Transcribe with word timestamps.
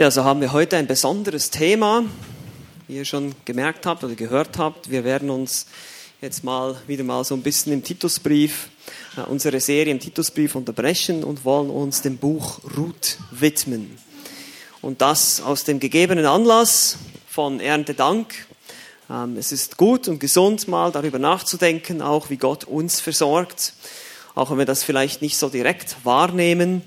Ja, 0.00 0.12
so 0.12 0.22
haben 0.22 0.40
wir 0.40 0.52
heute 0.52 0.76
ein 0.76 0.86
besonderes 0.86 1.50
Thema, 1.50 2.04
wie 2.86 2.98
ihr 2.98 3.04
schon 3.04 3.34
gemerkt 3.44 3.84
habt 3.84 4.04
oder 4.04 4.14
gehört 4.14 4.56
habt. 4.56 4.92
Wir 4.92 5.02
werden 5.02 5.28
uns 5.28 5.66
jetzt 6.20 6.44
mal 6.44 6.76
wieder 6.86 7.02
mal 7.02 7.24
so 7.24 7.34
ein 7.34 7.42
bisschen 7.42 7.72
im 7.72 7.82
Titusbrief, 7.82 8.68
äh, 9.16 9.22
unsere 9.22 9.58
Serie 9.58 9.90
im 9.90 9.98
Titusbrief 9.98 10.54
unterbrechen 10.54 11.24
und 11.24 11.44
wollen 11.44 11.68
uns 11.68 12.00
dem 12.00 12.16
Buch 12.16 12.60
Ruth 12.76 13.18
widmen. 13.32 13.98
Und 14.82 15.02
das 15.02 15.40
aus 15.40 15.64
dem 15.64 15.80
gegebenen 15.80 16.26
Anlass 16.26 16.98
von 17.28 17.58
Erntedank. 17.58 18.46
Ähm, 19.10 19.36
es 19.36 19.50
ist 19.50 19.78
gut 19.78 20.06
und 20.06 20.20
gesund, 20.20 20.68
mal 20.68 20.92
darüber 20.92 21.18
nachzudenken, 21.18 22.02
auch 22.02 22.30
wie 22.30 22.36
Gott 22.36 22.62
uns 22.62 23.00
versorgt, 23.00 23.72
auch 24.36 24.52
wenn 24.52 24.58
wir 24.58 24.64
das 24.64 24.84
vielleicht 24.84 25.22
nicht 25.22 25.38
so 25.38 25.48
direkt 25.48 25.96
wahrnehmen. 26.04 26.82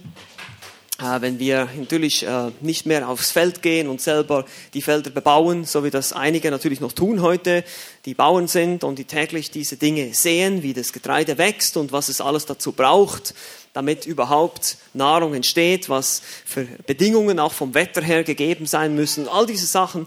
Äh, 1.01 1.21
wenn 1.21 1.39
wir 1.39 1.67
natürlich 1.75 2.25
äh, 2.25 2.51
nicht 2.61 2.85
mehr 2.85 3.09
aufs 3.09 3.31
Feld 3.31 3.61
gehen 3.61 3.87
und 3.87 4.01
selber 4.01 4.45
die 4.73 4.81
Felder 4.81 5.09
bebauen, 5.09 5.65
so 5.65 5.83
wie 5.83 5.89
das 5.89 6.13
einige 6.13 6.51
natürlich 6.51 6.79
noch 6.79 6.93
tun 6.93 7.21
heute, 7.21 7.63
die 8.05 8.13
Bauern 8.13 8.47
sind 8.47 8.83
und 8.83 8.99
die 8.99 9.05
täglich 9.05 9.51
diese 9.51 9.77
Dinge 9.77 10.13
sehen, 10.13 10.63
wie 10.63 10.73
das 10.73 10.93
Getreide 10.93 11.37
wächst 11.37 11.77
und 11.77 11.91
was 11.91 12.09
es 12.09 12.21
alles 12.21 12.45
dazu 12.45 12.71
braucht, 12.71 13.33
damit 13.73 14.05
überhaupt 14.05 14.77
Nahrung 14.93 15.33
entsteht, 15.33 15.89
was 15.89 16.21
für 16.45 16.65
Bedingungen 16.85 17.39
auch 17.39 17.53
vom 17.53 17.73
Wetter 17.73 18.01
her 18.01 18.23
gegeben 18.23 18.65
sein 18.65 18.93
müssen, 18.93 19.27
all 19.27 19.45
diese 19.45 19.67
Sachen, 19.67 20.05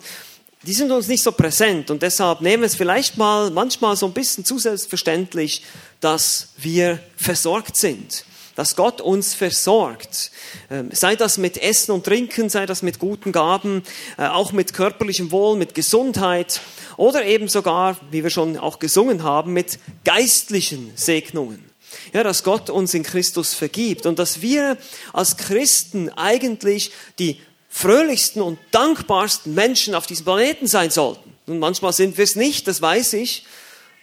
die 0.62 0.74
sind 0.74 0.92
uns 0.92 1.08
nicht 1.08 1.22
so 1.22 1.32
präsent 1.32 1.90
und 1.90 2.02
deshalb 2.02 2.40
nehmen 2.40 2.62
wir 2.62 2.66
es 2.66 2.76
vielleicht 2.76 3.18
mal 3.18 3.50
manchmal 3.50 3.96
so 3.96 4.06
ein 4.06 4.12
bisschen 4.12 4.44
zu 4.44 4.58
selbstverständlich, 4.58 5.62
dass 6.00 6.48
wir 6.56 7.00
versorgt 7.16 7.76
sind 7.76 8.24
dass 8.54 8.76
Gott 8.76 9.00
uns 9.00 9.34
versorgt. 9.34 10.30
Ähm, 10.70 10.90
sei 10.92 11.16
das 11.16 11.38
mit 11.38 11.56
Essen 11.58 11.92
und 11.92 12.04
Trinken, 12.04 12.48
sei 12.48 12.66
das 12.66 12.82
mit 12.82 12.98
guten 12.98 13.32
Gaben, 13.32 13.82
äh, 14.16 14.26
auch 14.26 14.52
mit 14.52 14.74
körperlichem 14.74 15.30
Wohl, 15.30 15.56
mit 15.56 15.74
Gesundheit 15.74 16.60
oder 16.96 17.24
eben 17.24 17.48
sogar, 17.48 17.96
wie 18.10 18.22
wir 18.22 18.30
schon 18.30 18.56
auch 18.56 18.78
gesungen 18.78 19.22
haben, 19.22 19.52
mit 19.52 19.78
geistlichen 20.04 20.92
Segnungen. 20.94 21.70
Ja, 22.12 22.22
dass 22.22 22.42
Gott 22.42 22.70
uns 22.70 22.92
in 22.94 23.04
Christus 23.04 23.54
vergibt 23.54 24.06
und 24.06 24.18
dass 24.18 24.40
wir 24.40 24.76
als 25.12 25.36
Christen 25.36 26.08
eigentlich 26.10 26.90
die 27.18 27.40
fröhlichsten 27.68 28.42
und 28.42 28.58
dankbarsten 28.72 29.54
Menschen 29.54 29.94
auf 29.94 30.06
diesem 30.06 30.24
Planeten 30.24 30.66
sein 30.66 30.90
sollten. 30.90 31.34
Und 31.46 31.58
manchmal 31.58 31.92
sind 31.92 32.16
wir 32.16 32.24
es 32.24 32.36
nicht, 32.36 32.66
das 32.68 32.80
weiß 32.80 33.14
ich, 33.14 33.44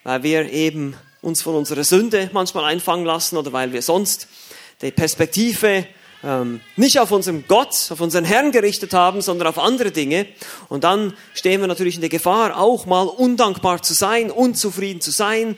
weil 0.04 0.24
wir 0.24 0.52
eben 0.52 0.96
uns 1.22 1.42
von 1.42 1.56
unserer 1.56 1.84
Sünde 1.84 2.30
manchmal 2.34 2.66
einfangen 2.66 3.06
lassen 3.06 3.38
oder 3.38 3.54
weil 3.54 3.74
wir 3.74 3.82
sonst 3.82 4.28
die 4.82 4.92
Perspektive 4.92 5.86
ähm, 6.24 6.62
nicht 6.76 7.00
auf 7.00 7.12
unseren 7.12 7.46
Gott, 7.48 7.90
auf 7.90 8.00
unseren 8.00 8.26
Herrn 8.26 8.52
gerichtet 8.52 8.94
haben, 8.94 9.22
sondern 9.22 9.48
auf 9.48 9.58
andere 9.58 9.92
Dinge. 9.92 10.28
Und 10.70 10.84
dann 10.84 11.14
stehen 11.34 11.62
wir 11.62 11.68
natürlich 11.68 11.96
in 11.96 12.02
der 12.02 12.10
Gefahr, 12.10 12.60
auch 12.60 12.86
mal 12.86 13.08
undankbar 13.08 13.82
zu 13.82 13.94
sein, 13.94 14.30
unzufrieden 14.30 15.02
zu 15.02 15.12
sein, 15.12 15.58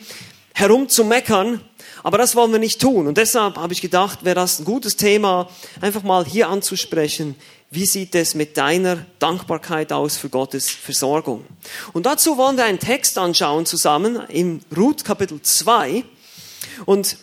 herumzumeckern. 0.54 1.62
Aber 2.04 2.18
das 2.18 2.36
wollen 2.36 2.52
wir 2.52 2.60
nicht 2.60 2.82
tun. 2.82 3.08
Und 3.08 3.18
deshalb 3.18 3.58
habe 3.58 3.74
ich 3.74 3.82
gedacht, 3.82 4.24
wäre 4.24 4.36
das 4.36 4.60
ein 4.60 4.66
gutes 4.66 4.98
Thema, 4.98 5.50
einfach 5.82 6.04
mal 6.04 6.26
hier 6.26 6.50
anzusprechen. 6.50 7.36
Wie 7.70 7.86
sieht 7.86 8.14
es 8.14 8.36
mit 8.36 8.58
deiner 8.58 9.06
Dankbarkeit 9.20 9.92
aus 9.92 10.18
für 10.18 10.30
Gottes 10.30 10.70
Versorgung? 10.70 11.44
Und 11.92 12.06
dazu 12.06 12.38
wollen 12.38 12.56
wir 12.56 12.66
einen 12.66 12.80
Text 12.80 13.18
anschauen 13.18 13.66
zusammen 13.66 14.22
im 14.30 14.62
Ruth 14.76 15.04
Kapitel 15.04 15.42
2. 15.42 16.04
Und 16.86 17.18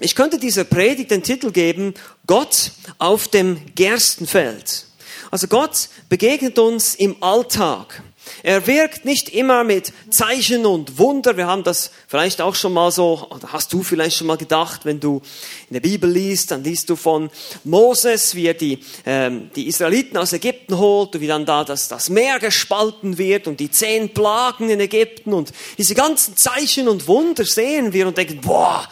ich 0.00 0.14
könnte 0.14 0.38
dieser 0.38 0.64
Predigt 0.64 1.10
den 1.10 1.22
Titel 1.22 1.50
geben, 1.50 1.94
Gott 2.26 2.72
auf 2.98 3.28
dem 3.28 3.60
Gerstenfeld. 3.74 4.86
Also 5.30 5.46
Gott 5.48 5.88
begegnet 6.08 6.58
uns 6.58 6.94
im 6.94 7.22
Alltag. 7.22 8.02
Er 8.42 8.66
wirkt 8.66 9.04
nicht 9.04 9.28
immer 9.30 9.64
mit 9.64 9.92
Zeichen 10.10 10.64
und 10.64 10.98
Wunder. 10.98 11.36
Wir 11.36 11.46
haben 11.46 11.62
das 11.62 11.90
vielleicht 12.08 12.40
auch 12.40 12.54
schon 12.54 12.72
mal 12.72 12.90
so, 12.90 13.26
oder 13.30 13.52
hast 13.52 13.72
du 13.72 13.82
vielleicht 13.82 14.16
schon 14.16 14.26
mal 14.26 14.36
gedacht, 14.36 14.84
wenn 14.84 15.00
du 15.00 15.20
in 15.68 15.74
der 15.74 15.80
Bibel 15.80 16.10
liest, 16.10 16.50
dann 16.50 16.64
liest 16.64 16.88
du 16.88 16.96
von 16.96 17.30
Moses, 17.64 18.34
wie 18.34 18.46
er 18.46 18.54
die, 18.54 18.78
ähm, 19.04 19.50
die 19.54 19.66
Israeliten 19.66 20.16
aus 20.16 20.32
Ägypten 20.32 20.78
holt 20.78 21.14
und 21.14 21.20
wie 21.20 21.26
dann 21.26 21.46
da 21.46 21.64
das, 21.64 21.88
das 21.88 22.08
Meer 22.08 22.38
gespalten 22.38 23.18
wird 23.18 23.46
und 23.46 23.60
die 23.60 23.70
zehn 23.70 24.12
Plagen 24.14 24.70
in 24.70 24.80
Ägypten 24.80 25.32
und 25.32 25.52
diese 25.78 25.94
ganzen 25.94 26.36
Zeichen 26.36 26.88
und 26.88 27.06
Wunder 27.06 27.44
sehen 27.44 27.92
wir 27.92 28.06
und 28.06 28.16
denken, 28.16 28.40
boah, 28.40 28.88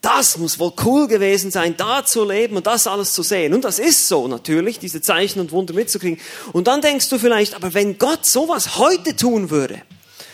das 0.00 0.38
muss 0.38 0.58
wohl 0.58 0.72
cool 0.84 1.08
gewesen 1.08 1.50
sein, 1.50 1.76
da 1.76 2.04
zu 2.04 2.24
leben 2.24 2.56
und 2.56 2.66
das 2.66 2.86
alles 2.86 3.12
zu 3.12 3.22
sehen. 3.22 3.52
Und 3.52 3.64
das 3.64 3.78
ist 3.78 4.08
so 4.08 4.28
natürlich, 4.28 4.78
diese 4.78 5.02
Zeichen 5.02 5.40
und 5.40 5.52
Wunder 5.52 5.74
mitzukriegen. 5.74 6.18
Und 6.52 6.68
dann 6.68 6.80
denkst 6.80 7.08
du 7.10 7.18
vielleicht, 7.18 7.54
aber 7.54 7.74
wenn 7.74 7.98
Gott 7.98 8.24
sowas 8.24 8.78
heute 8.78 9.14
tun 9.14 9.50
würde, 9.50 9.82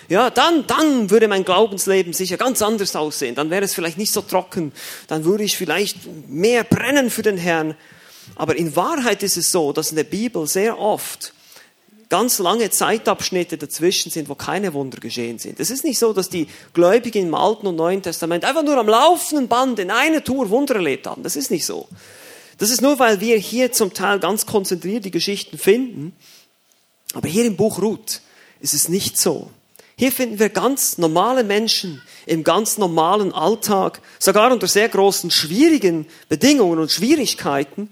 ja, 0.08 0.30
dann, 0.30 0.66
dann 0.68 1.10
würde 1.10 1.26
mein 1.26 1.44
Glaubensleben 1.44 2.12
sicher 2.12 2.36
ganz 2.36 2.62
anders 2.62 2.94
aussehen. 2.94 3.34
Dann 3.34 3.50
wäre 3.50 3.64
es 3.64 3.74
vielleicht 3.74 3.98
nicht 3.98 4.12
so 4.12 4.22
trocken. 4.22 4.72
Dann 5.08 5.24
würde 5.24 5.42
ich 5.42 5.56
vielleicht 5.56 5.98
mehr 6.28 6.62
brennen 6.62 7.10
für 7.10 7.22
den 7.22 7.36
Herrn. 7.36 7.74
Aber 8.36 8.54
in 8.56 8.76
Wahrheit 8.76 9.24
ist 9.24 9.36
es 9.36 9.50
so, 9.50 9.72
dass 9.72 9.90
in 9.90 9.96
der 9.96 10.04
Bibel 10.04 10.46
sehr 10.46 10.78
oft 10.78 11.32
ganz 12.08 12.38
lange 12.38 12.70
Zeitabschnitte 12.70 13.58
dazwischen 13.58 14.10
sind, 14.10 14.28
wo 14.28 14.34
keine 14.34 14.74
Wunder 14.74 14.98
geschehen 14.98 15.38
sind. 15.38 15.58
Es 15.60 15.70
ist 15.70 15.84
nicht 15.84 15.98
so, 15.98 16.12
dass 16.12 16.28
die 16.28 16.46
Gläubigen 16.72 17.26
im 17.26 17.34
Alten 17.34 17.66
und 17.66 17.76
Neuen 17.76 18.02
Testament 18.02 18.44
einfach 18.44 18.62
nur 18.62 18.76
am 18.76 18.88
laufenden 18.88 19.48
Band 19.48 19.78
in 19.78 19.90
einer 19.90 20.22
Tour 20.22 20.50
Wunder 20.50 20.76
erlebt 20.76 21.06
haben. 21.06 21.22
Das 21.22 21.36
ist 21.36 21.50
nicht 21.50 21.66
so. 21.66 21.88
Das 22.58 22.70
ist 22.70 22.80
nur, 22.80 22.98
weil 22.98 23.20
wir 23.20 23.36
hier 23.36 23.72
zum 23.72 23.92
Teil 23.92 24.18
ganz 24.20 24.46
konzentriert 24.46 25.04
die 25.04 25.10
Geschichten 25.10 25.58
finden. 25.58 26.16
Aber 27.14 27.28
hier 27.28 27.44
im 27.44 27.56
Buch 27.56 27.80
Ruth 27.82 28.20
ist 28.60 28.74
es 28.74 28.88
nicht 28.88 29.18
so. 29.18 29.50
Hier 29.98 30.12
finden 30.12 30.38
wir 30.38 30.50
ganz 30.50 30.98
normale 30.98 31.42
Menschen 31.42 32.02
im 32.26 32.44
ganz 32.44 32.76
normalen 32.76 33.32
Alltag, 33.32 34.02
sogar 34.18 34.52
unter 34.52 34.66
sehr 34.66 34.88
großen 34.88 35.30
schwierigen 35.30 36.06
Bedingungen 36.28 36.78
und 36.78 36.90
Schwierigkeiten 36.90 37.90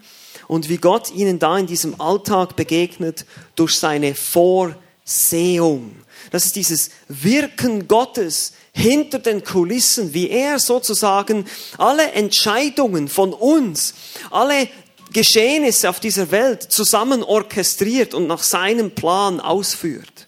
und 0.49 0.69
wie 0.69 0.79
Gott 0.79 1.13
ihnen 1.13 1.39
da 1.39 1.59
in 1.59 1.67
diesem 1.67 2.01
Alltag 2.01 2.57
begegnet 2.57 3.27
durch 3.57 3.75
seine 3.75 4.15
Vorsehung. 4.15 5.97
Das 6.31 6.47
ist 6.47 6.57
dieses 6.57 6.91
Wirken 7.09 7.87
Gottes 7.87 8.53
hinter 8.73 9.19
den 9.19 9.45
Kulissen, 9.45 10.15
wie 10.15 10.31
er 10.31 10.59
sozusagen 10.59 11.47
alle 11.79 12.13
Entscheidungen 12.13 13.09
von 13.09 13.33
uns, 13.33 13.95
alle 14.31 14.69
Geschehnisse 15.13 15.89
auf 15.89 16.01
dieser 16.01 16.31
Welt 16.31 16.63
zusammen 16.63 17.23
orchestriert 17.23 18.15
und 18.15 18.27
nach 18.27 18.43
seinem 18.43 18.91
Plan 18.91 19.41
ausführt. 19.41 20.27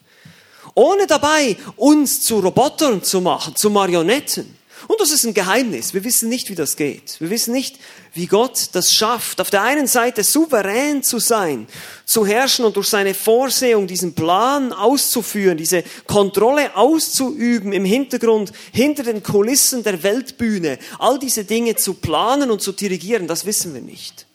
Ohne 0.75 1.06
dabei 1.06 1.56
uns 1.76 2.22
zu 2.22 2.38
Robotern 2.38 3.03
zu 3.03 3.21
machen, 3.21 3.56
zu 3.56 3.71
Marionetten. 3.71 4.56
Und 4.88 5.00
das 5.00 5.10
ist 5.10 5.25
ein 5.25 5.34
Geheimnis. 5.34 5.94
Wir 5.94 6.04
wissen 6.04 6.28
nicht, 6.28 6.50
wie 6.50 6.54
das 6.54 6.76
geht. 6.76 7.19
Wir 7.19 7.31
wissen 7.31 7.53
nicht, 7.53 7.78
wie 8.12 8.26
Gott 8.26 8.69
das 8.72 8.92
schafft. 8.92 9.41
Auf 9.41 9.50
der 9.50 9.62
einen 9.62 9.87
Seite 9.87 10.22
souverän 10.22 11.03
zu 11.03 11.19
sein, 11.19 11.66
zu 12.04 12.26
herrschen 12.26 12.64
und 12.64 12.76
durch 12.76 12.88
seine 12.88 13.14
Vorsehung 13.14 13.87
diesen 13.87 14.14
Plan 14.14 14.72
auszuführen, 14.72 15.56
diese 15.56 15.82
Kontrolle 16.06 16.76
auszuüben 16.76 17.72
im 17.72 17.84
Hintergrund, 17.84 18.53
hinter 18.72 19.03
den 19.03 19.22
Kulissen 19.22 19.82
der 19.82 20.03
Weltbühne, 20.03 20.78
all 20.98 21.19
diese 21.19 21.44
Dinge 21.44 21.76
zu 21.76 21.94
planen 21.94 22.50
und 22.50 22.60
zu 22.60 22.72
dirigieren, 22.72 23.26
das 23.26 23.47
wissen 23.47 23.75
wir 23.75 23.82
nicht. 23.82 24.26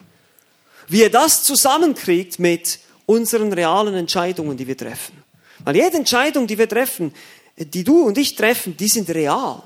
Wie 0.88 1.03
er 1.03 1.09
das 1.09 1.44
zusammenkriegt 1.44 2.40
mit 2.40 2.79
unseren 3.06 3.53
realen 3.53 3.94
Entscheidungen, 3.94 4.58
die 4.58 4.68
wir 4.68 4.78
treffen. 4.78 5.23
Weil 5.63 5.75
jede 5.75 5.97
Entscheidung, 5.97 6.47
die 6.47 6.58
wir 6.58 6.68
treffen, 6.68 7.13
die 7.58 7.84
du 7.84 8.02
und 8.02 8.18
ich 8.18 8.35
treffen, 8.35 8.75
die 8.75 8.88
sind 8.88 9.09
real. 9.09 9.62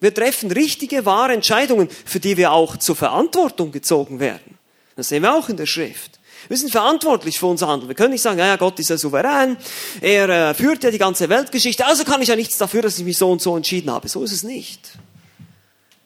Wir 0.00 0.14
treffen 0.14 0.50
richtige, 0.50 1.04
wahre 1.04 1.34
Entscheidungen, 1.34 1.88
für 1.90 2.20
die 2.20 2.36
wir 2.36 2.52
auch 2.52 2.78
zur 2.78 2.96
Verantwortung 2.96 3.70
gezogen 3.70 4.18
werden. 4.18 4.58
Das 4.96 5.08
sehen 5.08 5.22
wir 5.22 5.34
auch 5.34 5.48
in 5.48 5.56
der 5.56 5.66
Schrift. 5.66 6.18
Wir 6.48 6.56
sind 6.56 6.72
verantwortlich 6.72 7.38
für 7.38 7.46
unser 7.46 7.68
Handeln. 7.68 7.88
Wir 7.88 7.94
können 7.94 8.12
nicht 8.12 8.22
sagen, 8.22 8.38
ja, 8.38 8.56
Gott 8.56 8.78
ist 8.78 8.88
ja 8.88 8.96
souverän, 8.96 9.58
er 10.00 10.28
äh, 10.28 10.54
führt 10.54 10.82
ja 10.82 10.90
die 10.90 10.98
ganze 10.98 11.28
Weltgeschichte, 11.28 11.84
also 11.84 12.04
kann 12.04 12.22
ich 12.22 12.28
ja 12.28 12.36
nichts 12.36 12.56
dafür, 12.56 12.82
dass 12.82 12.98
ich 12.98 13.04
mich 13.04 13.18
so 13.18 13.30
und 13.30 13.42
so 13.42 13.56
entschieden 13.56 13.90
habe. 13.90 14.08
So 14.08 14.24
ist 14.24 14.32
es 14.32 14.42
nicht. 14.42 14.92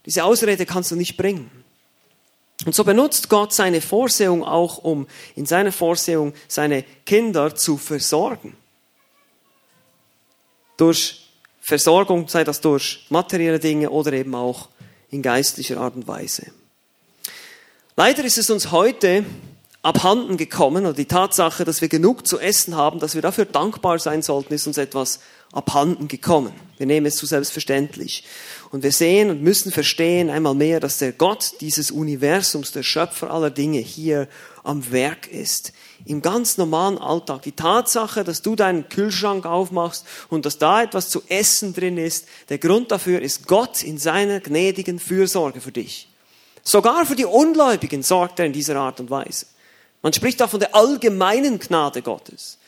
Diese 0.04 0.24
Ausrede 0.24 0.66
kannst 0.66 0.90
du 0.90 0.96
nicht 0.96 1.16
bringen. 1.16 1.50
Und 2.66 2.74
so 2.74 2.84
benutzt 2.84 3.28
Gott 3.28 3.52
seine 3.52 3.80
Vorsehung 3.80 4.44
auch, 4.44 4.78
um 4.78 5.06
in 5.34 5.46
seiner 5.46 5.72
Vorsehung 5.72 6.34
seine 6.48 6.84
Kinder 7.04 7.54
zu 7.54 7.76
versorgen. 7.76 8.56
Durch 10.76 11.23
Versorgung, 11.66 12.28
sei 12.28 12.44
das 12.44 12.60
durch 12.60 13.06
materielle 13.08 13.58
Dinge 13.58 13.88
oder 13.88 14.12
eben 14.12 14.34
auch 14.34 14.68
in 15.08 15.22
geistlicher 15.22 15.78
Art 15.78 15.94
und 15.94 16.06
Weise. 16.06 16.48
Leider 17.96 18.22
ist 18.22 18.36
es 18.36 18.50
uns 18.50 18.70
heute 18.70 19.24
abhanden 19.80 20.36
gekommen, 20.36 20.84
oder 20.84 20.92
die 20.92 21.06
Tatsache, 21.06 21.64
dass 21.64 21.80
wir 21.80 21.88
genug 21.88 22.26
zu 22.26 22.38
essen 22.38 22.76
haben, 22.76 23.00
dass 23.00 23.14
wir 23.14 23.22
dafür 23.22 23.46
dankbar 23.46 23.98
sein 23.98 24.20
sollten, 24.20 24.52
ist 24.52 24.66
uns 24.66 24.76
etwas 24.76 25.20
abhanden 25.52 26.06
gekommen. 26.06 26.52
Wir 26.76 26.86
nehmen 26.86 27.06
es 27.06 27.16
zu 27.16 27.24
selbstverständlich. 27.24 28.24
Und 28.70 28.82
wir 28.82 28.92
sehen 28.92 29.30
und 29.30 29.40
müssen 29.40 29.72
verstehen 29.72 30.28
einmal 30.28 30.54
mehr, 30.54 30.80
dass 30.80 30.98
der 30.98 31.12
Gott 31.12 31.54
dieses 31.62 31.90
Universums, 31.90 32.72
der 32.72 32.82
Schöpfer 32.82 33.30
aller 33.30 33.50
Dinge 33.50 33.78
hier 33.78 34.28
am 34.64 34.92
Werk 34.92 35.28
ist. 35.28 35.72
Im 36.06 36.20
ganz 36.20 36.58
normalen 36.58 36.98
Alltag. 36.98 37.42
Die 37.42 37.52
Tatsache, 37.52 38.24
dass 38.24 38.42
du 38.42 38.56
deinen 38.56 38.88
Kühlschrank 38.88 39.46
aufmachst 39.46 40.04
und 40.28 40.44
dass 40.44 40.58
da 40.58 40.82
etwas 40.82 41.08
zu 41.08 41.22
essen 41.28 41.72
drin 41.72 41.96
ist, 41.96 42.26
der 42.50 42.58
Grund 42.58 42.90
dafür 42.90 43.22
ist 43.22 43.46
Gott 43.46 43.82
in 43.82 43.96
seiner 43.96 44.40
gnädigen 44.40 44.98
Fürsorge 44.98 45.60
für 45.60 45.72
dich. 45.72 46.08
Sogar 46.62 47.06
für 47.06 47.16
die 47.16 47.24
Ungläubigen 47.24 48.02
sorgt 48.02 48.38
er 48.38 48.46
in 48.46 48.52
dieser 48.52 48.76
Art 48.76 49.00
und 49.00 49.10
Weise. 49.10 49.46
Man 50.02 50.12
spricht 50.12 50.42
auch 50.42 50.50
von 50.50 50.60
der 50.60 50.74
allgemeinen 50.74 51.58
Gnade 51.58 52.02
Gottes. 52.02 52.58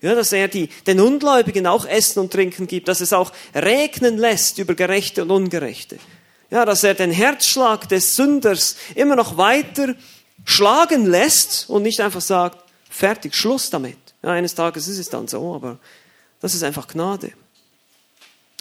Ja, 0.00 0.14
dass 0.14 0.32
er 0.32 0.48
die, 0.48 0.68
den 0.86 1.00
Ungläubigen 1.00 1.66
auch 1.66 1.86
Essen 1.86 2.20
und 2.20 2.32
Trinken 2.32 2.66
gibt, 2.66 2.88
dass 2.88 3.00
es 3.00 3.12
auch 3.12 3.32
regnen 3.54 4.18
lässt 4.18 4.58
über 4.58 4.74
Gerechte 4.74 5.22
und 5.22 5.30
Ungerechte. 5.30 5.98
Ja, 6.50 6.64
dass 6.64 6.84
er 6.84 6.94
den 6.94 7.10
Herzschlag 7.10 7.88
des 7.88 8.14
Sünders 8.14 8.76
immer 8.94 9.16
noch 9.16 9.36
weiter 9.36 9.94
schlagen 10.44 11.06
lässt 11.06 11.68
und 11.68 11.82
nicht 11.82 12.00
einfach 12.00 12.20
sagt, 12.20 12.65
fertig, 12.88 13.34
Schluss 13.34 13.70
damit. 13.70 13.98
Ja, 14.22 14.30
eines 14.30 14.54
Tages 14.54 14.88
ist 14.88 14.98
es 14.98 15.08
dann 15.08 15.28
so, 15.28 15.54
aber 15.54 15.78
das 16.40 16.54
ist 16.54 16.62
einfach 16.62 16.88
Gnade. 16.88 17.32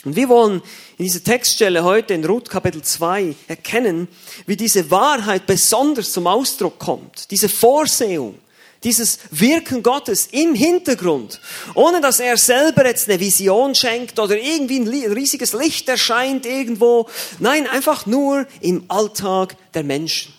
Und 0.05 0.15
wir 0.15 0.29
wollen 0.29 0.61
in 0.97 1.05
dieser 1.05 1.23
Textstelle 1.23 1.83
heute 1.83 2.13
in 2.13 2.23
Ruth 2.23 2.47
Kapitel 2.47 2.83
2 2.83 3.35
erkennen, 3.47 4.07
wie 4.45 4.55
diese 4.55 4.91
Wahrheit 4.91 5.47
besonders 5.47 6.11
zum 6.11 6.27
Ausdruck 6.27 6.77
kommt. 6.77 7.31
Diese 7.31 7.49
Vorsehung, 7.49 8.37
dieses 8.83 9.17
Wirken 9.31 9.81
Gottes 9.81 10.27
im 10.27 10.53
Hintergrund, 10.53 11.41
ohne 11.73 12.01
dass 12.01 12.19
er 12.19 12.37
selber 12.37 12.85
jetzt 12.85 13.09
eine 13.09 13.19
Vision 13.19 13.73
schenkt 13.73 14.19
oder 14.19 14.37
irgendwie 14.37 14.79
ein 14.79 14.87
riesiges 14.87 15.53
Licht 15.53 15.89
erscheint 15.89 16.45
irgendwo. 16.45 17.09
Nein, 17.39 17.67
einfach 17.67 18.05
nur 18.05 18.45
im 18.61 18.85
Alltag 18.89 19.55
der 19.73 19.83
Menschen. 19.83 20.35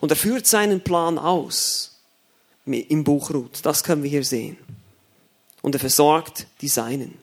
Und 0.00 0.10
er 0.10 0.16
führt 0.16 0.46
seinen 0.46 0.80
Plan 0.80 1.18
aus 1.18 1.95
im 2.66 3.04
Buch 3.04 3.30
Ruth. 3.30 3.60
Das 3.62 3.84
können 3.84 4.02
wir 4.02 4.10
hier 4.10 4.24
sehen. 4.24 4.58
Und 5.62 5.74
er 5.74 5.80
versorgt 5.80 6.46
die 6.60 6.68
Seinen. 6.68 7.14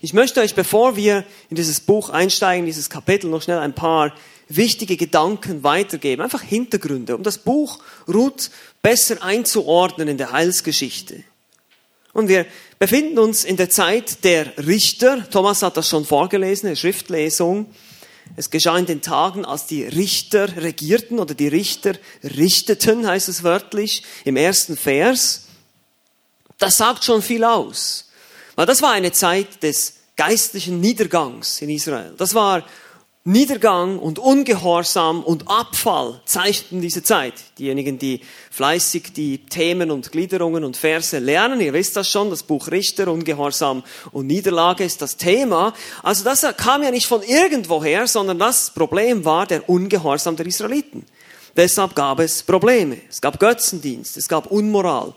Ich 0.00 0.12
möchte 0.12 0.40
euch, 0.40 0.54
bevor 0.54 0.96
wir 0.96 1.24
in 1.48 1.56
dieses 1.56 1.80
Buch 1.80 2.10
einsteigen, 2.10 2.66
dieses 2.66 2.90
Kapitel, 2.90 3.30
noch 3.30 3.42
schnell 3.42 3.58
ein 3.58 3.74
paar 3.74 4.14
wichtige 4.48 4.96
Gedanken 4.96 5.62
weitergeben. 5.64 6.22
Einfach 6.22 6.42
Hintergründe, 6.42 7.16
um 7.16 7.22
das 7.22 7.38
Buch 7.38 7.78
Ruth 8.06 8.50
besser 8.82 9.22
einzuordnen 9.22 10.08
in 10.08 10.18
der 10.18 10.32
Heilsgeschichte. 10.32 11.24
Und 12.12 12.28
wir 12.28 12.46
befinden 12.78 13.18
uns 13.18 13.44
in 13.44 13.56
der 13.56 13.70
Zeit 13.70 14.22
der 14.24 14.52
Richter. 14.66 15.28
Thomas 15.30 15.62
hat 15.62 15.76
das 15.76 15.88
schon 15.88 16.04
vorgelesen, 16.04 16.66
eine 16.66 16.76
Schriftlesung. 16.76 17.66
Es 18.36 18.50
geschah 18.50 18.78
in 18.78 18.86
den 18.86 19.02
Tagen, 19.02 19.44
als 19.44 19.66
die 19.66 19.84
Richter 19.84 20.62
regierten 20.62 21.18
oder 21.18 21.34
die 21.34 21.48
Richter 21.48 21.94
richteten, 22.22 23.06
heißt 23.06 23.28
es 23.28 23.42
wörtlich 23.42 24.04
im 24.24 24.36
ersten 24.36 24.76
Vers. 24.76 25.44
Das 26.58 26.78
sagt 26.78 27.04
schon 27.04 27.20
viel 27.20 27.44
aus. 27.44 28.08
Weil 28.54 28.66
das 28.66 28.82
war 28.82 28.92
eine 28.92 29.12
Zeit 29.12 29.62
des 29.62 29.94
geistlichen 30.16 30.80
Niedergangs 30.80 31.60
in 31.60 31.70
Israel. 31.70 32.14
Das 32.16 32.34
war 32.34 32.64
Niedergang 33.24 34.00
und 34.00 34.18
Ungehorsam 34.18 35.22
und 35.22 35.48
Abfall 35.48 36.20
zeichneten 36.24 36.80
diese 36.80 37.04
Zeit. 37.04 37.34
Diejenigen, 37.56 37.96
die 37.96 38.20
fleißig 38.50 39.12
die 39.12 39.38
Themen 39.38 39.92
und 39.92 40.10
Gliederungen 40.10 40.64
und 40.64 40.76
Verse 40.76 41.16
lernen, 41.20 41.60
ihr 41.60 41.72
wisst 41.72 41.94
das 41.94 42.10
schon, 42.10 42.30
das 42.30 42.42
Buch 42.42 42.66
Richter, 42.72 43.06
Ungehorsam 43.06 43.84
und 44.10 44.26
Niederlage 44.26 44.82
ist 44.82 45.02
das 45.02 45.16
Thema. 45.18 45.72
Also 46.02 46.24
das 46.24 46.44
kam 46.56 46.82
ja 46.82 46.90
nicht 46.90 47.06
von 47.06 47.22
irgendwoher, 47.22 48.08
sondern 48.08 48.40
das 48.40 48.70
Problem 48.70 49.24
war 49.24 49.46
der 49.46 49.68
Ungehorsam 49.68 50.34
der 50.34 50.46
Israeliten. 50.46 51.06
Deshalb 51.54 51.94
gab 51.94 52.18
es 52.18 52.42
Probleme. 52.42 52.96
Es 53.08 53.20
gab 53.20 53.38
Götzendienst, 53.38 54.16
es 54.16 54.26
gab 54.26 54.50
Unmoral. 54.50 55.14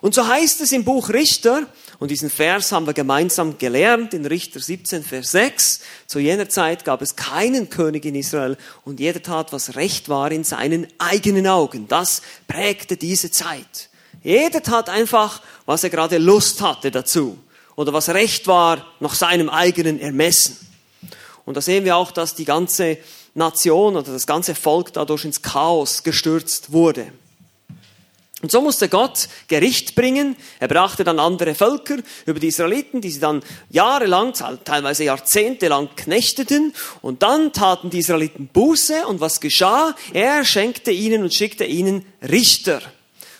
Und 0.00 0.14
so 0.14 0.24
heißt 0.24 0.60
es 0.60 0.70
im 0.70 0.84
Buch 0.84 1.08
Richter, 1.08 1.66
und 2.02 2.10
diesen 2.10 2.30
Vers 2.30 2.72
haben 2.72 2.86
wir 2.86 2.94
gemeinsam 2.94 3.58
gelernt 3.58 4.12
in 4.12 4.26
Richter 4.26 4.58
17, 4.58 5.04
Vers 5.04 5.30
6. 5.30 5.82
Zu 6.08 6.18
jener 6.18 6.48
Zeit 6.48 6.84
gab 6.84 7.00
es 7.00 7.14
keinen 7.14 7.70
König 7.70 8.04
in 8.04 8.16
Israel 8.16 8.56
und 8.84 8.98
jeder 8.98 9.22
tat, 9.22 9.52
was 9.52 9.76
recht 9.76 10.08
war 10.08 10.32
in 10.32 10.42
seinen 10.42 10.88
eigenen 10.98 11.46
Augen. 11.46 11.86
Das 11.86 12.22
prägte 12.48 12.96
diese 12.96 13.30
Zeit. 13.30 13.88
Jeder 14.20 14.64
tat 14.64 14.88
einfach, 14.88 15.42
was 15.64 15.84
er 15.84 15.90
gerade 15.90 16.18
Lust 16.18 16.60
hatte 16.60 16.90
dazu 16.90 17.38
oder 17.76 17.92
was 17.92 18.08
recht 18.08 18.48
war 18.48 18.84
nach 18.98 19.14
seinem 19.14 19.48
eigenen 19.48 20.00
Ermessen. 20.00 20.56
Und 21.44 21.56
da 21.56 21.60
sehen 21.60 21.84
wir 21.84 21.96
auch, 21.96 22.10
dass 22.10 22.34
die 22.34 22.44
ganze 22.44 22.98
Nation 23.34 23.94
oder 23.94 24.10
das 24.10 24.26
ganze 24.26 24.56
Volk 24.56 24.92
dadurch 24.92 25.24
ins 25.24 25.40
Chaos 25.40 26.02
gestürzt 26.02 26.72
wurde. 26.72 27.12
Und 28.42 28.50
so 28.50 28.60
musste 28.60 28.88
Gott 28.88 29.28
Gericht 29.46 29.94
bringen. 29.94 30.36
Er 30.58 30.66
brachte 30.66 31.04
dann 31.04 31.20
andere 31.20 31.54
Völker 31.54 31.98
über 32.26 32.40
die 32.40 32.48
Israeliten, 32.48 33.00
die 33.00 33.10
sie 33.10 33.20
dann 33.20 33.42
jahrelang, 33.70 34.34
teilweise 34.64 35.04
jahrzehntelang 35.04 35.90
knechteten. 35.94 36.74
Und 37.02 37.22
dann 37.22 37.52
taten 37.52 37.88
die 37.88 38.00
Israeliten 38.00 38.48
Buße. 38.48 39.06
Und 39.06 39.20
was 39.20 39.40
geschah? 39.40 39.94
Er 40.12 40.44
schenkte 40.44 40.90
ihnen 40.90 41.22
und 41.22 41.32
schickte 41.32 41.64
ihnen 41.64 42.04
Richter. 42.20 42.82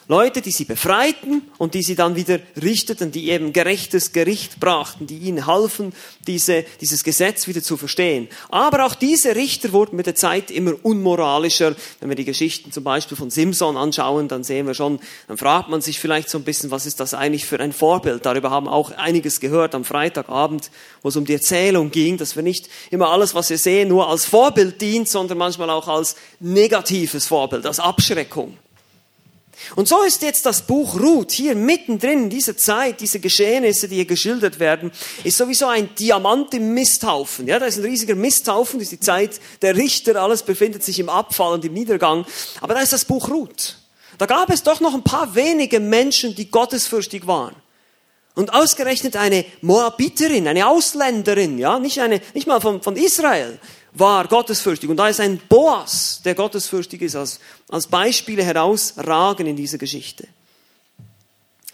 Leute, 0.08 0.42
die 0.42 0.50
sie 0.50 0.64
befreiten 0.64 1.42
und 1.58 1.74
die 1.74 1.82
sie 1.82 1.94
dann 1.94 2.16
wieder 2.16 2.40
richteten, 2.60 3.12
die 3.12 3.30
eben 3.30 3.52
gerechtes 3.52 4.12
Gericht 4.12 4.58
brachten, 4.58 5.06
die 5.06 5.18
ihnen 5.18 5.46
halfen, 5.46 5.92
diese, 6.26 6.64
dieses 6.80 7.04
Gesetz 7.04 7.46
wieder 7.46 7.62
zu 7.62 7.76
verstehen. 7.76 8.28
Aber 8.50 8.84
auch 8.84 8.94
diese 8.94 9.36
Richter 9.36 9.72
wurden 9.72 9.96
mit 9.96 10.06
der 10.06 10.14
Zeit 10.14 10.50
immer 10.50 10.74
unmoralischer. 10.82 11.76
Wenn 12.00 12.08
wir 12.08 12.16
die 12.16 12.24
Geschichten 12.24 12.72
zum 12.72 12.82
Beispiel 12.84 13.16
von 13.16 13.30
Simson 13.30 13.76
anschauen, 13.76 14.28
dann 14.28 14.42
sehen 14.42 14.66
wir 14.66 14.74
schon, 14.74 14.98
dann 15.28 15.36
fragt 15.36 15.68
man 15.68 15.80
sich 15.80 16.00
vielleicht 16.00 16.30
so 16.30 16.38
ein 16.38 16.44
bisschen, 16.44 16.70
was 16.70 16.86
ist 16.86 16.98
das 16.98 17.14
eigentlich 17.14 17.46
für 17.46 17.60
ein 17.60 17.72
Vorbild? 17.72 18.26
Darüber 18.26 18.50
haben 18.50 18.68
auch 18.68 18.90
einiges 18.92 19.38
gehört 19.38 19.74
am 19.74 19.84
Freitagabend, 19.84 20.70
wo 21.02 21.08
es 21.08 21.16
um 21.16 21.24
die 21.24 21.34
Erzählung 21.34 21.90
ging, 21.90 22.16
dass 22.16 22.34
wir 22.34 22.42
nicht 22.42 22.68
immer 22.90 23.10
alles, 23.10 23.34
was 23.34 23.50
wir 23.50 23.58
sehen, 23.58 23.88
nur 23.88 24.08
als 24.08 24.24
Vorbild 24.24 24.80
dient, 24.80 25.08
sondern 25.08 25.38
manchmal 25.38 25.70
auch 25.70 25.88
als 25.88 26.16
negatives 26.40 27.26
Vorbild, 27.26 27.66
als 27.66 27.78
Abschreckung. 27.78 28.56
Und 29.76 29.88
so 29.88 30.02
ist 30.02 30.22
jetzt 30.22 30.46
das 30.46 30.62
Buch 30.62 30.98
Ruth 30.98 31.32
hier 31.32 31.54
mittendrin 31.54 32.24
in 32.24 32.30
dieser 32.30 32.56
Zeit, 32.56 33.00
diese 33.00 33.20
Geschehnisse, 33.20 33.88
die 33.88 33.96
hier 33.96 34.04
geschildert 34.04 34.58
werden, 34.58 34.92
ist 35.24 35.38
sowieso 35.38 35.66
ein 35.66 35.94
Diamant 35.94 36.52
im 36.54 36.74
Misthaufen. 36.74 37.46
Ja, 37.46 37.58
da 37.58 37.66
ist 37.66 37.78
ein 37.78 37.84
riesiger 37.84 38.14
Misthaufen, 38.14 38.78
das 38.78 38.86
ist 38.86 38.92
die 38.92 39.00
Zeit 39.00 39.40
der 39.62 39.76
Richter, 39.76 40.16
alles 40.16 40.42
befindet 40.42 40.82
sich 40.84 40.98
im 40.98 41.08
Abfall 41.08 41.54
und 41.54 41.64
im 41.64 41.72
Niedergang. 41.72 42.26
Aber 42.60 42.74
da 42.74 42.80
ist 42.80 42.92
das 42.92 43.04
Buch 43.04 43.28
Ruth. 43.28 43.76
Da 44.18 44.26
gab 44.26 44.50
es 44.50 44.62
doch 44.62 44.80
noch 44.80 44.94
ein 44.94 45.02
paar 45.02 45.34
wenige 45.34 45.80
Menschen, 45.80 46.34
die 46.34 46.50
gottesfürchtig 46.50 47.26
waren. 47.26 47.56
Und 48.34 48.54
ausgerechnet 48.54 49.16
eine 49.16 49.44
Moabiterin, 49.60 50.48
eine 50.48 50.66
Ausländerin, 50.66 51.58
ja, 51.58 51.78
nicht 51.78 52.00
eine, 52.00 52.20
nicht 52.32 52.46
mal 52.46 52.60
von, 52.60 52.80
von 52.80 52.96
Israel, 52.96 53.58
war 53.94 54.26
gottesfürchtig. 54.26 54.88
Und 54.88 54.96
da 54.96 55.08
ist 55.08 55.20
ein 55.20 55.40
Boas, 55.48 56.22
der 56.24 56.34
gottesfürchtig 56.34 57.02
ist, 57.02 57.16
als, 57.16 57.40
als 57.68 57.86
Beispiele 57.86 58.42
herausragen 58.42 59.46
in 59.46 59.56
dieser 59.56 59.78
Geschichte. 59.78 60.28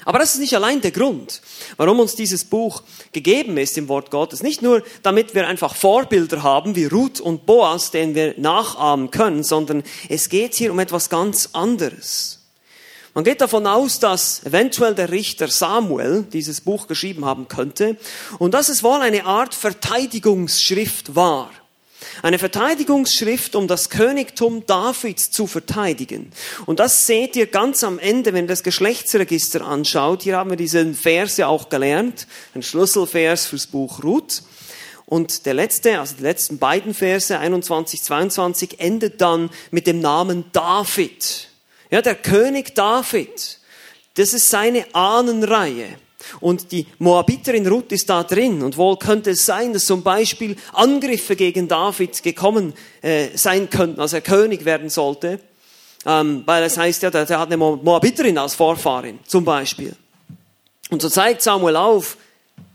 Aber 0.05 0.19
das 0.19 0.35
ist 0.35 0.41
nicht 0.41 0.55
allein 0.55 0.81
der 0.81 0.93
Grund, 0.93 1.43
warum 1.77 2.01
uns 2.01 2.15
dieses 2.15 2.45
Buch 2.45 2.83
gegeben 3.13 3.59
ist 3.59 3.77
im 3.77 3.89
Wort 3.89 4.11
Gottes. 4.11 4.43
Nicht 4.43 4.63
nur, 4.63 4.83
damit 5.03 5.35
wir 5.35 5.47
einfach 5.47 5.75
Vorbilder 5.75 6.43
haben 6.43 6.77
wie 6.77 6.87
Ruth 6.87 7.21
und 7.21 7.47
Boas, 7.47 7.91
den 7.91 8.15
wir 8.15 8.35
nachahmen 8.39 9.11
können, 9.11 9.43
sondern 9.43 9.83
es 10.09 10.29
geht 10.29 10.55
hier 10.55 10.73
um 10.73 10.79
etwas 10.79 11.11
ganz 11.11 11.51
anderes. 11.53 12.39
Man 13.13 13.25
geht 13.25 13.41
davon 13.41 13.67
aus, 13.67 13.99
dass 13.99 14.45
eventuell 14.47 14.95
der 14.95 15.11
Richter 15.11 15.49
Samuel 15.49 16.25
dieses 16.33 16.61
Buch 16.61 16.87
geschrieben 16.87 17.25
haben 17.25 17.49
könnte 17.49 17.97
und 18.39 18.55
dass 18.55 18.69
es 18.69 18.85
wohl 18.85 19.01
eine 19.01 19.27
Art 19.27 19.55
Verteidigungsschrift 19.55 21.17
war. 21.17 21.51
Eine 22.23 22.39
Verteidigungsschrift, 22.39 23.55
um 23.55 23.69
das 23.69 23.91
Königtum 23.91 24.67
Davids 24.67 25.31
zu 25.31 25.47
verteidigen. 25.47 26.33
Und 26.67 26.81
das 26.81 27.07
seht 27.07 27.37
ihr 27.37 27.47
ganz 27.47 27.85
am 27.85 27.99
Ende, 27.99 28.33
wenn 28.33 28.45
ihr 28.45 28.49
das 28.49 28.63
Geschlechtsregister 28.63 29.65
anschaut. 29.65 30.23
Hier 30.23 30.37
haben 30.37 30.51
wir 30.51 30.57
diesen 30.57 30.95
Vers 30.95 31.37
ja 31.37 31.49
auch 31.49 31.69
gelernt, 31.69 32.27
ein 32.55 32.63
Schlüsselvers 32.63 33.47
fürs 33.47 33.67
Buch 33.67 34.03
Ruth. 34.03 34.43
Und 35.07 35.47
der 35.47 35.55
letzte, 35.55 36.01
also 36.01 36.17
die 36.17 36.23
letzten 36.23 36.59
beiden 36.59 36.93
Verse, 36.93 37.37
21, 37.37 38.03
22, 38.03 38.81
endet 38.81 39.21
dann 39.21 39.49
mit 39.71 39.87
dem 39.87 40.01
Namen 40.01 40.45
David. 40.53 41.49
Ja, 41.91 42.03
der 42.03 42.15
König 42.15 42.75
David. 42.75 43.59
Das 44.15 44.35
ist 44.35 44.49
seine 44.49 44.85
Ahnenreihe. 44.95 45.99
Und 46.41 46.73
die 46.73 46.87
Moabiterin 46.99 47.67
Ruth 47.67 47.93
ist 47.93 48.09
da 48.09 48.23
drin. 48.23 48.63
Und 48.63 48.77
wohl 48.77 48.97
könnte 48.97 49.31
es 49.31 49.45
sein, 49.47 49.73
dass 49.73 49.85
zum 49.85 50.03
Beispiel 50.03 50.57
Angriffe 50.73 51.37
gegen 51.37 51.69
David 51.69 52.23
gekommen 52.23 52.75
äh, 53.03 53.29
sein 53.35 53.71
könnten, 53.71 54.01
als 54.01 54.13
er 54.13 54.21
König 54.21 54.65
werden 54.65 54.89
sollte. 54.91 55.41
ähm, 56.07 56.43
weil 56.47 56.63
es 56.63 56.77
heißt 56.79 57.03
ja, 57.03 57.11
der, 57.11 57.27
der 57.27 57.39
hat 57.39 57.49
eine 57.49 57.57
Moabiterin 57.57 58.39
als 58.39 58.55
Vorfahrin, 58.55 59.19
zum 59.27 59.45
Beispiel. 59.45 59.95
Und 60.91 61.03
so 61.03 61.09
zeigt 61.09 61.43
Samuel 61.43 61.77
auf, 61.77 62.17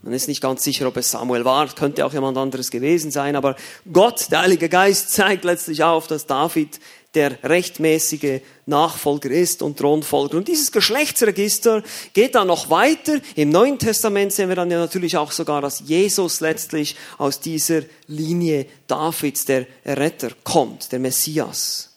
man 0.02 0.12
ist 0.12 0.28
nicht 0.28 0.42
ganz 0.42 0.62
sicher, 0.62 0.86
ob 0.86 0.96
es 0.96 1.10
Samuel 1.10 1.44
war, 1.44 1.66
könnte 1.68 2.04
auch 2.04 2.12
jemand 2.12 2.36
anderes 2.36 2.70
gewesen 2.70 3.10
sein, 3.10 3.36
aber 3.36 3.56
Gott, 3.92 4.30
der 4.30 4.42
Heilige 4.42 4.68
Geist, 4.68 5.10
zeigt 5.10 5.44
letztlich 5.44 5.82
auf, 5.82 6.06
dass 6.06 6.26
David 6.26 6.78
der 7.14 7.42
rechtmäßige 7.42 8.40
Nachfolger 8.66 9.30
ist 9.30 9.62
und 9.62 9.78
Thronfolger. 9.78 10.36
Und 10.38 10.48
dieses 10.48 10.72
Geschlechtsregister 10.72 11.82
geht 12.12 12.34
dann 12.34 12.48
noch 12.48 12.70
weiter. 12.70 13.20
Im 13.36 13.50
Neuen 13.50 13.78
Testament 13.78 14.32
sehen 14.32 14.48
wir 14.48 14.56
dann 14.56 14.70
ja 14.70 14.78
natürlich 14.78 15.16
auch 15.16 15.32
sogar, 15.32 15.60
dass 15.60 15.80
Jesus 15.80 16.40
letztlich 16.40 16.96
aus 17.18 17.40
dieser 17.40 17.82
Linie 18.06 18.66
Davids, 18.86 19.44
der 19.44 19.66
Retter, 19.84 20.30
kommt, 20.42 20.92
der 20.92 20.98
Messias. 20.98 21.93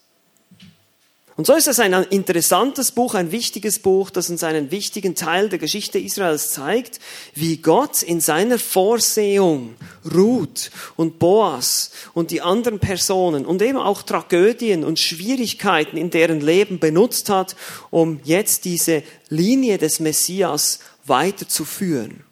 Und 1.37 1.45
so 1.45 1.53
ist 1.53 1.67
es 1.67 1.79
ein 1.79 1.93
interessantes 1.93 2.91
Buch, 2.91 3.13
ein 3.13 3.31
wichtiges 3.31 3.77
Buch, 3.77 4.09
das 4.09 4.31
uns 4.31 4.43
einen 4.43 4.71
wichtigen 4.71 5.13
Teil 5.13 5.49
der 5.49 5.59
Geschichte 5.59 5.99
Israels 5.99 6.51
zeigt, 6.51 6.99
wie 7.35 7.57
Gott 7.57 8.01
in 8.01 8.21
seiner 8.21 8.57
Vorsehung 8.57 9.75
Ruth 10.11 10.71
und 10.95 11.19
Boas 11.19 11.91
und 12.15 12.31
die 12.31 12.41
anderen 12.41 12.79
Personen 12.79 13.45
und 13.45 13.61
eben 13.61 13.77
auch 13.77 14.01
Tragödien 14.01 14.83
und 14.83 14.97
Schwierigkeiten 14.97 15.95
in 15.95 16.09
deren 16.09 16.41
Leben 16.41 16.79
benutzt 16.79 17.29
hat, 17.29 17.55
um 17.91 18.19
jetzt 18.23 18.65
diese 18.65 19.03
Linie 19.29 19.77
des 19.77 19.99
Messias 19.99 20.79
weiterzuführen. 21.05 22.26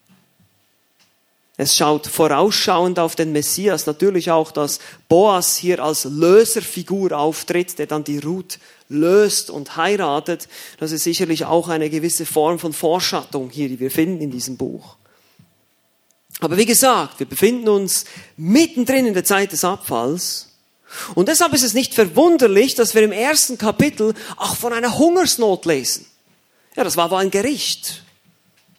Es 1.58 1.78
schaut 1.78 2.08
vorausschauend 2.08 3.00
auf 3.00 3.16
den 3.16 3.32
Messias, 3.32 3.86
natürlich 3.86 4.30
auch, 4.30 4.52
dass 4.52 4.80
Boas 5.08 5.56
hier 5.56 5.82
als 5.82 6.04
Löserfigur 6.04 7.14
auftritt, 7.14 7.80
der 7.80 7.88
dann 7.88 8.04
die 8.04 8.20
Ruth 8.20 8.60
löst 8.90 9.50
und 9.50 9.78
heiratet. 9.78 10.50
Das 10.80 10.92
ist 10.92 11.04
sicherlich 11.04 11.46
auch 11.46 11.70
eine 11.70 11.90
gewisse 11.90 12.26
Form 12.26 12.60
von 12.60 12.74
Vorschattung 12.74 13.50
hier, 13.50 13.70
die 13.70 13.80
wir 13.80 13.90
finden 13.90 14.22
in 14.22 14.32
diesem 14.32 14.58
Buch. 14.58 14.98
Aber 16.42 16.58
wie 16.58 16.66
gesagt, 16.66 17.20
wir 17.20 17.26
befinden 17.26 17.70
uns 17.70 18.04
mittendrin 18.36 19.06
in 19.06 19.14
der 19.14 19.24
Zeit 19.24 19.54
des 19.54 19.64
Abfalls. 19.64 20.50
Und 21.16 21.30
deshalb 21.30 21.54
ist 21.54 21.64
es 21.64 21.74
nicht 21.74 21.94
verwunderlich, 21.94 22.76
dass 22.76 22.96
wir 22.96 23.02
im 23.02 23.14
ersten 23.14 23.58
Kapitel 23.58 24.14
auch 24.36 24.58
von 24.58 24.74
einer 24.74 24.98
Hungersnot 24.98 25.66
lesen. 25.66 26.06
Ja, 26.76 26.84
das 26.84 26.98
war 26.98 27.10
wohl 27.12 27.20
ein 27.20 27.32
Gericht 27.32 28.05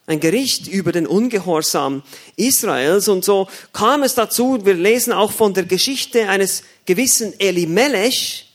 ein 0.07 0.21
Gericht 0.21 0.69
über 0.69 0.93
den 0.93 1.07
Ungehorsam 1.07 2.03
Israels. 2.37 3.09
Und 3.09 3.25
so 3.25 3.49
kam 3.73 4.03
es 4.03 4.15
dazu, 4.15 4.65
wir 4.65 4.75
lesen 4.75 5.13
auch 5.13 5.33
von 5.33 5.55
der 5.55 5.65
Geschichte 5.65 6.29
eines 6.29 6.63
gewissen 6.85 7.39
Elimelech, 7.41 8.53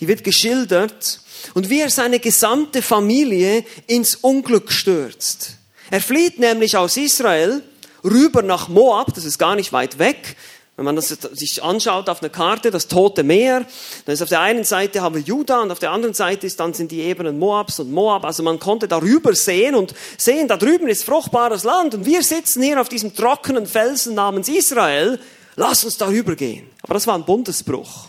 die 0.00 0.08
wird 0.08 0.24
geschildert, 0.24 1.20
und 1.54 1.70
wie 1.70 1.80
er 1.80 1.90
seine 1.90 2.20
gesamte 2.20 2.82
Familie 2.82 3.64
ins 3.88 4.14
Unglück 4.14 4.70
stürzt. 4.70 5.56
Er 5.90 6.00
flieht 6.00 6.38
nämlich 6.38 6.76
aus 6.76 6.96
Israel 6.96 7.62
rüber 8.04 8.42
nach 8.42 8.68
Moab, 8.68 9.14
das 9.14 9.24
ist 9.24 9.38
gar 9.38 9.56
nicht 9.56 9.72
weit 9.72 9.98
weg, 9.98 10.36
wenn 10.82 10.86
man 10.86 10.96
das 10.96 11.10
sich 11.10 11.62
anschaut 11.62 12.08
auf 12.08 12.22
einer 12.22 12.28
Karte, 12.28 12.72
das 12.72 12.88
Tote 12.88 13.22
Meer, 13.22 13.64
dann 14.04 14.12
ist 14.12 14.20
auf 14.20 14.28
der 14.28 14.40
einen 14.40 14.64
Seite 14.64 15.00
haben 15.00 15.14
wir 15.14 15.22
Juda 15.22 15.62
und 15.62 15.70
auf 15.70 15.78
der 15.78 15.92
anderen 15.92 16.12
Seite 16.12 16.44
ist, 16.44 16.58
dann 16.58 16.74
sind 16.74 16.90
die 16.90 17.02
Ebenen 17.02 17.38
Moabs 17.38 17.78
und 17.78 17.92
Moab. 17.92 18.24
Also 18.24 18.42
man 18.42 18.58
konnte 18.58 18.88
darüber 18.88 19.32
sehen 19.32 19.76
und 19.76 19.94
sehen, 20.18 20.48
da 20.48 20.56
drüben 20.56 20.88
ist 20.88 21.04
fruchtbares 21.04 21.62
Land 21.62 21.94
und 21.94 22.04
wir 22.04 22.24
sitzen 22.24 22.64
hier 22.64 22.80
auf 22.80 22.88
diesem 22.88 23.14
trockenen 23.14 23.66
Felsen 23.66 24.16
namens 24.16 24.48
Israel. 24.48 25.20
Lass 25.54 25.84
uns 25.84 25.98
darüber 25.98 26.34
gehen. 26.34 26.68
Aber 26.82 26.94
das 26.94 27.06
war 27.06 27.14
ein 27.14 27.24
Bundesbruch. 27.24 28.06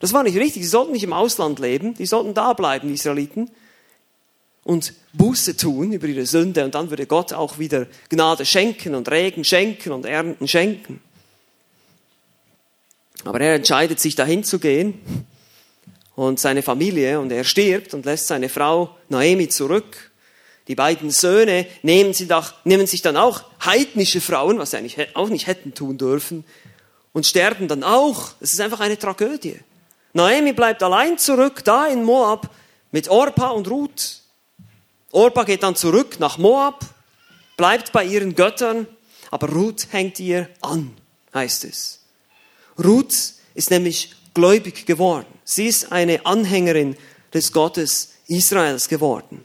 Das 0.00 0.12
war 0.12 0.24
nicht 0.24 0.36
richtig. 0.36 0.64
Sie 0.64 0.68
sollten 0.68 0.90
nicht 0.90 1.04
im 1.04 1.12
Ausland 1.12 1.60
leben. 1.60 1.94
Die 1.94 2.06
sollten 2.06 2.34
da 2.34 2.52
bleiben, 2.52 2.88
die 2.88 2.94
Israeliten. 2.94 3.48
Und 4.64 4.92
Buße 5.12 5.56
tun 5.56 5.92
über 5.92 6.08
ihre 6.08 6.26
Sünde 6.26 6.64
und 6.64 6.74
dann 6.74 6.90
würde 6.90 7.06
Gott 7.06 7.32
auch 7.32 7.60
wieder 7.60 7.86
Gnade 8.08 8.44
schenken 8.44 8.96
und 8.96 9.08
Regen 9.08 9.44
schenken 9.44 9.92
und 9.92 10.04
Ernten 10.04 10.48
schenken. 10.48 11.00
Aber 13.24 13.40
er 13.40 13.54
entscheidet 13.54 14.00
sich 14.00 14.14
dahin 14.14 14.44
zu 14.44 14.58
gehen 14.58 15.00
und 16.14 16.40
seine 16.40 16.62
Familie 16.62 17.20
und 17.20 17.30
er 17.30 17.44
stirbt 17.44 17.94
und 17.94 18.04
lässt 18.04 18.26
seine 18.26 18.48
Frau 18.48 18.96
Naomi 19.08 19.48
zurück. 19.48 20.10
Die 20.66 20.74
beiden 20.74 21.10
Söhne 21.10 21.66
nehmen, 21.82 22.12
sie 22.12 22.28
doch, 22.28 22.52
nehmen 22.64 22.86
sich 22.86 23.02
dann 23.02 23.16
auch 23.16 23.44
heidnische 23.64 24.20
Frauen, 24.20 24.58
was 24.58 24.72
sie 24.72 24.76
eigentlich 24.76 25.16
auch 25.16 25.28
nicht 25.28 25.46
hätten 25.46 25.74
tun 25.74 25.96
dürfen, 25.96 26.44
und 27.12 27.26
sterben 27.26 27.68
dann 27.68 27.82
auch. 27.82 28.32
Es 28.40 28.52
ist 28.52 28.60
einfach 28.60 28.80
eine 28.80 28.98
Tragödie. 28.98 29.58
Naomi 30.12 30.52
bleibt 30.52 30.82
allein 30.82 31.18
zurück, 31.18 31.64
da 31.64 31.86
in 31.86 32.04
Moab, 32.04 32.50
mit 32.92 33.08
Orpa 33.08 33.48
und 33.48 33.68
Ruth. 33.68 34.20
Orpa 35.10 35.44
geht 35.44 35.62
dann 35.62 35.76
zurück 35.76 36.20
nach 36.20 36.38
Moab, 36.38 36.84
bleibt 37.56 37.92
bei 37.92 38.04
ihren 38.04 38.34
Göttern, 38.34 38.86
aber 39.30 39.48
Ruth 39.48 39.88
hängt 39.90 40.20
ihr 40.20 40.48
an, 40.60 40.94
heißt 41.34 41.64
es. 41.64 41.97
Ruth 42.82 43.34
ist 43.54 43.70
nämlich 43.70 44.12
gläubig 44.34 44.86
geworden. 44.86 45.26
Sie 45.44 45.66
ist 45.66 45.92
eine 45.92 46.24
Anhängerin 46.26 46.96
des 47.32 47.52
Gottes 47.52 48.10
Israels 48.28 48.88
geworden. 48.88 49.44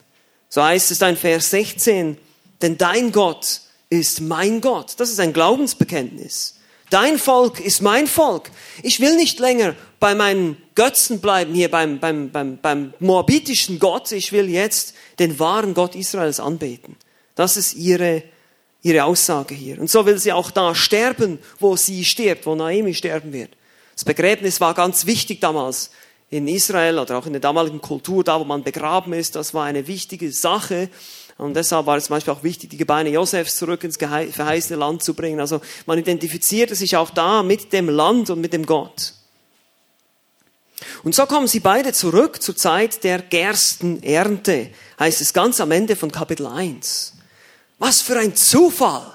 So 0.49 0.63
heißt 0.63 0.91
es 0.91 1.01
in 1.01 1.17
Vers 1.17 1.49
16, 1.49 2.17
denn 2.61 2.77
dein 2.77 3.11
Gott 3.11 3.61
ist 3.89 4.21
mein 4.21 4.61
Gott. 4.61 4.93
Das 4.97 5.09
ist 5.09 5.19
ein 5.19 5.33
Glaubensbekenntnis. 5.33 6.55
Dein 6.89 7.17
Volk 7.17 7.59
ist 7.59 7.81
mein 7.81 8.05
Volk. 8.05 8.51
Ich 8.83 8.99
will 8.99 9.15
nicht 9.15 9.39
länger 9.39 9.75
bei 9.99 10.13
meinen 10.13 10.57
Götzen 10.75 11.21
bleiben, 11.21 11.55
hier 11.55 11.71
beim, 11.71 11.99
beim, 11.99 12.29
beim, 12.29 12.59
beim 12.61 12.93
moabitischen 12.99 13.79
Gott. 13.79 14.11
Ich 14.11 14.31
will 14.31 14.49
jetzt 14.49 14.93
den 15.17 15.39
wahren 15.39 15.73
Gott 15.73 15.95
Israels 15.95 16.39
anbeten. 16.39 16.95
Das 17.35 17.57
ist 17.57 17.73
ihre 17.73 18.21
ihre 18.83 19.05
Aussage 19.05 19.55
hier. 19.55 19.79
Und 19.79 19.89
so 19.89 20.05
will 20.05 20.19
sie 20.19 20.33
auch 20.33 20.51
da 20.51 20.75
sterben, 20.75 21.39
wo 21.59 21.75
sie 21.75 22.05
stirbt, 22.05 22.45
wo 22.45 22.53
Naomi 22.53 22.93
sterben 22.93 23.33
wird. 23.33 23.51
Das 23.95 24.05
Begräbnis 24.05 24.61
war 24.61 24.73
ganz 24.73 25.05
wichtig 25.05 25.39
damals 25.39 25.89
in 26.29 26.47
Israel 26.47 26.99
oder 26.99 27.17
auch 27.17 27.25
in 27.25 27.33
der 27.33 27.41
damaligen 27.41 27.79
Kultur, 27.79 28.23
da 28.23 28.39
wo 28.39 28.43
man 28.43 28.63
begraben 28.63 29.13
ist. 29.13 29.35
Das 29.35 29.53
war 29.53 29.65
eine 29.65 29.87
wichtige 29.87 30.31
Sache. 30.31 30.89
Und 31.37 31.55
deshalb 31.55 31.85
war 31.85 31.97
es 31.97 32.05
zum 32.05 32.15
Beispiel 32.15 32.33
auch 32.33 32.43
wichtig, 32.43 32.69
die 32.71 32.77
Gebeine 32.77 33.09
Josefs 33.09 33.55
zurück 33.55 33.83
ins 33.83 33.97
verheißene 33.97 34.77
Land 34.77 35.01
zu 35.01 35.13
bringen. 35.13 35.39
Also 35.39 35.61
man 35.85 35.97
identifizierte 35.97 36.75
sich 36.75 36.97
auch 36.97 37.09
da 37.09 37.41
mit 37.41 37.71
dem 37.71 37.89
Land 37.89 38.29
und 38.29 38.41
mit 38.41 38.53
dem 38.53 38.65
Gott. 38.65 39.13
Und 41.03 41.15
so 41.15 41.25
kommen 41.25 41.47
sie 41.47 41.59
beide 41.59 41.93
zurück 41.93 42.41
zur 42.41 42.55
Zeit 42.55 43.03
der 43.03 43.19
Gerstenernte, 43.19 44.69
heißt 44.99 45.21
es 45.21 45.33
ganz 45.33 45.61
am 45.61 45.71
Ende 45.71 45.95
von 45.95 46.11
Kapitel 46.11 46.45
1. 46.45 47.13
Was 47.85 48.01
für 48.01 48.17
ein 48.17 48.33
Zufall. 48.33 49.05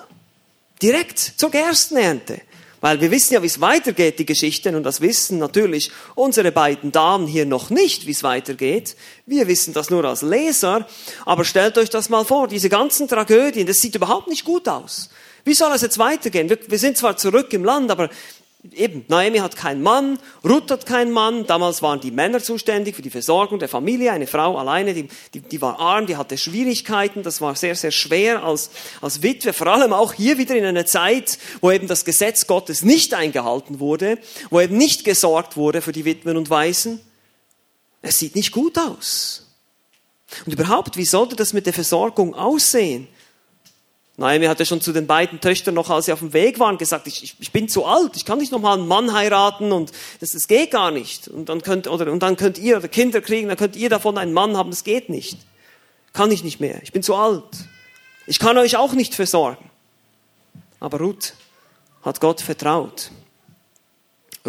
Direkt 0.82 1.18
zur 1.18 1.50
Gerstenernte. 1.50 2.42
Weil 2.82 3.00
wir 3.00 3.10
wissen 3.10 3.32
ja, 3.32 3.42
wie 3.42 3.46
es 3.46 3.62
weitergeht, 3.62 4.18
die 4.18 4.26
Geschichten, 4.26 4.74
und 4.74 4.82
das 4.82 5.00
wissen 5.00 5.38
natürlich 5.38 5.90
unsere 6.14 6.52
beiden 6.52 6.92
Damen 6.92 7.26
hier 7.26 7.46
noch 7.46 7.70
nicht, 7.70 8.06
wie 8.06 8.10
es 8.10 8.22
weitergeht. 8.22 8.94
Wir 9.24 9.48
wissen 9.48 9.72
das 9.72 9.88
nur 9.88 10.04
als 10.04 10.20
Leser, 10.20 10.86
aber 11.24 11.46
stellt 11.46 11.78
euch 11.78 11.88
das 11.88 12.10
mal 12.10 12.26
vor, 12.26 12.46
diese 12.46 12.68
ganzen 12.68 13.08
Tragödien, 13.08 13.66
das 13.66 13.80
sieht 13.80 13.94
überhaupt 13.94 14.28
nicht 14.28 14.44
gut 14.44 14.68
aus. 14.68 15.08
Wie 15.46 15.54
soll 15.54 15.72
es 15.72 15.80
jetzt 15.80 15.96
weitergehen? 15.96 16.50
Wir, 16.50 16.58
wir 16.68 16.78
sind 16.78 16.98
zwar 16.98 17.16
zurück 17.16 17.50
im 17.54 17.64
Land, 17.64 17.90
aber 17.90 18.10
eben, 18.72 19.04
Naomi 19.08 19.38
hat 19.38 19.56
keinen 19.56 19.82
Mann, 19.82 20.18
Ruth 20.44 20.70
hat 20.70 20.84
keinen 20.84 21.12
Mann, 21.12 21.46
damals 21.46 21.80
waren 21.80 22.00
die 22.00 22.10
Männer 22.10 22.42
zuständig 22.42 22.96
für 22.96 23.02
die 23.02 23.10
Versorgung 23.10 23.58
der 23.58 23.68
Familie, 23.68 24.12
eine 24.12 24.26
Frau 24.26 24.56
alleine, 24.58 24.94
die, 24.94 25.08
die, 25.32 25.40
die 25.40 25.62
war 25.62 25.78
arm, 25.78 26.06
die 26.06 26.16
hatte 26.16 26.36
Schwierigkeiten, 26.36 27.22
das 27.22 27.40
war 27.40 27.54
sehr, 27.54 27.76
sehr 27.76 27.92
schwer 27.92 28.42
als, 28.42 28.70
als 29.00 29.22
Witwe, 29.22 29.52
vor 29.52 29.68
allem 29.68 29.92
auch 29.92 30.12
hier 30.12 30.38
wieder 30.38 30.56
in 30.56 30.64
einer 30.64 30.86
Zeit, 30.86 31.38
wo 31.60 31.70
eben 31.70 31.86
das 31.86 32.04
Gesetz 32.04 32.46
Gottes 32.46 32.82
nicht 32.82 33.14
eingehalten 33.14 33.78
wurde, 33.78 34.18
wo 34.50 34.60
eben 34.60 34.76
nicht 34.76 35.04
gesorgt 35.04 35.56
wurde 35.56 35.80
für 35.80 35.92
die 35.92 36.04
Witwen 36.04 36.36
und 36.36 36.50
Waisen. 36.50 37.00
Es 38.02 38.18
sieht 38.18 38.34
nicht 38.34 38.52
gut 38.52 38.78
aus. 38.78 39.46
Und 40.46 40.52
überhaupt, 40.52 40.96
wie 40.96 41.04
sollte 41.04 41.36
das 41.36 41.52
mit 41.52 41.66
der 41.66 41.72
Versorgung 41.72 42.34
aussehen? 42.34 43.08
Naomi 44.18 44.46
hatte 44.46 44.66
schon 44.66 44.80
zu 44.80 44.92
den 44.92 45.06
beiden 45.06 45.40
Töchtern 45.40 45.76
noch, 45.76 45.90
als 45.90 46.06
sie 46.06 46.12
auf 46.12 46.18
dem 46.18 46.32
Weg 46.32 46.58
waren, 46.58 46.76
gesagt, 46.76 47.06
ich, 47.06 47.22
ich, 47.22 47.36
ich 47.38 47.52
bin 47.52 47.68
zu 47.68 47.84
alt, 47.84 48.16
ich 48.16 48.24
kann 48.24 48.38
nicht 48.38 48.50
noch 48.50 48.58
mal 48.60 48.76
einen 48.76 48.88
Mann 48.88 49.12
heiraten 49.12 49.70
und 49.70 49.92
das, 50.18 50.32
das 50.32 50.48
geht 50.48 50.72
gar 50.72 50.90
nicht. 50.90 51.28
Und 51.28 51.48
dann 51.48 51.62
könnt, 51.62 51.86
oder, 51.86 52.10
und 52.10 52.20
dann 52.20 52.36
könnt 52.36 52.58
ihr 52.58 52.78
oder 52.78 52.88
Kinder 52.88 53.20
kriegen, 53.20 53.46
dann 53.46 53.56
könnt 53.56 53.76
ihr 53.76 53.88
davon 53.88 54.18
einen 54.18 54.32
Mann 54.32 54.56
haben, 54.56 54.70
das 54.70 54.82
geht 54.82 55.08
nicht. 55.08 55.38
Kann 56.12 56.32
ich 56.32 56.42
nicht 56.42 56.58
mehr, 56.58 56.82
ich 56.82 56.90
bin 56.90 57.04
zu 57.04 57.14
alt. 57.14 57.44
Ich 58.26 58.40
kann 58.40 58.58
euch 58.58 58.76
auch 58.76 58.92
nicht 58.92 59.14
versorgen. 59.14 59.70
Aber 60.80 60.98
Ruth 60.98 61.34
hat 62.02 62.20
Gott 62.20 62.40
vertraut. 62.40 63.12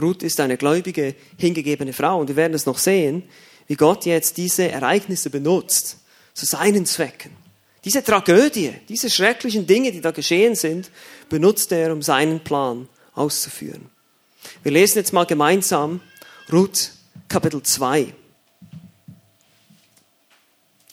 Ruth 0.02 0.24
ist 0.24 0.40
eine 0.40 0.58
gläubige, 0.58 1.14
hingegebene 1.38 1.94
Frau 1.94 2.20
und 2.20 2.28
wir 2.28 2.36
werden 2.36 2.56
es 2.56 2.66
noch 2.66 2.80
sehen, 2.80 3.22
wie 3.68 3.76
Gott 3.76 4.06
jetzt 4.06 4.38
diese 4.38 4.72
Ereignisse 4.72 5.30
benutzt 5.30 6.00
zu 6.34 6.48
seinen 6.48 6.88
Zwecken. 6.88 7.49
Diese 7.86 8.04
Tragödie, 8.04 8.74
diese 8.90 9.10
schrecklichen 9.10 9.66
Dinge, 9.66 9.92
die 9.92 10.02
da 10.02 10.12
geschehen 10.12 10.56
sind, 10.56 10.92
benutzt 11.30 11.72
er, 11.72 11.94
um 11.94 12.02
seinen 12.02 12.42
Plan 12.42 12.90
auszuführen. 13.14 13.90
Wir 14.64 14.72
lesen 14.72 14.98
jetzt 14.98 15.14
mal 15.14 15.26
gemeinsam 15.26 16.02
Ruth 16.52 16.92
Kapitel 17.28 17.64
2. 17.64 18.14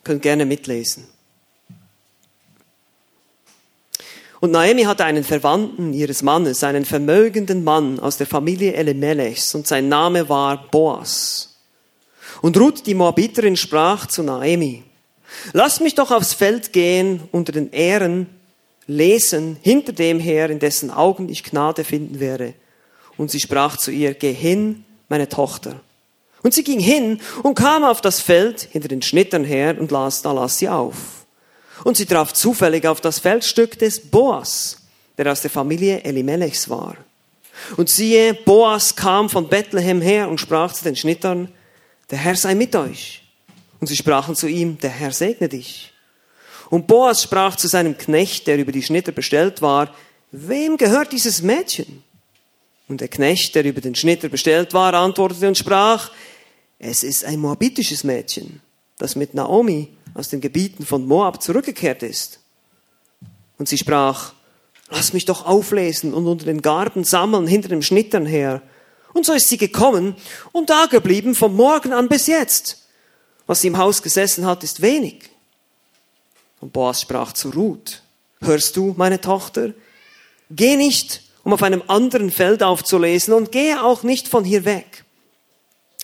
Könnt 0.05 0.23
gerne 0.23 0.47
mitlesen. 0.47 1.09
Und 4.39 4.51
Naomi 4.53 4.83
hatte 4.83 5.05
einen 5.05 5.25
Verwandten 5.25 5.93
ihres 5.93 6.23
Mannes, 6.23 6.63
einen 6.63 6.85
vermögenden 6.85 7.65
Mann 7.65 7.99
aus 7.99 8.19
der 8.19 8.27
Familie 8.27 8.75
Elimelechs, 8.75 9.55
und 9.55 9.67
sein 9.67 9.89
Name 9.89 10.29
war 10.29 10.71
Boas. 10.71 11.57
Und 12.43 12.57
Ruth, 12.59 12.87
die 12.87 12.95
Moabiterin, 12.95 13.57
sprach 13.57 14.07
zu 14.07 14.23
Naomi, 14.23 14.85
Lass 15.53 15.81
mich 15.81 15.95
doch 15.95 16.11
aufs 16.11 16.35
Feld 16.35 16.73
gehen 16.73 17.23
unter 17.33 17.53
den 17.53 17.73
Ähren, 17.73 18.29
lesen, 18.87 19.57
hinter 19.61 19.93
dem 19.93 20.21
her, 20.21 20.51
in 20.51 20.59
dessen 20.59 20.91
Augen 20.91 21.29
ich 21.29 21.45
Gnade 21.45 21.85
finden 21.85 22.21
werde. 22.21 22.55
Und 23.17 23.31
sie 23.31 23.41
sprach 23.41 23.77
zu 23.77 23.91
ihr, 23.91 24.15
Geh 24.15 24.33
hin, 24.33 24.85
meine 25.09 25.29
Tochter. 25.29 25.81
Und 26.43 26.55
sie 26.55 26.63
ging 26.63 26.79
hin 26.79 27.21
und 27.43 27.57
kam 27.57 27.85
auf 27.85 28.01
das 28.01 28.21
Feld 28.21 28.69
hinter 28.71 28.89
den 28.89 29.03
Schnittern 29.03 29.45
her 29.45 29.77
und 29.79 29.91
las, 29.91 30.23
da 30.23 30.33
las 30.33 30.59
sie 30.59 30.69
auf. 30.69 31.27
Und 31.85 31.97
sie 31.97 32.07
traf 32.07 32.33
zufällig 32.33 32.87
auf 32.87 33.01
das 33.01 33.19
Feldstück 33.19 33.79
des 33.79 34.01
Boas, 34.01 34.87
der 35.19 35.33
aus 35.33 35.43
der 35.43 35.51
Familie 35.51 36.03
Elimelechs 36.05 36.69
war. 36.69 36.97
Und 37.77 37.89
siehe, 37.89 38.35
Boas 38.35 38.95
kam 38.95 39.29
von 39.29 39.49
Bethlehem 39.49 40.01
her 40.01 40.29
und 40.29 40.41
sprach 40.41 40.73
zu 40.73 40.85
den 40.85 40.97
Schnittern, 40.97 41.53
der 42.11 42.19
Herr 42.19 42.37
sei 42.37 42.55
mit 42.55 42.77
euch. 42.77 43.26
Und 43.81 43.87
sie 43.87 43.97
sprachen 43.97 44.35
zu 44.35 44.47
ihm, 44.47 44.79
der 44.79 44.91
Herr 44.91 45.13
segne 45.13 45.49
dich. 45.49 45.93
Und 46.71 46.87
Boas 46.87 47.23
sprach 47.23 47.57
zu 47.57 47.69
seinem 47.69 47.97
Knecht, 47.97 48.47
der 48.47 48.59
über 48.59 48.73
die 48.73 48.83
Schnitter 48.83 49.13
bestellt 49.13 49.63
war, 49.63 49.95
wem 50.33 50.77
gehört 50.77 51.13
dieses 51.13 51.43
Mädchen? 51.43 52.03
Und 52.89 53.01
der 53.01 53.09
Knecht, 53.09 53.55
der 53.55 53.65
über 53.65 53.81
den 53.81 53.95
Schnitter 53.95 54.29
bestellt 54.29 54.73
war, 54.73 54.95
antwortete 54.95 55.49
und 55.49 55.59
sprach, 55.59 56.11
es 56.79 57.03
ist 57.03 57.25
ein 57.25 57.41
moabitisches 57.41 58.05
Mädchen, 58.05 58.61
das 58.99 59.17
mit 59.17 59.35
Naomi 59.35 59.89
aus 60.15 60.29
den 60.29 60.41
Gebieten 60.41 60.85
von 60.85 61.07
Moab 61.07 61.43
zurückgekehrt 61.43 62.03
ist. 62.03 62.41
Und 63.59 63.69
sie 63.69 63.79
sprach, 63.79 64.35
lass 64.91 65.13
mich 65.13 65.25
doch 65.25 65.47
auflesen 65.47 66.15
und 66.15 66.27
unter 66.27 66.45
den 66.45 66.63
Garben 66.63 67.05
sammeln 67.05 67.47
hinter 67.47 67.69
dem 67.69 67.83
Schnittern 67.83 68.27
her. 68.27 68.63
Und 69.15 69.25
so 69.25 69.33
ist 69.33 69.49
sie 69.49 69.57
gekommen 69.57 70.15
und 70.53 70.71
da 70.71 70.87
geblieben 70.87 71.35
vom 71.35 71.57
Morgen 71.57 71.93
an 71.93 72.09
bis 72.09 72.27
jetzt. 72.27 72.86
Was 73.47 73.61
sie 73.61 73.69
im 73.69 73.79
Haus 73.79 74.03
gesessen 74.03 74.47
hat, 74.47 74.65
ist 74.65 74.83
wenig. 74.83 75.31
Und 76.61 76.73
Boas 76.73 77.01
sprach 77.01 77.33
zu 77.33 77.51
Ruth, 77.51 78.03
hörst 78.41 78.77
du, 78.77 78.95
meine 78.97 79.21
Tochter? 79.21 79.73
Geh 80.51 80.77
nicht, 80.77 81.23
um 81.45 81.53
auf 81.53 81.63
einem 81.63 81.83
anderen 81.87 82.31
Feld 82.31 82.63
aufzulesen 82.63 83.35
und 83.35 83.53
gehe 83.53 83.83
auch 83.83 84.03
nicht 84.03 84.29
von 84.29 84.45
hier 84.45 84.65
weg, 84.65 85.05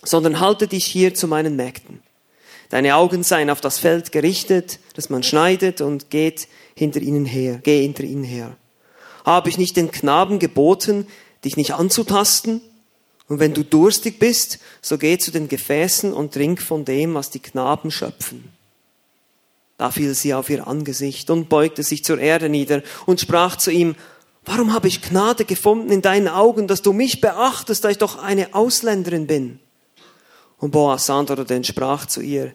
sondern 0.03 0.41
halte 0.41 0.69
dich 0.69 0.85
hier 0.85 1.15
zu 1.15 1.27
meinen 1.27 1.57
Mägden. 1.57 2.03
Deine 2.69 2.97
Augen 2.97 3.23
seien 3.23 3.51
auf 3.51 3.61
das 3.61 3.79
Feld 3.79 4.13
gerichtet, 4.13 4.79
das 4.95 5.11
man 5.11 5.23
schneidet 5.23 5.81
und 5.81 6.11
geht 6.11 6.49
hinter 6.75 7.01
ihnen 7.01 7.27
her, 7.27 7.61
geh 7.63 7.83
hinter 7.83 8.05
ihnen 8.05 8.25
her. 8.25 8.57
Habe 9.25 9.49
ich 9.49 9.59
nicht 9.59 9.77
den 9.77 9.91
Knaben 9.91 10.39
geboten, 10.39 11.07
dich 11.45 11.57
nicht 11.57 11.75
anzutasten? 11.75 12.61
Und 13.29 13.38
wenn 13.38 13.55
du 13.55 13.64
durstig 13.64 14.19
bist, 14.19 14.59
so 14.81 14.99
geh 14.99 15.19
zu 15.19 15.31
den 15.31 15.49
Gefäßen 15.49 16.12
und 16.12 16.35
trink 16.35 16.61
von 16.61 16.85
dem, 16.85 17.14
was 17.14 17.31
die 17.31 17.41
Knaben 17.41 17.91
schöpfen. 17.91 18.52
Da 19.79 19.91
fiel 19.91 20.14
sie 20.14 20.35
auf 20.35 20.50
ihr 20.50 20.67
Angesicht 20.67 21.31
und 21.31 21.49
beugte 21.49 21.83
sich 21.83 22.05
zur 22.05 22.19
Erde 22.19 22.49
nieder 22.49 22.83
und 23.07 23.21
sprach 23.21 23.57
zu 23.57 23.71
ihm, 23.71 23.97
Warum 24.45 24.73
habe 24.73 24.88
ich 24.88 25.02
Gnade 25.02 25.45
gefunden 25.45 25.93
in 25.93 26.02
deinen 26.02 26.26
Augen, 26.26 26.67
dass 26.67 26.83
du 26.83 26.93
mich 26.93 27.21
beachtest, 27.21 27.85
da 27.85 27.91
ich 27.91 27.99
doch 27.99 28.21
eine 28.21 28.55
Ausländerin 28.55 29.29
bin? 29.29 29.61
Und 30.59 30.73
Boas 30.73 31.09
antwortete 31.11 31.57
und 31.57 31.67
sprach 31.67 32.07
zu 32.07 32.21
ihr, 32.21 32.52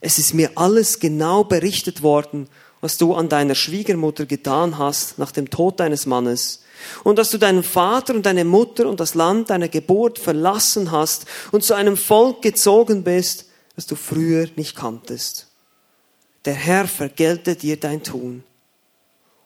Es 0.00 0.18
ist 0.18 0.32
mir 0.32 0.52
alles 0.54 1.00
genau 1.00 1.42
berichtet 1.42 2.02
worden, 2.02 2.48
was 2.80 2.98
du 2.98 3.14
an 3.14 3.28
deiner 3.28 3.54
Schwiegermutter 3.54 4.26
getan 4.26 4.78
hast 4.78 5.18
nach 5.18 5.32
dem 5.32 5.50
Tod 5.50 5.80
deines 5.80 6.06
Mannes 6.06 6.62
und 7.04 7.18
dass 7.18 7.30
du 7.30 7.38
deinen 7.38 7.62
Vater 7.62 8.14
und 8.14 8.24
deine 8.24 8.44
Mutter 8.44 8.88
und 8.88 9.00
das 9.00 9.14
Land 9.14 9.50
deiner 9.50 9.68
Geburt 9.68 10.18
verlassen 10.18 10.90
hast 10.90 11.26
und 11.50 11.64
zu 11.64 11.74
einem 11.74 11.96
Volk 11.96 12.42
gezogen 12.42 13.02
bist, 13.02 13.46
das 13.74 13.86
du 13.86 13.96
früher 13.96 14.48
nicht 14.56 14.76
kanntest. 14.76 15.48
Der 16.44 16.54
Herr 16.54 16.86
vergelte 16.86 17.56
dir 17.56 17.78
dein 17.78 18.02
Tun. 18.02 18.44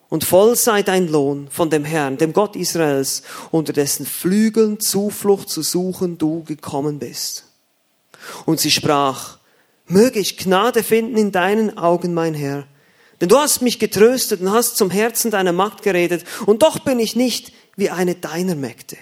Und 0.09 0.25
voll 0.25 0.57
sei 0.57 0.83
dein 0.83 1.09
Lohn 1.09 1.49
von 1.51 1.71
dem 1.71 1.87
Herrn, 1.87 2.19
dem 2.19 2.35
Gott 2.35 2.55
Israels, 2.55 3.23
unter 3.51 3.73
dessen 3.73 4.05
Flügeln 4.05 4.79
Zuflucht 4.79 5.49
zu 5.49 5.63
suchen 5.63 6.19
du 6.19 6.45
gekommen 6.45 6.99
bist. 6.99 7.47
Und 8.45 8.61
sie 8.61 8.71
sprach, 8.71 9.39
möge 9.87 10.21
ich 10.21 10.37
Gnade 10.37 10.83
finden 10.83 11.17
in 11.17 11.33
deinen 11.33 11.79
Augen, 11.79 12.13
mein 12.13 12.35
Herr, 12.35 12.67
denn 13.23 13.29
du 13.29 13.39
hast 13.39 13.63
mich 13.63 13.79
getröstet 13.79 14.41
und 14.41 14.51
hast 14.51 14.77
zum 14.77 14.91
Herzen 14.91 15.31
deiner 15.31 15.53
Magd 15.53 15.83
geredet, 15.83 16.25
und 16.45 16.65
doch 16.65 16.81
bin 16.81 16.99
ich 16.99 17.15
nicht 17.15 17.53
wie 17.77 17.89
eine 17.89 18.17
deiner 18.17 18.57
Mägde. 18.57 18.97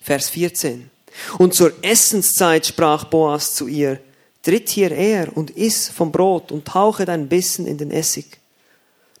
Vers 0.00 0.30
14. 0.30 0.88
Und 1.38 1.52
zur 1.52 1.72
Essenszeit 1.82 2.64
sprach 2.64 3.06
Boas 3.06 3.56
zu 3.56 3.66
ihr, 3.66 3.98
tritt 4.44 4.68
hier 4.68 4.90
her 4.90 5.32
und 5.34 5.50
iss 5.50 5.88
vom 5.88 6.12
Brot 6.12 6.52
und 6.52 6.64
tauche 6.64 7.04
dein 7.04 7.28
Bissen 7.28 7.66
in 7.66 7.76
den 7.76 7.90
Essig. 7.90 8.38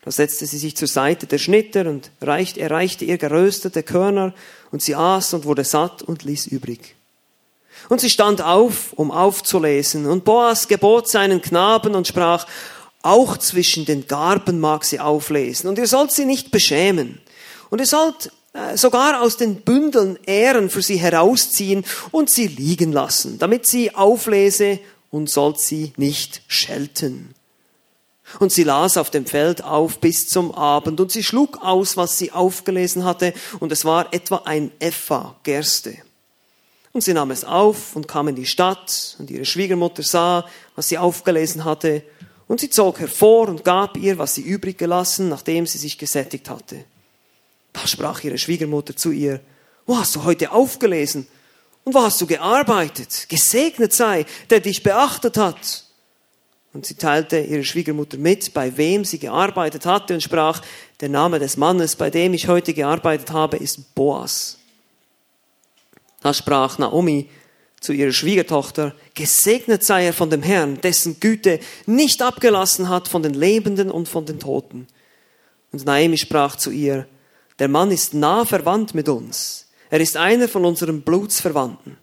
Da 0.04 0.12
setzte 0.12 0.46
sie 0.46 0.58
sich 0.58 0.76
zur 0.76 0.86
Seite 0.86 1.26
der 1.26 1.38
Schnitter 1.38 1.86
und 1.86 2.12
reicht, 2.22 2.56
er 2.56 2.70
reichte 2.70 3.04
ihr 3.04 3.18
geröstete 3.18 3.82
Körner 3.82 4.32
und 4.70 4.80
sie 4.80 4.94
aß 4.94 5.34
und 5.34 5.44
wurde 5.44 5.64
satt 5.64 6.02
und 6.02 6.22
ließ 6.22 6.46
übrig. 6.46 6.94
Und 7.88 8.00
sie 8.00 8.10
stand 8.10 8.42
auf, 8.42 8.92
um 8.92 9.10
aufzulesen, 9.10 10.06
und 10.06 10.24
Boas 10.24 10.68
gebot 10.68 11.08
seinen 11.08 11.42
Knaben 11.42 11.94
und 11.94 12.06
sprach, 12.06 12.46
auch 13.02 13.36
zwischen 13.36 13.84
den 13.84 14.06
Garben 14.06 14.60
mag 14.60 14.84
sie 14.84 15.00
auflesen. 15.00 15.68
Und 15.68 15.78
ihr 15.78 15.86
sollt 15.86 16.12
sie 16.12 16.24
nicht 16.24 16.50
beschämen. 16.50 17.20
Und 17.70 17.80
ihr 17.80 17.86
sollt 17.86 18.32
äh, 18.52 18.76
sogar 18.76 19.22
aus 19.22 19.36
den 19.36 19.62
Bündeln 19.62 20.18
Ähren 20.26 20.70
für 20.70 20.82
sie 20.82 20.96
herausziehen 20.96 21.84
und 22.10 22.30
sie 22.30 22.46
liegen 22.46 22.92
lassen, 22.92 23.38
damit 23.38 23.66
sie 23.66 23.94
auflese 23.94 24.80
und 25.10 25.30
sollt 25.30 25.60
sie 25.60 25.92
nicht 25.96 26.42
schelten. 26.48 27.34
Und 28.40 28.52
sie 28.52 28.64
las 28.64 28.96
auf 28.96 29.10
dem 29.10 29.26
Feld 29.26 29.64
auf 29.64 30.00
bis 30.00 30.28
zum 30.28 30.52
Abend 30.52 31.00
und 31.00 31.10
sie 31.10 31.22
schlug 31.22 31.62
aus, 31.62 31.96
was 31.96 32.18
sie 32.18 32.32
aufgelesen 32.32 33.04
hatte, 33.04 33.32
und 33.58 33.72
es 33.72 33.84
war 33.86 34.12
etwa 34.12 34.42
ein 34.44 34.70
Epha 34.80 35.36
Gerste. 35.44 35.96
Und 36.92 37.02
sie 37.02 37.14
nahm 37.14 37.30
es 37.30 37.44
auf 37.44 37.96
und 37.96 38.08
kam 38.08 38.28
in 38.28 38.34
die 38.34 38.46
Stadt, 38.46 39.16
und 39.18 39.30
ihre 39.30 39.46
Schwiegermutter 39.46 40.02
sah, 40.02 40.44
was 40.74 40.88
sie 40.88 40.98
aufgelesen 40.98 41.64
hatte, 41.64 42.02
und 42.48 42.60
sie 42.60 42.70
zog 42.70 42.98
hervor 42.98 43.48
und 43.48 43.62
gab 43.62 43.96
ihr, 43.96 44.18
was 44.18 44.34
sie 44.34 44.42
übrig 44.42 44.78
gelassen, 44.78 45.28
nachdem 45.28 45.66
sie 45.66 45.78
sich 45.78 45.98
gesättigt 45.98 46.50
hatte. 46.50 46.84
Da 47.72 47.86
sprach 47.86 48.24
ihre 48.24 48.38
Schwiegermutter 48.38 48.96
zu 48.96 49.12
ihr, 49.12 49.40
wo 49.86 49.96
hast 49.98 50.16
du 50.16 50.24
heute 50.24 50.50
aufgelesen? 50.50 51.28
Und 51.84 51.94
wo 51.94 52.02
hast 52.02 52.20
du 52.20 52.26
gearbeitet? 52.26 53.26
Gesegnet 53.28 53.92
sei, 53.92 54.26
der 54.50 54.60
dich 54.60 54.82
beachtet 54.82 55.36
hat. 55.36 55.84
Und 56.72 56.84
sie 56.86 56.94
teilte 56.94 57.40
ihre 57.40 57.64
Schwiegermutter 57.64 58.18
mit, 58.18 58.52
bei 58.52 58.76
wem 58.76 59.04
sie 59.04 59.18
gearbeitet 59.18 59.86
hatte 59.86 60.14
und 60.14 60.22
sprach, 60.22 60.62
der 61.00 61.08
Name 61.08 61.38
des 61.38 61.56
Mannes, 61.56 61.96
bei 61.96 62.10
dem 62.10 62.34
ich 62.34 62.48
heute 62.48 62.74
gearbeitet 62.74 63.30
habe, 63.30 63.56
ist 63.56 63.94
Boas. 63.94 64.58
Da 66.20 66.34
sprach 66.34 66.78
Naomi, 66.78 67.30
zu 67.80 67.92
ihrer 67.92 68.12
Schwiegertochter, 68.12 68.94
gesegnet 69.14 69.84
sei 69.84 70.06
er 70.06 70.12
von 70.12 70.30
dem 70.30 70.42
Herrn, 70.42 70.80
dessen 70.80 71.20
Güte 71.20 71.60
nicht 71.86 72.22
abgelassen 72.22 72.88
hat 72.88 73.08
von 73.08 73.22
den 73.22 73.34
Lebenden 73.34 73.90
und 73.90 74.08
von 74.08 74.26
den 74.26 74.40
Toten. 74.40 74.88
Und 75.72 75.84
Naomi 75.84 76.18
sprach 76.18 76.56
zu 76.56 76.70
ihr, 76.70 77.06
der 77.58 77.68
Mann 77.68 77.90
ist 77.90 78.14
nah 78.14 78.44
verwandt 78.44 78.94
mit 78.94 79.08
uns. 79.08 79.68
Er 79.90 80.00
ist 80.00 80.16
einer 80.16 80.48
von 80.48 80.64
unseren 80.64 81.02
Blutsverwandten. 81.02 81.96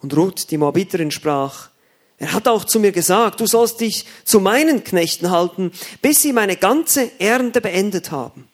Und 0.00 0.16
Ruth, 0.16 0.50
die 0.50 0.58
Moabiterin, 0.58 1.10
sprach, 1.10 1.70
er 2.18 2.32
hat 2.34 2.48
auch 2.48 2.64
zu 2.64 2.80
mir 2.80 2.92
gesagt, 2.92 3.40
du 3.40 3.46
sollst 3.46 3.80
dich 3.80 4.06
zu 4.24 4.40
meinen 4.40 4.84
Knechten 4.84 5.30
halten, 5.30 5.72
bis 6.02 6.20
sie 6.20 6.34
meine 6.34 6.56
ganze 6.56 7.10
Ernte 7.18 7.60
beendet 7.62 8.10
haben. 8.10 8.49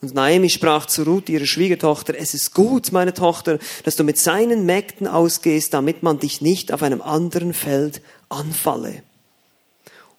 Und 0.00 0.14
Naomi 0.14 0.48
sprach 0.48 0.86
zu 0.86 1.02
Ruth, 1.02 1.28
ihrer 1.28 1.46
Schwiegertochter, 1.46 2.14
es 2.16 2.32
ist 2.32 2.54
gut, 2.54 2.92
meine 2.92 3.14
Tochter, 3.14 3.58
dass 3.82 3.96
du 3.96 4.04
mit 4.04 4.16
seinen 4.16 4.64
Mägden 4.64 5.08
ausgehst, 5.08 5.74
damit 5.74 6.04
man 6.04 6.20
dich 6.20 6.40
nicht 6.40 6.72
auf 6.72 6.82
einem 6.82 7.02
anderen 7.02 7.52
Feld 7.52 8.00
anfalle. 8.28 9.02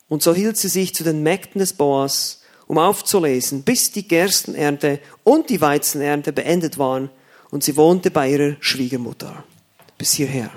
Und 0.09 0.21
so 0.21 0.33
hielt 0.33 0.57
sie 0.57 0.67
sich 0.67 0.93
zu 0.93 1.03
den 1.03 1.23
Mägden 1.23 1.59
des 1.59 1.73
Boas, 1.73 2.41
um 2.67 2.77
aufzulesen, 2.77 3.63
bis 3.63 3.91
die 3.91 4.07
Gerstenernte 4.07 4.99
und 5.23 5.49
die 5.49 5.61
Weizenernte 5.61 6.33
beendet 6.33 6.77
waren, 6.77 7.09
und 7.51 7.63
sie 7.63 7.77
wohnte 7.77 8.11
bei 8.11 8.29
ihrer 8.29 8.57
Schwiegermutter. 8.59 9.43
Bis 9.97 10.13
hierher. 10.13 10.51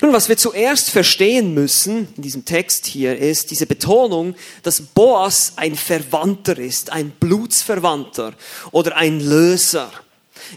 Nun, 0.00 0.12
was 0.12 0.28
wir 0.28 0.36
zuerst 0.36 0.90
verstehen 0.90 1.54
müssen 1.54 2.08
in 2.16 2.22
diesem 2.22 2.44
Text 2.44 2.86
hier 2.86 3.16
ist 3.16 3.50
diese 3.50 3.66
Betonung, 3.66 4.34
dass 4.62 4.80
Boas 4.80 5.52
ein 5.56 5.76
Verwandter 5.76 6.58
ist, 6.58 6.90
ein 6.90 7.10
Blutsverwandter 7.10 8.34
oder 8.72 8.96
ein 8.96 9.20
Löser. 9.20 9.90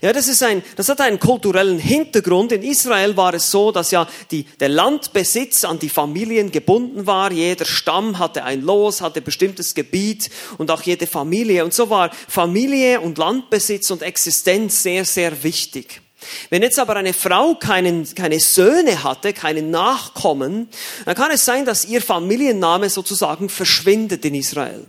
Ja, 0.01 0.13
das 0.13 0.27
ist 0.27 0.41
ein, 0.43 0.63
das 0.75 0.89
hat 0.89 1.01
einen 1.01 1.19
kulturellen 1.19 1.79
Hintergrund. 1.79 2.51
In 2.51 2.63
Israel 2.63 3.17
war 3.17 3.33
es 3.33 3.51
so, 3.51 3.71
dass 3.71 3.91
ja 3.91 4.07
die, 4.29 4.43
der 4.59 4.69
Landbesitz 4.69 5.65
an 5.65 5.79
die 5.79 5.89
Familien 5.89 6.51
gebunden 6.51 7.07
war. 7.07 7.31
Jeder 7.31 7.65
Stamm 7.65 8.19
hatte 8.19 8.43
ein 8.43 8.61
Los, 8.61 9.01
hatte 9.01 9.21
bestimmtes 9.21 9.75
Gebiet 9.75 10.29
und 10.57 10.71
auch 10.71 10.83
jede 10.83 11.07
Familie. 11.07 11.65
Und 11.65 11.73
so 11.73 11.89
war 11.89 12.11
Familie 12.27 13.01
und 13.01 13.17
Landbesitz 13.17 13.91
und 13.91 14.01
Existenz 14.01 14.83
sehr, 14.83 15.03
sehr 15.03 15.43
wichtig. 15.43 16.01
Wenn 16.49 16.61
jetzt 16.61 16.79
aber 16.79 16.95
eine 16.95 17.13
Frau 17.13 17.55
keinen, 17.55 18.13
keine 18.15 18.39
Söhne 18.39 19.03
hatte, 19.03 19.33
keine 19.33 19.61
Nachkommen, 19.61 20.69
dann 21.05 21.15
kann 21.15 21.31
es 21.31 21.45
sein, 21.45 21.65
dass 21.65 21.85
ihr 21.85 22.01
Familienname 22.01 22.89
sozusagen 22.89 23.49
verschwindet 23.49 24.23
in 24.25 24.35
Israel. 24.35 24.85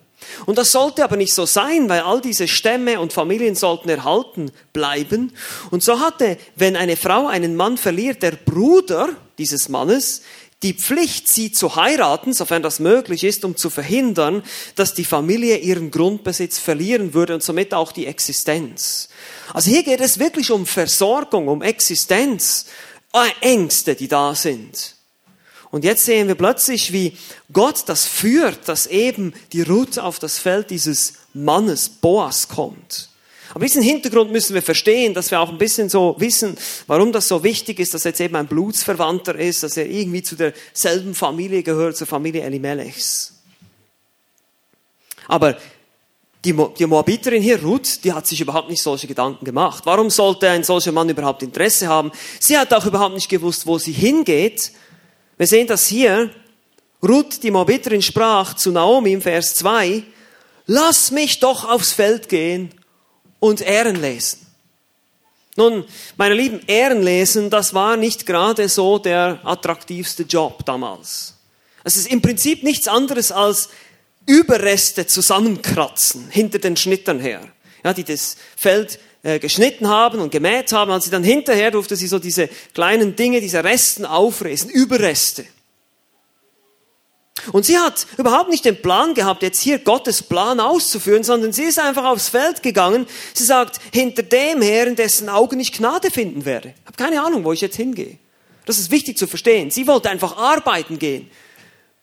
Und 0.46 0.58
das 0.58 0.72
sollte 0.72 1.04
aber 1.04 1.16
nicht 1.16 1.34
so 1.34 1.46
sein, 1.46 1.88
weil 1.88 2.00
all 2.00 2.20
diese 2.20 2.48
Stämme 2.48 3.00
und 3.00 3.12
Familien 3.12 3.54
sollten 3.54 3.88
erhalten 3.88 4.50
bleiben. 4.72 5.32
Und 5.70 5.82
so 5.82 6.00
hatte, 6.00 6.38
wenn 6.56 6.76
eine 6.76 6.96
Frau 6.96 7.26
einen 7.26 7.56
Mann 7.56 7.76
verliert, 7.76 8.22
der 8.22 8.32
Bruder 8.32 9.10
dieses 9.38 9.68
Mannes 9.68 10.22
die 10.62 10.74
Pflicht, 10.74 11.28
sie 11.28 11.52
zu 11.52 11.76
heiraten, 11.76 12.32
sofern 12.32 12.62
das 12.62 12.78
möglich 12.78 13.24
ist, 13.24 13.44
um 13.44 13.56
zu 13.56 13.70
verhindern, 13.70 14.42
dass 14.76 14.94
die 14.94 15.04
Familie 15.04 15.58
ihren 15.58 15.90
Grundbesitz 15.90 16.58
verlieren 16.58 17.14
würde 17.14 17.34
und 17.34 17.42
somit 17.42 17.74
auch 17.74 17.92
die 17.92 18.06
Existenz. 18.06 19.08
Also 19.52 19.70
hier 19.70 19.82
geht 19.82 20.00
es 20.00 20.18
wirklich 20.18 20.50
um 20.50 20.66
Versorgung, 20.66 21.48
um 21.48 21.62
Existenz, 21.62 22.66
äh, 23.12 23.28
Ängste, 23.40 23.94
die 23.94 24.08
da 24.08 24.34
sind. 24.34 24.96
Und 25.70 25.84
jetzt 25.84 26.04
sehen 26.04 26.28
wir 26.28 26.34
plötzlich, 26.34 26.92
wie 26.92 27.16
Gott 27.52 27.84
das 27.86 28.04
führt, 28.04 28.68
dass 28.68 28.86
eben 28.86 29.32
die 29.52 29.62
Ruth 29.62 29.98
auf 29.98 30.18
das 30.18 30.38
Feld 30.38 30.70
dieses 30.70 31.14
Mannes 31.32 31.88
Boas 31.88 32.48
kommt. 32.48 33.08
Aber 33.54 33.64
diesen 33.64 33.82
Hintergrund 33.82 34.32
müssen 34.32 34.54
wir 34.54 34.62
verstehen, 34.62 35.12
dass 35.12 35.30
wir 35.30 35.40
auch 35.40 35.50
ein 35.50 35.58
bisschen 35.58 35.88
so 35.88 36.14
wissen, 36.18 36.56
warum 36.86 37.12
das 37.12 37.28
so 37.28 37.44
wichtig 37.44 37.80
ist, 37.80 37.92
dass 37.92 38.04
er 38.04 38.12
jetzt 38.12 38.20
eben 38.20 38.36
ein 38.36 38.46
Blutsverwandter 38.46 39.34
ist, 39.34 39.62
dass 39.62 39.76
er 39.76 39.86
irgendwie 39.86 40.22
zu 40.22 40.36
derselben 40.36 41.14
Familie 41.14 41.62
gehört, 41.62 41.96
zur 41.96 42.06
Familie 42.06 42.42
Elimelechs. 42.42 43.34
Aber 45.28 45.58
die, 46.44 46.56
die 46.78 46.86
Moabiterin 46.86 47.42
hier, 47.42 47.62
Ruth, 47.62 48.02
die 48.04 48.12
hat 48.12 48.26
sich 48.26 48.40
überhaupt 48.40 48.70
nicht 48.70 48.82
solche 48.82 49.06
Gedanken 49.06 49.44
gemacht. 49.44 49.84
Warum 49.84 50.08
sollte 50.08 50.48
ein 50.48 50.64
solcher 50.64 50.92
Mann 50.92 51.08
überhaupt 51.08 51.42
Interesse 51.42 51.88
haben? 51.88 52.10
Sie 52.40 52.56
hat 52.56 52.72
auch 52.72 52.86
überhaupt 52.86 53.14
nicht 53.14 53.28
gewusst, 53.28 53.66
wo 53.66 53.78
sie 53.78 53.92
hingeht. 53.92 54.72
Wir 55.36 55.46
sehen 55.46 55.66
das 55.66 55.86
hier. 55.86 56.30
Ruth, 57.02 57.42
die 57.42 57.50
Moabiterin, 57.50 58.02
sprach 58.02 58.54
zu 58.54 58.72
Naomi 58.72 59.12
im 59.12 59.20
Vers 59.20 59.54
2, 59.56 60.02
lass 60.66 61.10
mich 61.10 61.38
doch 61.38 61.68
aufs 61.68 61.92
Feld 61.92 62.28
gehen 62.28 62.70
und 63.42 63.60
Ehren 63.60 64.00
lesen. 64.00 64.46
Nun, 65.56 65.84
meine 66.16 66.34
Lieben, 66.34 66.60
Ehren 66.68 67.02
lesen, 67.02 67.50
das 67.50 67.74
war 67.74 67.96
nicht 67.96 68.24
gerade 68.24 68.68
so 68.68 68.98
der 68.98 69.40
attraktivste 69.42 70.22
Job 70.22 70.64
damals. 70.64 71.34
Es 71.82 71.96
ist 71.96 72.06
im 72.06 72.22
Prinzip 72.22 72.62
nichts 72.62 72.86
anderes 72.86 73.32
als 73.32 73.68
Überreste 74.26 75.08
zusammenkratzen 75.08 76.28
hinter 76.30 76.60
den 76.60 76.76
Schnittern 76.76 77.18
her, 77.18 77.40
ja, 77.84 77.92
die 77.92 78.04
das 78.04 78.36
Feld 78.56 79.00
äh, 79.24 79.40
geschnitten 79.40 79.88
haben 79.88 80.20
und 80.20 80.30
gemäht 80.30 80.70
haben, 80.70 80.92
als 80.92 81.04
sie 81.04 81.10
dann 81.10 81.24
hinterher 81.24 81.72
durfte 81.72 81.96
sie 81.96 82.06
so 82.06 82.20
diese 82.20 82.48
kleinen 82.74 83.16
Dinge, 83.16 83.40
diese 83.40 83.64
Resten 83.64 84.06
aufresen, 84.06 84.70
Überreste. 84.70 85.44
Und 87.50 87.64
sie 87.64 87.78
hat 87.78 88.06
überhaupt 88.18 88.50
nicht 88.50 88.64
den 88.64 88.80
Plan 88.80 89.14
gehabt, 89.14 89.42
jetzt 89.42 89.60
hier 89.60 89.78
Gottes 89.78 90.22
Plan 90.22 90.60
auszuführen, 90.60 91.24
sondern 91.24 91.52
sie 91.52 91.64
ist 91.64 91.78
einfach 91.78 92.04
aufs 92.04 92.28
Feld 92.28 92.62
gegangen. 92.62 93.06
Sie 93.34 93.44
sagt, 93.44 93.80
hinter 93.92 94.22
dem 94.22 94.62
Herrn, 94.62 94.88
in 94.88 94.96
dessen 94.96 95.28
Augen 95.28 95.58
ich 95.58 95.72
Gnade 95.72 96.10
finden 96.10 96.44
werde. 96.44 96.68
Ich 96.68 96.86
habe 96.86 96.96
keine 96.96 97.22
Ahnung, 97.22 97.44
wo 97.44 97.52
ich 97.52 97.60
jetzt 97.60 97.76
hingehe. 97.76 98.18
Das 98.64 98.78
ist 98.78 98.90
wichtig 98.90 99.18
zu 99.18 99.26
verstehen. 99.26 99.70
Sie 99.70 99.86
wollte 99.86 100.10
einfach 100.10 100.36
arbeiten 100.36 100.98
gehen, 100.98 101.30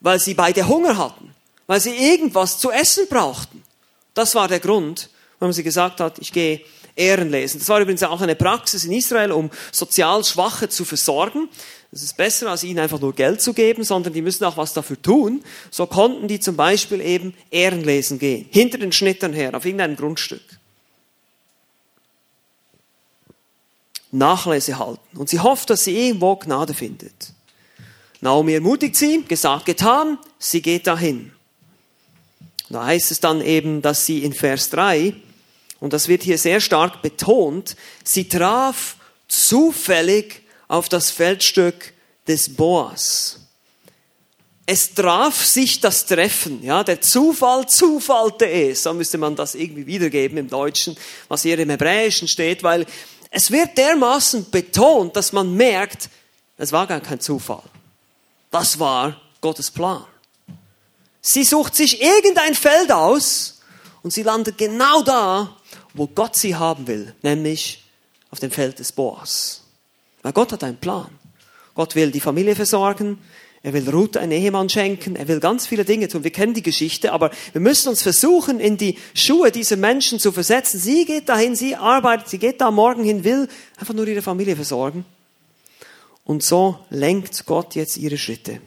weil 0.02 0.20
sie 0.20 0.34
beide 0.34 0.68
Hunger 0.68 0.98
hatten, 0.98 1.34
weil 1.68 1.80
sie 1.80 1.96
irgendwas 1.96 2.60
zu 2.60 2.72
essen 2.72 3.08
brauchten. 3.08 3.64
Das 4.14 4.36
war 4.36 4.48
der 4.48 4.60
Grund, 4.60 5.10
warum 5.40 5.54
sie 5.54 5.64
gesagt 5.64 6.02
hat, 6.02 6.20
ich 6.20 6.34
gehe 6.34 6.62
Ehren 7.00 7.32
lesen. 7.32 7.60
Das 7.60 7.70
war 7.70 7.80
übrigens 7.80 8.04
auch 8.04 8.22
eine 8.22 8.36
Praxis 8.36 8.84
in 8.84 8.92
Israel, 8.92 9.32
um 9.32 9.50
sozial 9.72 10.24
Schwache 10.24 10.70
zu 10.70 10.86
versorgen. 10.86 11.50
Es 11.92 12.04
ist 12.04 12.18
besser, 12.18 12.50
als 12.50 12.64
ihnen 12.64 12.80
einfach 12.80 13.00
nur 13.00 13.16
Geld 13.16 13.42
zu 13.42 13.54
geben, 13.54 13.84
sondern 13.84 14.14
die 14.14 14.22
müssen 14.22 14.44
auch 14.44 14.58
was 14.58 14.74
dafür 14.74 15.02
tun. 15.02 15.44
So 15.72 15.88
konnten 15.88 16.28
die 16.28 16.40
zum 16.40 16.56
Beispiel 16.56 17.02
eben 17.02 17.34
Ehren 17.50 17.84
lesen 17.84 18.20
gehen, 18.20 18.46
hinter 18.52 18.78
den 18.78 18.92
Schnittern 18.92 19.34
her, 19.34 19.56
auf 19.56 19.66
irgendeinem 19.66 19.96
Grundstück. 19.96 20.42
Nachlese 24.12 24.78
halten. 24.78 25.18
Und 25.18 25.30
sie 25.30 25.40
hofft, 25.40 25.70
dass 25.70 25.84
sie 25.84 26.08
irgendwo 26.08 26.36
Gnade 26.36 26.74
findet. 26.74 27.34
Naomi 28.22 28.54
ermutigt 28.54 28.96
sie, 28.96 29.24
gesagt, 29.24 29.66
getan, 29.66 30.18
sie 30.38 30.62
geht 30.62 30.88
dahin. 30.88 31.32
Da 32.70 32.86
heißt 32.86 33.12
es 33.12 33.20
dann 33.20 33.42
eben, 33.42 33.82
dass 33.82 34.06
sie 34.06 34.24
in 34.24 34.34
Vers 34.34 34.70
3 34.72 35.14
und 35.80 35.94
das 35.94 36.08
wird 36.08 36.24
hier 36.24 36.38
sehr 36.38 36.60
stark 36.60 37.02
betont, 37.02 37.76
sie 38.04 38.28
traf 38.28 38.96
zufällig 39.28 40.44
auf 40.68 40.90
das 40.90 41.12
Feldstück 41.12 41.94
des 42.28 42.56
Boas. 42.56 43.40
Es 44.66 44.94
traf 44.94 45.44
sich 45.44 45.80
das 45.80 46.06
Treffen, 46.06 46.64
ja, 46.64 46.84
der 46.84 47.02
Zufall 47.02 47.68
zufallte 47.68 48.48
es, 48.48 48.84
so 48.84 48.94
müsste 48.94 49.18
man 49.18 49.36
das 49.36 49.56
irgendwie 49.56 49.88
wiedergeben 49.88 50.38
im 50.38 50.48
Deutschen, 50.48 50.96
was 51.28 51.42
hier 51.42 51.58
im 51.58 51.72
Hebräischen 51.72 52.28
steht, 52.28 52.62
weil 52.62 52.86
es 53.32 53.50
wird 53.50 53.78
dermaßen 53.78 54.50
betont, 54.52 55.16
dass 55.16 55.34
man 55.34 55.56
merkt, 55.56 56.10
es 56.58 56.72
war 56.72 56.86
gar 56.86 57.00
kein 57.00 57.20
Zufall. 57.20 57.64
Das 58.52 58.80
war 58.80 59.20
Gottes 59.42 59.72
Plan. 59.72 60.06
Sie 61.22 61.44
sucht 61.44 61.76
sich 61.76 62.02
irgendein 62.02 62.54
Feld 62.56 62.92
aus 62.92 63.62
und 64.04 64.12
sie 64.12 64.24
landet 64.24 64.58
genau 64.58 65.02
da, 65.02 65.58
wo 65.94 66.08
Gott 66.08 66.36
sie 66.36 66.56
haben 66.56 66.88
will, 66.88 67.14
nämlich 67.22 67.84
auf 68.32 68.40
dem 68.40 68.52
Feld 68.52 68.80
des 68.80 68.92
Boas. 68.92 69.64
Weil 70.22 70.34
Gott 70.34 70.52
hat 70.52 70.64
einen 70.64 70.78
Plan. 70.78 71.10
Gott 71.74 71.96
will 71.96 72.12
die 72.12 72.20
Familie 72.20 72.56
versorgen, 72.56 73.20
er 73.62 73.74
will 73.74 73.90
Ruth 73.90 74.16
einen 74.16 74.32
Ehemann 74.32 74.70
schenken, 74.70 75.18
er 75.18 75.28
will 75.28 75.42
ganz 75.42 75.68
viele 75.68 75.84
Dinge 75.84 76.08
tun. 76.08 76.24
Wir 76.24 76.32
kennen 76.32 76.54
die 76.54 76.64
Geschichte, 76.64 77.12
aber 77.12 77.30
wir 77.52 77.60
müssen 77.60 77.90
uns 77.90 78.02
versuchen, 78.02 78.60
in 78.60 78.78
die 78.78 78.98
Schuhe 79.14 79.52
dieser 79.52 79.76
Menschen 79.76 80.18
zu 80.18 80.32
versetzen. 80.32 80.80
Sie 80.80 81.06
geht 81.06 81.28
dahin, 81.28 81.56
sie 81.56 81.76
arbeitet, 81.76 82.30
sie 82.30 82.40
geht 82.40 82.62
da 82.62 82.72
morgen 82.72 83.04
hin, 83.04 83.26
will 83.26 83.50
einfach 83.78 83.94
nur 83.94 84.08
ihre 84.08 84.22
Familie 84.22 84.56
versorgen. 84.56 85.04
Und 86.24 86.44
so 86.44 86.80
lenkt 86.90 87.46
Gott 87.46 87.76
jetzt 87.76 87.98
ihre 87.98 88.18
Schritte. 88.18 88.62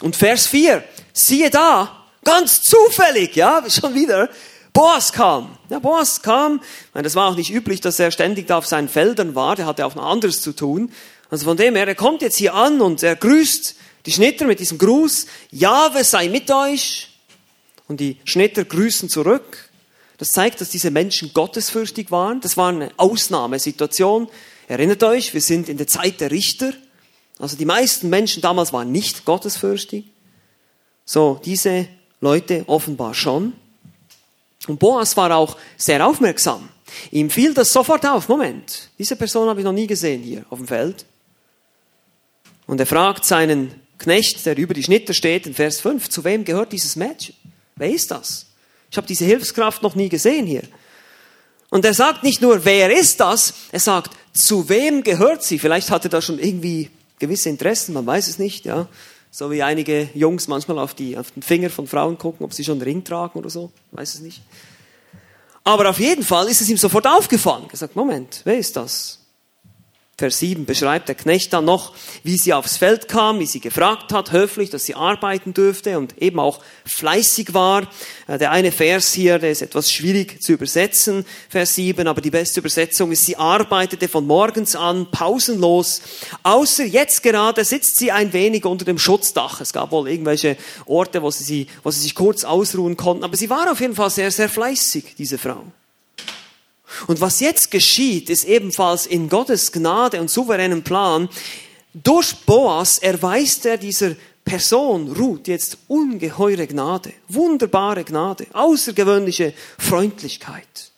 Und 0.00 0.16
Vers 0.16 0.48
4, 0.48 0.82
siehe 1.12 1.50
da, 1.50 2.04
ganz 2.24 2.62
zufällig, 2.62 3.36
ja, 3.36 3.62
schon 3.68 3.94
wieder, 3.94 4.28
Boas 4.72 5.12
kam. 5.12 5.58
Ja, 5.68 5.78
Boas 5.78 6.22
kam. 6.22 6.60
Meine, 6.94 7.04
das 7.04 7.14
war 7.14 7.28
auch 7.28 7.36
nicht 7.36 7.52
üblich, 7.52 7.80
dass 7.80 7.98
er 7.98 8.10
ständig 8.10 8.46
da 8.46 8.58
auf 8.58 8.66
seinen 8.66 8.88
Feldern 8.88 9.34
war. 9.34 9.54
Der 9.56 9.66
hatte 9.66 9.84
auch 9.84 9.94
noch 9.94 10.06
anderes 10.06 10.40
zu 10.40 10.52
tun. 10.52 10.92
Also 11.30 11.44
von 11.44 11.56
dem 11.56 11.76
her, 11.76 11.86
er 11.86 11.94
kommt 11.94 12.22
jetzt 12.22 12.36
hier 12.36 12.54
an 12.54 12.80
und 12.80 13.02
er 13.02 13.16
grüßt 13.16 13.76
die 14.06 14.12
Schnitter 14.12 14.46
mit 14.46 14.60
diesem 14.60 14.78
Gruß. 14.78 15.26
Jahwe 15.50 16.04
sei 16.04 16.28
mit 16.28 16.50
euch. 16.50 17.08
Und 17.88 18.00
die 18.00 18.16
Schnitter 18.24 18.64
grüßen 18.64 19.08
zurück. 19.08 19.70
Das 20.16 20.30
zeigt, 20.30 20.60
dass 20.60 20.70
diese 20.70 20.90
Menschen 20.90 21.32
gottesfürchtig 21.34 22.10
waren. 22.10 22.40
Das 22.40 22.56
war 22.56 22.68
eine 22.68 22.90
Ausnahmesituation. 22.96 24.28
Erinnert 24.68 25.02
euch, 25.02 25.34
wir 25.34 25.40
sind 25.40 25.68
in 25.68 25.76
der 25.76 25.86
Zeit 25.86 26.20
der 26.20 26.30
Richter. 26.30 26.72
Also 27.38 27.56
die 27.56 27.64
meisten 27.64 28.08
Menschen 28.08 28.40
damals 28.40 28.72
waren 28.72 28.92
nicht 28.92 29.24
gottesfürchtig. 29.24 30.06
So, 31.04 31.40
diese 31.44 31.88
Leute 32.20 32.64
offenbar 32.68 33.14
schon. 33.14 33.52
Und 34.68 34.78
Boas 34.78 35.16
war 35.16 35.34
auch 35.34 35.56
sehr 35.76 36.06
aufmerksam. 36.06 36.68
Ihm 37.10 37.30
fiel 37.30 37.54
das 37.54 37.72
sofort 37.72 38.06
auf. 38.06 38.28
Moment, 38.28 38.90
diese 38.98 39.16
Person 39.16 39.48
habe 39.48 39.60
ich 39.60 39.64
noch 39.64 39.72
nie 39.72 39.86
gesehen 39.86 40.22
hier 40.22 40.44
auf 40.50 40.58
dem 40.58 40.68
Feld. 40.68 41.04
Und 42.66 42.78
er 42.78 42.86
fragt 42.86 43.24
seinen 43.24 43.74
Knecht, 43.98 44.44
der 44.46 44.56
über 44.56 44.74
die 44.74 44.82
Schnitter 44.82 45.14
steht, 45.14 45.46
in 45.46 45.54
Vers 45.54 45.80
5, 45.80 46.08
zu 46.08 46.24
wem 46.24 46.44
gehört 46.44 46.72
dieses 46.72 46.96
Mädchen? 46.96 47.34
Wer 47.76 47.90
ist 47.90 48.10
das? 48.10 48.46
Ich 48.90 48.96
habe 48.96 49.06
diese 49.06 49.24
Hilfskraft 49.24 49.82
noch 49.82 49.94
nie 49.94 50.08
gesehen 50.08 50.46
hier. 50.46 50.62
Und 51.70 51.84
er 51.84 51.94
sagt 51.94 52.22
nicht 52.22 52.42
nur, 52.42 52.64
wer 52.64 52.94
ist 52.94 53.20
das? 53.20 53.54
Er 53.72 53.80
sagt, 53.80 54.12
zu 54.32 54.68
wem 54.68 55.02
gehört 55.02 55.42
sie? 55.42 55.58
Vielleicht 55.58 55.90
hat 55.90 56.04
er 56.04 56.10
da 56.10 56.20
schon 56.20 56.38
irgendwie 56.38 56.90
gewisse 57.18 57.48
Interessen, 57.48 57.94
man 57.94 58.06
weiß 58.06 58.28
es 58.28 58.38
nicht, 58.38 58.64
ja. 58.64 58.88
So 59.34 59.50
wie 59.50 59.62
einige 59.62 60.10
Jungs 60.12 60.46
manchmal 60.46 60.78
auf, 60.78 60.92
die, 60.92 61.16
auf 61.16 61.30
den 61.30 61.42
Finger 61.42 61.70
von 61.70 61.86
Frauen 61.86 62.18
gucken, 62.18 62.44
ob 62.44 62.52
sie 62.52 62.64
schon 62.64 62.74
einen 62.74 62.82
Ring 62.82 63.02
tragen 63.02 63.38
oder 63.38 63.48
so. 63.48 63.72
Weiß 63.90 64.12
es 64.14 64.20
nicht. 64.20 64.42
Aber 65.64 65.88
auf 65.88 65.98
jeden 65.98 66.22
Fall 66.22 66.48
ist 66.48 66.60
es 66.60 66.68
ihm 66.68 66.76
sofort 66.76 67.06
aufgefallen. 67.06 67.64
Er 67.70 67.78
sagt, 67.78 67.96
Moment, 67.96 68.42
wer 68.44 68.58
ist 68.58 68.76
das? 68.76 69.21
Vers 70.22 70.38
7 70.38 70.66
beschreibt 70.66 71.08
der 71.08 71.16
Knecht 71.16 71.52
dann 71.52 71.64
noch, 71.64 71.94
wie 72.22 72.36
sie 72.36 72.54
aufs 72.54 72.76
Feld 72.76 73.08
kam, 73.08 73.40
wie 73.40 73.46
sie 73.46 73.58
gefragt 73.58 74.12
hat, 74.12 74.30
höflich, 74.30 74.70
dass 74.70 74.84
sie 74.84 74.94
arbeiten 74.94 75.52
dürfte 75.52 75.98
und 75.98 76.16
eben 76.22 76.38
auch 76.38 76.60
fleißig 76.86 77.54
war. 77.54 77.88
Äh, 78.28 78.38
der 78.38 78.52
eine 78.52 78.70
Vers 78.70 79.12
hier, 79.12 79.40
der 79.40 79.50
ist 79.50 79.62
etwas 79.62 79.90
schwierig 79.90 80.40
zu 80.40 80.52
übersetzen, 80.52 81.24
Vers 81.48 81.74
7, 81.74 82.06
aber 82.06 82.20
die 82.20 82.30
beste 82.30 82.60
Übersetzung 82.60 83.10
ist, 83.10 83.26
sie 83.26 83.34
arbeitete 83.34 84.06
von 84.06 84.24
morgens 84.24 84.76
an 84.76 85.10
pausenlos, 85.10 86.02
außer 86.44 86.84
jetzt 86.84 87.24
gerade 87.24 87.64
sitzt 87.64 87.96
sie 87.96 88.12
ein 88.12 88.32
wenig 88.32 88.64
unter 88.64 88.84
dem 88.84 89.00
Schutzdach. 89.00 89.60
Es 89.60 89.72
gab 89.72 89.90
wohl 89.90 90.08
irgendwelche 90.08 90.56
Orte, 90.86 91.20
wo 91.22 91.32
sie, 91.32 91.66
wo 91.82 91.90
sie 91.90 91.98
sich 91.98 92.14
kurz 92.14 92.44
ausruhen 92.44 92.96
konnten, 92.96 93.24
aber 93.24 93.36
sie 93.36 93.50
war 93.50 93.72
auf 93.72 93.80
jeden 93.80 93.96
Fall 93.96 94.10
sehr, 94.10 94.30
sehr 94.30 94.48
fleißig, 94.48 95.16
diese 95.18 95.36
Frau. 95.36 95.64
Und 97.06 97.20
was 97.20 97.40
jetzt 97.40 97.70
geschieht, 97.70 98.30
ist 98.30 98.44
ebenfalls 98.44 99.06
in 99.06 99.28
Gottes 99.28 99.72
Gnade 99.72 100.20
und 100.20 100.30
souveränen 100.30 100.82
Plan. 100.82 101.28
Durch 101.94 102.34
Boas 102.46 102.98
erweist 102.98 103.66
er 103.66 103.76
dieser 103.76 104.16
Person, 104.44 105.12
Ruth, 105.12 105.46
jetzt 105.46 105.78
ungeheure 105.88 106.66
Gnade, 106.66 107.12
wunderbare 107.28 108.04
Gnade, 108.04 108.46
außergewöhnliche 108.52 109.54
Freundlichkeit. 109.78 110.90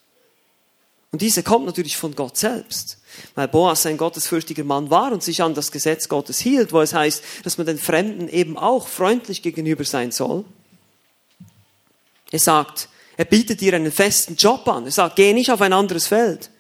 Und 1.13 1.21
diese 1.21 1.43
kommt 1.43 1.67
natürlich 1.67 1.97
von 1.97 2.15
Gott 2.15 2.37
selbst, 2.37 2.99
weil 3.35 3.47
Boas 3.47 3.87
ein 3.87 3.99
gottesfürchtiger 3.99 4.65
Mann 4.65 4.91
war 4.91 5.13
und 5.13 5.23
sich 5.23 5.43
an 5.43 5.55
das 5.55 5.71
Gesetz 5.71 6.09
Gottes 6.09 6.41
hielt, 6.41 6.73
wo 6.73 6.81
es 6.81 6.95
heißt, 6.95 7.23
dass 7.45 7.59
man 7.59 7.67
den 7.67 7.79
Fremden 7.79 8.29
eben 8.29 8.57
auch 8.59 8.89
freundlich 8.89 9.43
gegenüber 9.43 9.85
sein 9.85 10.11
soll. 10.11 10.45
Er 12.33 12.41
sagt, 12.41 12.89
er 13.17 13.25
bietet 13.25 13.61
dir 13.61 13.75
einen 13.75 13.93
festen 13.93 14.37
Job 14.37 14.67
an. 14.69 14.85
Er 14.85 14.91
sagt, 14.91 15.17
geh 15.17 15.33
nicht 15.33 15.51
auf 15.51 15.61
ein 15.61 15.73
anderes 15.73 16.07
Feld. 16.07 16.51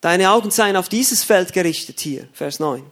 Deine 0.00 0.30
Augen 0.30 0.50
seien 0.50 0.76
auf 0.76 0.88
dieses 0.88 1.22
Feld 1.22 1.52
gerichtet 1.52 2.00
hier, 2.00 2.28
Vers 2.32 2.58
9. 2.58 2.82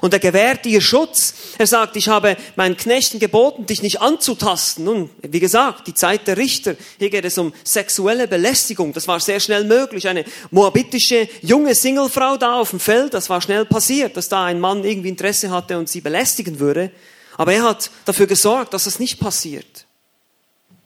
Und 0.00 0.12
er 0.12 0.18
gewährt 0.18 0.66
ihr 0.66 0.80
Schutz. 0.80 1.34
Er 1.56 1.66
sagt, 1.66 1.96
ich 1.96 2.08
habe 2.08 2.36
meinen 2.56 2.76
Knechten 2.76 3.20
geboten, 3.20 3.66
dich 3.66 3.82
nicht 3.82 4.00
anzutasten. 4.00 4.84
Nun, 4.84 5.10
wie 5.22 5.40
gesagt, 5.40 5.86
die 5.86 5.94
Zeit 5.94 6.26
der 6.26 6.36
Richter. 6.36 6.74
Hier 6.98 7.10
geht 7.10 7.24
es 7.24 7.38
um 7.38 7.52
sexuelle 7.64 8.26
Belästigung. 8.26 8.92
Das 8.92 9.06
war 9.06 9.20
sehr 9.20 9.38
schnell 9.38 9.64
möglich. 9.64 10.08
Eine 10.08 10.24
moabitische 10.50 11.28
junge 11.42 11.74
Singlefrau 11.74 12.36
da 12.36 12.58
auf 12.60 12.70
dem 12.70 12.80
Feld, 12.80 13.14
das 13.14 13.30
war 13.30 13.40
schnell 13.40 13.64
passiert, 13.64 14.16
dass 14.16 14.28
da 14.28 14.44
ein 14.44 14.60
Mann 14.60 14.84
irgendwie 14.84 15.08
Interesse 15.10 15.50
hatte 15.50 15.78
und 15.78 15.88
sie 15.88 16.00
belästigen 16.00 16.58
würde. 16.58 16.90
Aber 17.36 17.52
er 17.52 17.62
hat 17.62 17.90
dafür 18.04 18.26
gesorgt, 18.26 18.74
dass 18.74 18.84
das 18.84 18.98
nicht 18.98 19.20
passiert 19.20 19.87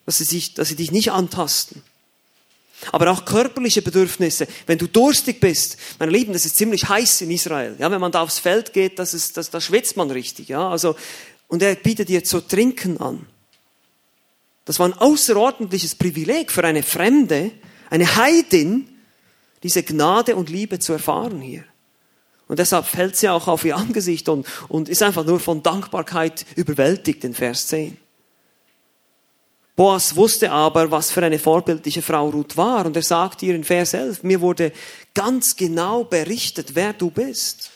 dass 0.06 0.18
sie, 0.18 0.24
sich, 0.24 0.54
dass 0.54 0.68
sie 0.68 0.76
dich 0.76 0.90
nicht 0.90 1.12
antasten. 1.12 1.82
Aber 2.90 3.10
auch 3.12 3.24
körperliche 3.24 3.80
Bedürfnisse. 3.80 4.48
Wenn 4.66 4.78
du 4.78 4.88
durstig 4.88 5.38
bist, 5.40 5.76
meine 6.00 6.10
Lieben, 6.10 6.32
das 6.32 6.44
ist 6.44 6.56
ziemlich 6.56 6.88
heiß 6.88 7.20
in 7.20 7.30
Israel. 7.30 7.76
Ja, 7.78 7.90
wenn 7.90 8.00
man 8.00 8.10
da 8.10 8.22
aufs 8.22 8.40
Feld 8.40 8.72
geht, 8.72 8.98
das 8.98 9.14
ist, 9.14 9.36
das, 9.36 9.50
da 9.50 9.60
schwitzt 9.60 9.96
man 9.96 10.10
richtig. 10.10 10.48
Ja, 10.48 10.68
also, 10.68 10.96
und 11.46 11.62
er 11.62 11.76
bietet 11.76 12.08
dir 12.08 12.24
zu 12.24 12.40
trinken 12.40 13.00
an. 13.00 13.24
Das 14.64 14.78
war 14.78 14.88
ein 14.88 14.94
außerordentliches 14.94 15.94
Privileg 15.94 16.50
für 16.50 16.64
eine 16.64 16.82
Fremde, 16.82 17.52
eine 17.90 18.16
Heidin, 18.16 18.88
diese 19.62 19.82
Gnade 19.82 20.34
und 20.34 20.50
Liebe 20.50 20.78
zu 20.78 20.92
erfahren 20.92 21.40
hier. 21.40 21.64
Und 22.48 22.58
deshalb 22.58 22.86
fällt 22.86 23.16
sie 23.16 23.28
auch 23.28 23.48
auf 23.48 23.64
ihr 23.64 23.76
Angesicht 23.76 24.28
und, 24.28 24.46
und 24.68 24.88
ist 24.88 25.02
einfach 25.02 25.24
nur 25.24 25.40
von 25.40 25.62
Dankbarkeit 25.62 26.44
überwältigt 26.56 27.24
in 27.24 27.34
Vers 27.34 27.68
10. 27.68 27.96
Boas 29.74 30.16
wusste 30.16 30.50
aber, 30.50 30.90
was 30.90 31.11
für 31.11 31.22
eine 31.24 31.38
vorbildliche 31.38 32.02
Frau 32.02 32.28
Ruth 32.28 32.56
war. 32.56 32.85
Und 32.85 32.96
er 32.96 33.02
sagt 33.02 33.42
ihr 33.42 33.54
in 33.54 33.64
Vers 33.64 33.94
11, 33.94 34.22
mir 34.22 34.40
wurde 34.40 34.72
ganz 35.14 35.56
genau 35.56 36.04
berichtet, 36.04 36.74
wer 36.74 36.92
du 36.92 37.11
bist. 37.11 37.70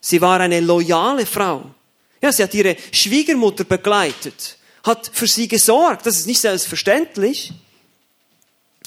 Sie 0.00 0.20
war 0.20 0.40
eine 0.40 0.60
loyale 0.60 1.26
Frau. 1.26 1.66
Ja, 2.22 2.32
sie 2.32 2.42
hat 2.42 2.54
ihre 2.54 2.76
Schwiegermutter 2.92 3.64
begleitet, 3.64 4.56
hat 4.82 5.10
für 5.12 5.26
sie 5.26 5.48
gesorgt. 5.48 6.06
Das 6.06 6.18
ist 6.18 6.26
nicht 6.26 6.40
selbstverständlich. 6.40 7.52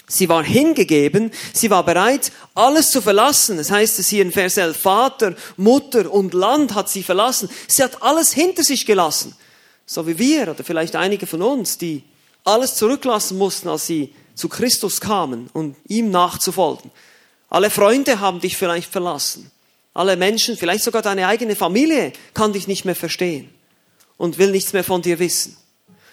Sie 0.08 0.30
war 0.30 0.44
hingegeben, 0.44 1.32
sie 1.54 1.70
war 1.70 1.84
bereit, 1.86 2.32
alles 2.54 2.92
zu 2.92 3.02
verlassen. 3.02 3.58
Das 3.58 3.72
heißt 3.72 4.00
es 4.00 4.10
hier 4.10 4.22
in 4.22 4.32
Vers 4.32 4.58
11, 4.58 4.78
Vater, 4.78 5.36
Mutter 5.58 6.12
und 6.12 6.34
Land 6.34 6.76
hat 6.76 6.90
sie 6.90 7.04
verlassen. 7.04 7.50
Sie 7.68 7.84
hat 7.84 8.02
alles 8.02 8.34
hinter 8.34 8.64
sich 8.64 8.86
gelassen. 8.86 9.36
So 9.86 10.08
wie 10.08 10.18
wir 10.18 10.50
oder 10.50 10.64
vielleicht 10.64 10.96
einige 10.96 11.28
von 11.28 11.42
uns, 11.42 11.78
die 11.78 12.04
alles 12.44 12.76
zurücklassen 12.76 13.38
mussten, 13.38 13.70
als 13.70 13.88
sie 13.88 14.14
zu 14.36 14.50
Christus 14.50 15.02
kamen, 15.02 15.50
um 15.54 15.76
ihm 15.88 16.10
nachzufolgen. 16.10 16.92
Alle 17.50 17.70
Freunde 17.70 18.20
haben 18.20 18.42
dich 18.42 18.58
vielleicht 18.58 18.92
verlassen. 18.92 19.52
Alle 19.94 20.18
Menschen, 20.18 20.58
vielleicht 20.58 20.84
sogar 20.84 21.02
deine 21.02 21.28
eigene 21.28 21.56
Familie 21.56 22.14
kann 22.34 22.54
dich 22.54 22.68
nicht 22.68 22.84
mehr 22.84 22.96
verstehen 22.96 23.50
und 24.18 24.40
will 24.40 24.52
nichts 24.52 24.74
mehr 24.74 24.84
von 24.84 25.02
dir 25.02 25.20
wissen. 25.20 25.56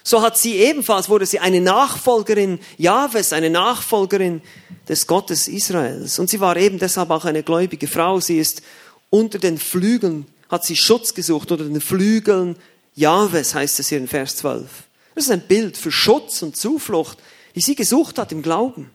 So 0.03 0.21
hat 0.21 0.37
sie 0.37 0.55
ebenfalls, 0.55 1.09
wurde 1.09 1.25
sie 1.25 1.39
eine 1.39 1.61
Nachfolgerin 1.61 2.59
Jahwes, 2.77 3.33
eine 3.33 3.49
Nachfolgerin 3.49 4.41
des 4.87 5.07
Gottes 5.07 5.47
Israels. 5.47 6.17
Und 6.19 6.29
sie 6.29 6.39
war 6.39 6.57
eben 6.57 6.79
deshalb 6.79 7.11
auch 7.11 7.25
eine 7.25 7.43
gläubige 7.43 7.87
Frau. 7.87 8.19
Sie 8.19 8.39
ist 8.39 8.63
unter 9.09 9.37
den 9.37 9.57
Flügeln, 9.57 10.25
hat 10.49 10.65
sie 10.65 10.75
Schutz 10.75 11.13
gesucht, 11.13 11.51
unter 11.51 11.65
den 11.65 11.81
Flügeln 11.81 12.55
Jahwes 12.95 13.55
heißt 13.55 13.79
es 13.79 13.89
hier 13.89 13.97
in 13.97 14.07
Vers 14.07 14.37
12. 14.37 14.67
Das 15.15 15.25
ist 15.25 15.31
ein 15.31 15.47
Bild 15.47 15.77
für 15.77 15.91
Schutz 15.91 16.41
und 16.41 16.55
Zuflucht, 16.55 17.17
die 17.55 17.61
sie 17.61 17.75
gesucht 17.75 18.17
hat 18.17 18.31
im 18.31 18.41
Glauben. 18.41 18.91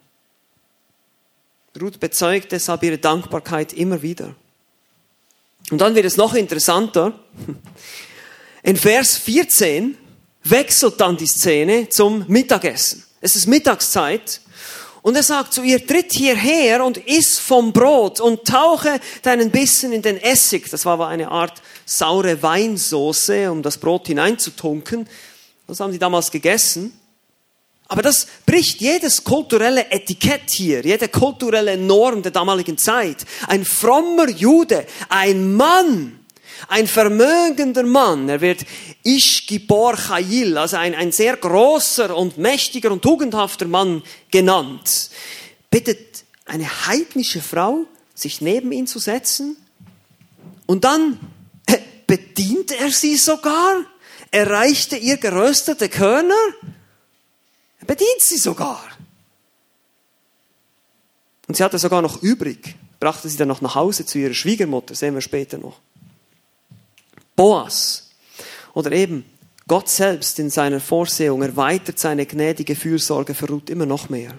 Ruth 1.81 2.01
bezeugt 2.01 2.53
deshalb 2.53 2.83
ihre 2.83 2.99
Dankbarkeit 2.99 3.73
immer 3.73 4.01
wieder. 4.01 4.35
Und 5.71 5.81
dann 5.81 5.95
wird 5.95 6.07
es 6.07 6.17
noch 6.17 6.35
interessanter. 6.35 7.19
In 8.63 8.77
Vers 8.77 9.17
14 9.19 9.97
wechselt 10.45 11.01
dann 11.01 11.17
die 11.17 11.27
Szene 11.27 11.89
zum 11.89 12.25
Mittagessen. 12.29 13.05
Es 13.21 13.37
ist 13.37 13.47
Mittagszeit 13.47 14.41
und 15.03 15.17
er 15.17 15.23
sagt 15.23 15.53
zu 15.53 15.63
ihr, 15.63 15.85
tritt 15.87 16.13
hierher 16.13 16.85
und 16.85 16.99
iss 16.99 17.39
vom 17.39 17.73
Brot 17.73 18.21
und 18.21 18.45
tauche 18.45 19.01
deinen 19.23 19.51
Bissen 19.51 19.93
in 19.93 20.03
den 20.03 20.17
Essig. 20.17 20.71
Das 20.71 20.85
war 20.85 20.95
aber 20.95 21.09
eine 21.09 21.31
Art 21.31 21.63
saure 21.87 22.43
Weinsoße, 22.43 23.51
um 23.51 23.63
das 23.63 23.79
Brot 23.79 24.09
hineinzutunken. 24.09 25.09
Das 25.67 25.81
haben 25.81 25.93
sie 25.93 25.99
damals 25.99 26.31
gegessen. 26.31 26.93
Aber 27.89 28.03
das 28.03 28.27
bricht 28.45 28.81
jedes 28.81 29.23
kulturelle 29.23 29.91
Etikett 29.91 30.51
hier, 30.51 30.85
jede 30.85 31.09
kulturelle 31.09 31.79
Norm 31.79 32.21
der 32.21 32.33
damaligen 32.33 32.77
Zeit. 32.77 33.25
Ein 33.47 33.65
frommer 33.65 34.29
Jude, 34.29 34.87
ein 35.09 35.55
Mann, 35.55 36.19
ein 36.67 36.89
vermögender 36.89 37.85
Mann, 37.85 38.29
er 38.29 38.41
wird 38.41 38.65
Ishgibor 39.05 39.97
Chayil, 39.97 40.59
also 40.59 40.79
ein, 40.79 40.97
ein 40.97 41.13
sehr 41.13 41.37
großer 41.37 42.17
und 42.17 42.39
mächtiger 42.39 42.91
und 42.91 43.03
tugendhafter 43.03 43.67
Mann 43.67 44.03
genannt, 44.33 45.11
bittet 45.71 46.25
eine 46.45 46.87
heidnische 46.87 47.41
Frau, 47.41 47.85
sich 48.15 48.41
neben 48.41 48.73
ihn 48.73 48.89
zu 48.89 48.99
setzen 48.99 49.57
und 50.67 50.83
dann 50.85 51.21
bedient 52.07 52.73
er 52.73 52.91
sie 52.91 53.17
sogar, 53.17 53.85
erreichte 54.31 54.97
ihr 54.97 55.17
geröstete 55.17 55.89
Körner, 55.89 56.35
er 57.81 57.87
bedient 57.87 58.21
sie 58.21 58.39
sogar. 58.39 58.85
Und 61.49 61.57
sie 61.57 61.63
hatte 61.63 61.79
sogar 61.79 62.03
noch 62.03 62.23
übrig, 62.23 62.77
brachte 62.99 63.29
sie 63.29 63.37
dann 63.37 63.49
noch 63.49 63.61
nach 63.61 63.75
Hause 63.75 64.05
zu 64.05 64.19
ihrer 64.19 64.35
Schwiegermutter, 64.35 64.95
sehen 64.95 65.15
wir 65.15 65.21
später 65.21 65.59
noch. 65.59 65.81
Boas 67.37 68.11
oder 68.75 68.93
eben 68.93 69.25
Gott 69.69 69.89
selbst 69.89 70.39
in 70.39 70.49
seiner 70.49 70.81
Vorsehung 70.81 71.43
erweitert 71.43 71.99
seine 71.99 72.25
gnädige 72.25 72.77
Fürsorge 72.77 73.35
für 73.35 73.49
Ruth 73.49 73.69
immer 73.69 73.87
noch 73.87 74.09
mehr. 74.09 74.39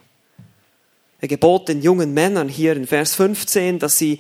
Er 1.20 1.28
gebot 1.28 1.68
den 1.68 1.82
jungen 1.82 2.14
Männern 2.14 2.48
hier 2.48 2.76
in 2.76 2.88
Vers 2.88 3.16
15, 3.16 3.80
dass 3.80 3.98
sie 3.98 4.20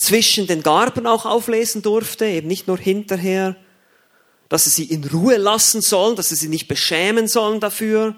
zwischen 0.00 0.46
den 0.46 0.62
Garben 0.62 1.06
auch 1.06 1.26
auflesen 1.26 1.82
durfte, 1.82 2.24
eben 2.24 2.48
nicht 2.48 2.66
nur 2.66 2.78
hinterher, 2.78 3.54
dass 4.48 4.64
sie 4.64 4.70
sie 4.70 4.84
in 4.84 5.04
Ruhe 5.04 5.36
lassen 5.36 5.82
sollen, 5.82 6.16
dass 6.16 6.30
sie 6.30 6.36
sie 6.36 6.48
nicht 6.48 6.68
beschämen 6.68 7.28
sollen 7.28 7.60
dafür. 7.60 8.16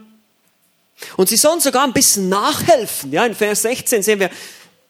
Und 1.16 1.28
sie 1.28 1.36
sollen 1.36 1.60
sogar 1.60 1.82
ein 1.82 1.92
bisschen 1.92 2.28
nachhelfen. 2.28 3.12
Ja, 3.12 3.26
in 3.26 3.34
Vers 3.34 3.62
16 3.62 4.02
sehen 4.02 4.20
wir, 4.20 4.30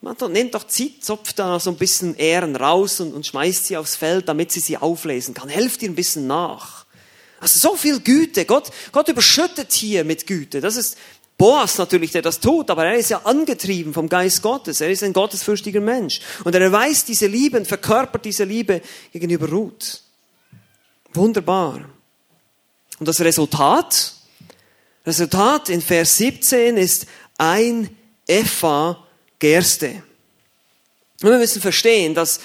man 0.03 0.17
nimmt 0.33 0.55
doch, 0.55 0.67
zieht, 0.67 1.03
zopft 1.03 1.39
da 1.39 1.59
so 1.59 1.71
ein 1.71 1.77
bisschen 1.77 2.15
Ähren 2.17 2.57
raus 2.57 3.01
und, 3.01 3.15
und 3.15 3.27
schmeißt 3.27 3.67
sie 3.67 3.77
aufs 3.79 3.97
Feld, 3.97 4.29
damit 4.29 4.53
sie 4.53 4.61
sie 4.61 4.77
auflesen 4.77 5.33
kann. 5.33 5.49
Helft 5.49 5.83
ihr 5.83 5.89
ein 5.89 5.95
bisschen 5.95 6.27
nach. 6.27 6.85
Also 7.41 7.59
so 7.59 7.77
viel 7.77 8.01
Güte. 8.01 8.45
Gott, 8.45 8.71
Gott 8.93 9.09
überschüttet 9.09 9.73
hier 9.73 10.05
mit 10.05 10.27
Güte. 10.27 10.61
Das 10.61 10.77
ist 10.77 10.99
Boas 11.43 11.77
natürlich, 11.77 12.13
der 12.13 12.23
das 12.23 12.39
tut, 12.39 12.71
aber 12.71 12.87
er 12.87 12.95
ist 12.95 13.11
ja 13.11 13.23
angetrieben 13.25 13.93
vom 13.93 14.09
Geist 14.09 14.43
Gottes. 14.43 14.81
Er 14.81 14.91
ist 14.91 15.03
ein 15.03 15.13
gottesfürchtiger 15.13 15.81
Mensch. 15.81 16.21
Und 16.45 16.55
er 16.55 16.61
erweist 16.61 17.09
diese 17.09 17.27
Liebe 17.27 17.59
und 17.59 17.67
verkörpert 17.67 18.25
diese 18.25 18.45
Liebe 18.45 18.81
gegenüber 19.13 19.49
Ruth. 19.49 20.03
Wunderbar. 21.13 21.81
Und 23.01 23.09
das 23.09 23.21
Resultat? 23.21 24.15
Resultat 25.05 25.69
in 25.69 25.83
Vers 25.83 26.17
17 26.19 26.77
ist 26.77 27.07
ein 27.39 27.91
Epha 28.29 29.05
Gerste. 29.41 30.01
Und 31.23 31.31
wir 31.31 31.39
müssen 31.39 31.61
verstehen, 31.61 32.15
dass 32.15 32.39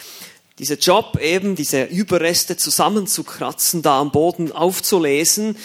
dieser 0.57 0.79
Job 0.79 1.19
eben, 1.21 1.55
diese 1.55 1.83
Überreste 1.83 2.57
zusammenzukratzen, 2.57 3.83
da 3.83 3.99
am 3.99 4.11
Boden 4.11 4.51
aufzulesen, 4.51 5.55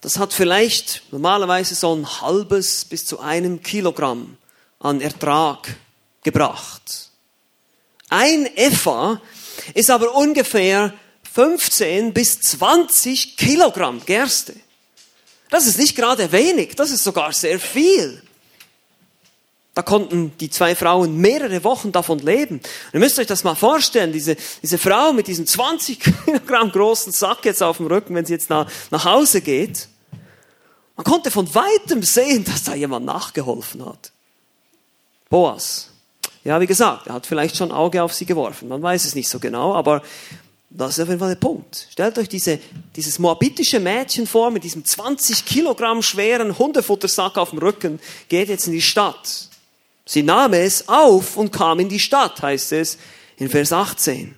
das 0.00 0.18
hat 0.18 0.32
vielleicht 0.32 1.02
normalerweise 1.10 1.74
so 1.74 1.94
ein 1.94 2.20
halbes 2.20 2.84
bis 2.84 3.04
zu 3.06 3.20
einem 3.20 3.62
Kilogramm 3.62 4.36
an 4.78 5.00
Ertrag 5.00 5.76
gebracht. 6.22 7.10
Ein 8.08 8.46
Epha 8.56 9.20
ist 9.74 9.90
aber 9.90 10.14
ungefähr 10.14 10.94
15 11.34 12.12
bis 12.12 12.40
20 12.40 13.36
Kilogramm 13.36 14.00
Gerste. 14.04 14.54
Das 15.50 15.66
ist 15.66 15.78
nicht 15.78 15.96
gerade 15.96 16.30
wenig, 16.32 16.76
das 16.76 16.90
ist 16.90 17.04
sogar 17.04 17.32
sehr 17.32 17.58
viel. 17.58 18.22
Da 19.76 19.82
konnten 19.82 20.32
die 20.38 20.48
zwei 20.48 20.74
Frauen 20.74 21.18
mehrere 21.18 21.62
Wochen 21.62 21.92
davon 21.92 22.18
leben. 22.20 22.60
Und 22.60 22.94
ihr 22.94 22.98
müsst 22.98 23.18
euch 23.18 23.26
das 23.26 23.44
mal 23.44 23.54
vorstellen, 23.54 24.10
diese, 24.10 24.34
diese 24.62 24.78
Frau 24.78 25.12
mit 25.12 25.26
diesem 25.26 25.46
20 25.46 26.00
Kilogramm 26.00 26.72
großen 26.72 27.12
Sack 27.12 27.44
jetzt 27.44 27.62
auf 27.62 27.76
dem 27.76 27.86
Rücken, 27.86 28.14
wenn 28.14 28.24
sie 28.24 28.32
jetzt 28.32 28.48
nach, 28.48 28.66
nach 28.90 29.04
Hause 29.04 29.42
geht. 29.42 29.88
Man 30.96 31.04
konnte 31.04 31.30
von 31.30 31.54
weitem 31.54 32.02
sehen, 32.02 32.42
dass 32.44 32.64
da 32.64 32.74
jemand 32.74 33.04
nachgeholfen 33.04 33.84
hat. 33.84 34.12
Boas. 35.28 35.90
Ja, 36.42 36.58
wie 36.58 36.66
gesagt, 36.66 37.08
er 37.08 37.12
hat 37.12 37.26
vielleicht 37.26 37.58
schon 37.58 37.70
ein 37.70 37.76
Auge 37.76 38.02
auf 38.02 38.14
sie 38.14 38.24
geworfen. 38.24 38.68
Man 38.68 38.80
weiß 38.80 39.04
es 39.04 39.14
nicht 39.14 39.28
so 39.28 39.38
genau, 39.38 39.74
aber 39.74 40.00
das 40.70 40.92
ist 40.96 41.00
auf 41.00 41.08
jeden 41.08 41.20
Fall 41.20 41.34
der 41.34 41.36
Punkt. 41.36 41.88
Stellt 41.90 42.16
euch 42.16 42.30
diese, 42.30 42.60
dieses 42.96 43.18
moabitische 43.18 43.78
Mädchen 43.78 44.26
vor 44.26 44.50
mit 44.50 44.64
diesem 44.64 44.86
20 44.86 45.44
Kilogramm 45.44 46.00
schweren 46.00 46.58
Hundefuttersack 46.58 47.36
auf 47.36 47.50
dem 47.50 47.58
Rücken, 47.58 48.00
geht 48.30 48.48
jetzt 48.48 48.68
in 48.68 48.72
die 48.72 48.80
Stadt. 48.80 49.50
Sie 50.06 50.22
nahm 50.22 50.52
es 50.54 50.88
auf 50.88 51.36
und 51.36 51.52
kam 51.52 51.80
in 51.80 51.88
die 51.88 51.98
Stadt, 51.98 52.40
heißt 52.40 52.72
es 52.72 52.96
in 53.36 53.50
Vers 53.50 53.72
18. 53.72 54.34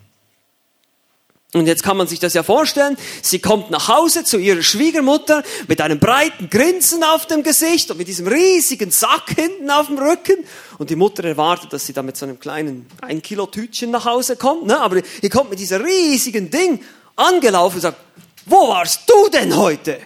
Und 1.55 1.67
jetzt 1.67 1.83
kann 1.83 1.97
man 1.97 2.07
sich 2.07 2.19
das 2.19 2.35
ja 2.35 2.43
vorstellen. 2.43 2.99
Sie 3.23 3.39
kommt 3.39 3.71
nach 3.71 3.89
Hause 3.89 4.23
zu 4.23 4.37
ihrer 4.39 4.63
Schwiegermutter 4.63 5.43
mit 5.67 5.81
einem 5.81 5.99
breiten 5.99 6.51
Grinsen 6.51 7.03
auf 7.03 7.27
dem 7.27 7.43
Gesicht 7.43 7.91
und 7.91 7.97
mit 7.97 8.09
diesem 8.09 8.27
riesigen 8.27 8.91
Sack 8.91 9.31
hinten 9.35 9.71
auf 9.71 9.87
dem 9.87 9.99
Rücken. 9.99 10.45
Und 10.77 10.91
die 10.91 10.97
Mutter 10.97 11.25
erwartet, 11.25 11.73
dass 11.73 11.87
sie 11.87 11.95
da 11.95 12.03
mit 12.03 12.19
so 12.19 12.27
einem 12.27 12.39
kleinen 12.39 12.87
ein 13.01 13.23
Kilo 13.23 13.47
Tütchen 13.47 13.91
nach 13.91 14.05
Hause 14.05 14.37
kommt. 14.37 14.67
Ne? 14.67 14.79
Aber 14.79 15.01
ihr 15.23 15.31
kommt 15.31 15.49
mit 15.49 15.59
dieser 15.59 15.83
riesigen 15.83 16.51
Ding 16.51 16.81
angelaufen 17.17 17.77
und 17.77 17.83
sagt, 17.83 17.99
wo 18.45 18.69
warst 18.69 19.09
du 19.09 19.31
denn 19.31 19.57
heute? 19.57 19.99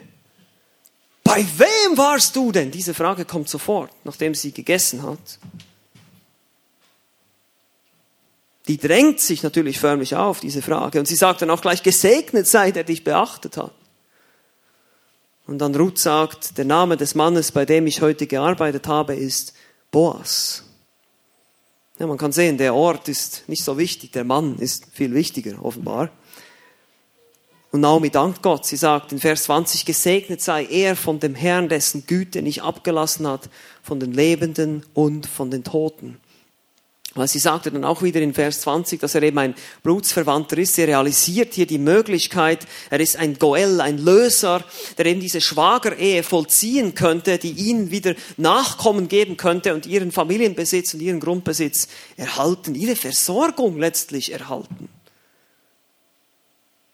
Bei 1.35 1.47
wem 1.57 1.97
warst 1.97 2.37
du 2.37 2.53
denn? 2.53 2.71
Diese 2.71 2.93
Frage 2.93 3.25
kommt 3.25 3.49
sofort, 3.49 3.91
nachdem 4.05 4.35
sie 4.35 4.53
gegessen 4.53 5.03
hat. 5.03 5.39
Die 8.69 8.77
drängt 8.77 9.19
sich 9.19 9.43
natürlich 9.43 9.81
förmlich 9.81 10.15
auf, 10.15 10.41
diese 10.41 10.61
Frage. 10.61 10.99
Und 10.99 11.07
sie 11.07 11.17
sagt 11.17 11.41
dann 11.41 11.49
auch 11.49 11.63
gleich, 11.63 11.83
gesegnet 11.83 12.47
sei, 12.47 12.71
der 12.71 12.85
dich 12.85 13.03
beachtet 13.03 13.57
hat. 13.57 13.73
Und 15.47 15.59
dann 15.59 15.75
Ruth 15.75 15.99
sagt, 15.99 16.59
der 16.59 16.67
Name 16.67 16.99
des 16.99 17.15
Mannes, 17.15 17.51
bei 17.51 17.65
dem 17.65 17.87
ich 17.87 18.03
heute 18.03 18.27
gearbeitet 18.27 18.87
habe, 18.87 19.15
ist 19.15 19.55
Boas. 19.91 20.65
Ja, 21.99 22.07
man 22.07 22.19
kann 22.19 22.33
sehen, 22.33 22.59
der 22.59 22.75
Ort 22.75 23.09
ist 23.09 23.49
nicht 23.49 23.65
so 23.65 23.79
wichtig, 23.79 24.13
der 24.13 24.25
Mann 24.25 24.59
ist 24.59 24.87
viel 24.93 25.15
wichtiger, 25.15 25.65
offenbar. 25.65 26.11
Und 27.73 27.81
Naomi 27.81 28.11
dankt 28.11 28.43
Gott. 28.43 28.67
Sie 28.67 28.77
sagt 28.77 29.13
in 29.13 29.19
Vers 29.19 29.45
20, 29.45 29.87
gesegnet 29.87 30.43
sei 30.43 30.67
er 30.67 30.95
von 30.95 31.21
dem 31.21 31.35
Herrn, 31.35 31.71
dessen 31.71 32.07
Güte 32.07 32.43
nicht 32.43 32.63
abgelassen 32.63 33.27
hat, 33.27 33.49
von 33.83 33.99
den 33.99 34.13
Lebenden 34.13 34.85
und 34.93 35.27
von 35.27 35.51
den 35.51 35.65
Toten. 35.65 36.21
Weil 37.15 37.29
sie 37.29 37.39
sagte 37.39 37.71
dann 37.71 37.85
auch 37.85 38.03
wieder 38.03 38.21
in 38.21 38.35
Vers 38.35 38.61
20, 38.61 39.01
dass 39.01 39.15
er 39.15 39.23
eben 39.23 39.39
ein 39.39 39.55
Blutsverwandter 39.83 40.59
ist. 40.59 40.79
Er 40.79 40.89
realisiert 40.89 41.55
hier 41.55 41.67
die 41.67 41.79
Möglichkeit, 41.79 42.67
er 42.91 43.01
ist 43.01 43.17
ein 43.17 43.39
Goel, 43.39 43.81
ein 43.81 43.97
Löser, 43.97 44.63
der 44.99 45.07
eben 45.07 45.21
diese 45.21 45.41
Schwagerehe 45.41 46.23
vollziehen 46.23 46.95
könnte, 46.95 47.39
die 47.39 47.53
ihnen 47.53 47.91
wieder 47.91 48.15
Nachkommen 48.37 49.09
geben 49.09 49.39
könnte 49.39 49.73
und 49.73 49.87
ihren 49.87 50.13
Familienbesitz 50.13 50.93
und 50.93 51.01
ihren 51.01 51.21
Grundbesitz 51.21 51.89
erhalten, 52.19 52.75
ihre 52.75 52.97
Versorgung 52.97 53.79
letztlich 53.79 54.31
erhalten. 54.31 54.91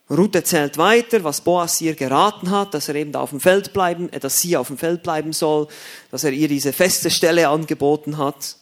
Ruth 0.09 0.35
erzählt 0.35 0.77
weiter, 0.77 1.23
was 1.23 1.41
Boas 1.41 1.79
ihr 1.81 1.93
geraten 1.93 2.49
hat, 2.49 2.73
dass 2.73 2.89
er 2.89 2.95
eben 2.95 3.11
da 3.11 3.19
auf 3.19 3.29
dem 3.29 3.39
Feld 3.39 3.73
bleiben, 3.73 4.11
äh, 4.11 4.19
dass 4.19 4.41
sie 4.41 4.57
auf 4.57 4.67
dem 4.67 4.77
Feld 4.77 5.03
bleiben 5.03 5.33
soll, 5.33 5.67
dass 6.11 6.23
er 6.23 6.31
ihr 6.31 6.47
diese 6.47 6.73
feste 6.73 7.11
Stelle 7.11 7.49
angeboten 7.49 8.17
hat. 8.17 8.55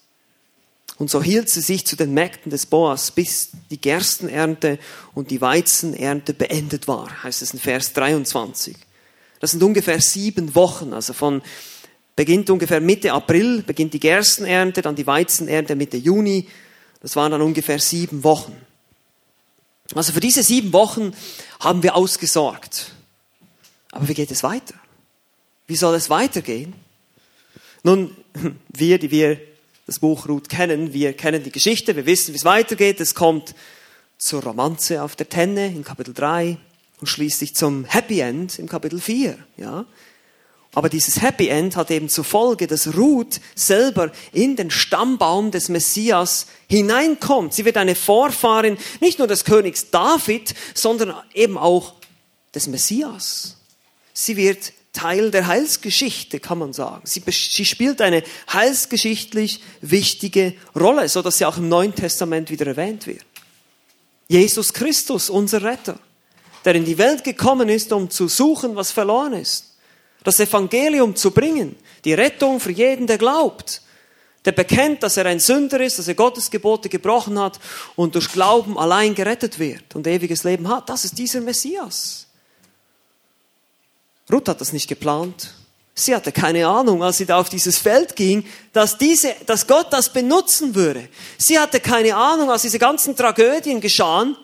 Und 0.97 1.09
so 1.11 1.21
hielt 1.21 1.49
sie 1.49 1.61
sich 1.61 1.85
zu 1.85 1.95
den 1.95 2.13
Mägden 2.13 2.49
des 2.49 2.65
Boas, 2.65 3.11
bis 3.11 3.51
die 3.69 3.79
Gerstenernte 3.79 4.79
und 5.13 5.29
die 5.29 5.41
Weizenernte 5.41 6.33
beendet 6.33 6.87
war, 6.87 7.23
heißt 7.23 7.41
es 7.41 7.53
in 7.53 7.59
Vers 7.59 7.93
23. 7.93 8.75
Das 9.39 9.51
sind 9.51 9.61
ungefähr 9.61 10.01
sieben 10.01 10.55
Wochen, 10.55 10.93
also 10.93 11.13
von 11.13 11.43
beginnt 12.15 12.49
ungefähr 12.49 12.81
Mitte 12.81 13.13
April, 13.13 13.61
beginnt 13.61 13.93
die 13.93 13.99
Gerstenernte, 13.99 14.81
dann 14.81 14.95
die 14.95 15.05
Weizenernte 15.05 15.75
Mitte 15.75 15.97
Juni. 15.97 16.47
Das 16.99 17.15
waren 17.15 17.31
dann 17.31 17.43
ungefähr 17.43 17.77
sieben 17.77 18.23
Wochen. 18.23 18.55
Also 19.95 20.11
für 20.11 20.19
diese 20.19 20.43
sieben 20.43 20.73
Wochen 20.73 21.13
haben 21.59 21.83
wir 21.83 21.95
ausgesorgt. 21.95 22.91
Aber 23.91 24.07
wie 24.07 24.13
geht 24.13 24.31
es 24.31 24.43
weiter? 24.43 24.75
Wie 25.65 25.75
soll 25.75 25.95
es 25.95 26.09
weitergehen? 26.09 26.73
Nun, 27.83 28.15
wir, 28.69 28.99
die 28.99 29.11
wir 29.11 29.39
das 29.85 29.99
Buch 29.99 30.27
Ruth 30.27 30.49
kennen, 30.49 30.93
wir 30.93 31.13
kennen 31.13 31.43
die 31.43 31.51
Geschichte, 31.51 31.95
wir 31.95 32.05
wissen, 32.05 32.33
wie 32.33 32.37
es 32.37 32.45
weitergeht. 32.45 32.99
Es 32.99 33.15
kommt 33.15 33.55
zur 34.17 34.43
Romanze 34.43 35.01
auf 35.01 35.15
der 35.15 35.29
Tenne 35.29 35.67
in 35.67 35.83
Kapitel 35.83 36.13
3 36.13 36.57
und 36.99 37.07
schließlich 37.07 37.55
zum 37.55 37.85
Happy 37.85 38.19
End 38.19 38.59
im 38.59 38.67
Kapitel 38.67 38.99
4. 38.99 39.37
Ja? 39.55 39.85
Aber 40.77 40.89
dieses 40.89 41.23
Happy 41.23 41.47
End 41.47 41.75
hat 41.75 41.89
eben 41.89 42.07
zur 42.07 42.23
Folge, 42.23 42.67
dass 42.67 42.95
Ruth 42.95 43.41
selber 43.55 44.11
in 44.31 44.55
den 44.55 44.69
Stammbaum 44.69 45.49
des 45.49 45.69
Messias 45.69 46.45
hineinkommt. 46.69 47.55
Sie 47.55 47.65
wird 47.65 47.77
eine 47.77 47.95
Vorfahrin 47.95 48.77
nicht 48.99 49.17
nur 49.17 49.27
des 49.27 49.43
Königs 49.43 49.89
David, 49.89 50.53
sondern 50.75 51.15
eben 51.33 51.57
auch 51.57 51.95
des 52.53 52.67
Messias. 52.67 53.57
Sie 54.13 54.37
wird 54.37 54.71
Teil 54.93 55.31
der 55.31 55.47
Heilsgeschichte, 55.47 56.39
kann 56.39 56.59
man 56.59 56.73
sagen. 56.73 57.01
Sie, 57.05 57.23
sie 57.25 57.65
spielt 57.65 57.99
eine 57.99 58.21
heilsgeschichtlich 58.53 59.63
wichtige 59.81 60.53
Rolle, 60.79 61.09
so 61.09 61.23
dass 61.23 61.39
sie 61.39 61.45
auch 61.45 61.57
im 61.57 61.69
Neuen 61.69 61.95
Testament 61.95 62.51
wieder 62.51 62.67
erwähnt 62.67 63.07
wird. 63.07 63.25
Jesus 64.27 64.73
Christus, 64.73 65.31
unser 65.31 65.63
Retter, 65.63 65.97
der 66.65 66.75
in 66.75 66.85
die 66.85 66.99
Welt 66.99 67.23
gekommen 67.23 67.67
ist, 67.67 67.91
um 67.91 68.11
zu 68.11 68.27
suchen, 68.27 68.75
was 68.75 68.91
verloren 68.91 69.33
ist. 69.33 69.73
Das 70.27 70.41
Evangelium 70.41 71.15
zu 71.15 71.31
bringen, 71.31 71.77
die 72.03 72.13
Rettung 72.13 72.59
für 72.59 72.73
jeden, 72.73 73.07
der 73.07 73.17
glaubt, 73.17 73.81
der 74.43 74.51
bekennt, 74.51 75.01
dass 75.01 75.15
er 75.15 75.25
ein 75.25 75.39
Sünder 75.39 75.79
ist, 75.79 75.99
dass 75.99 76.09
er 76.09 76.15
Gottes 76.15 76.51
Gebote 76.51 76.89
gebrochen 76.89 77.39
hat 77.39 77.57
und 77.95 78.13
durch 78.13 78.29
Glauben 78.33 78.77
allein 78.77 79.15
gerettet 79.15 79.57
wird 79.57 79.95
und 79.95 80.05
ewiges 80.05 80.43
Leben 80.43 80.67
hat. 80.67 80.89
Das 80.89 81.05
ist 81.05 81.17
dieser 81.17 81.39
Messias. 81.39 82.27
Ruth 84.29 84.49
hat 84.49 84.59
das 84.59 84.73
nicht 84.73 84.89
geplant. 84.89 85.53
Sie 85.95 86.13
hatte 86.13 86.33
keine 86.33 86.67
Ahnung, 86.67 87.01
als 87.03 87.19
sie 87.19 87.25
da 87.25 87.39
auf 87.39 87.47
dieses 87.47 87.77
Feld 87.77 88.17
ging, 88.17 88.45
dass, 88.73 88.97
diese, 88.97 89.33
dass 89.45 89.65
Gott 89.65 89.93
das 89.93 90.11
benutzen 90.11 90.75
würde. 90.75 91.07
Sie 91.37 91.57
hatte 91.57 91.79
keine 91.79 92.17
Ahnung, 92.17 92.51
als 92.51 92.63
diese 92.63 92.79
ganzen 92.79 93.15
Tragödien 93.15 93.79
geschahen 93.79 94.35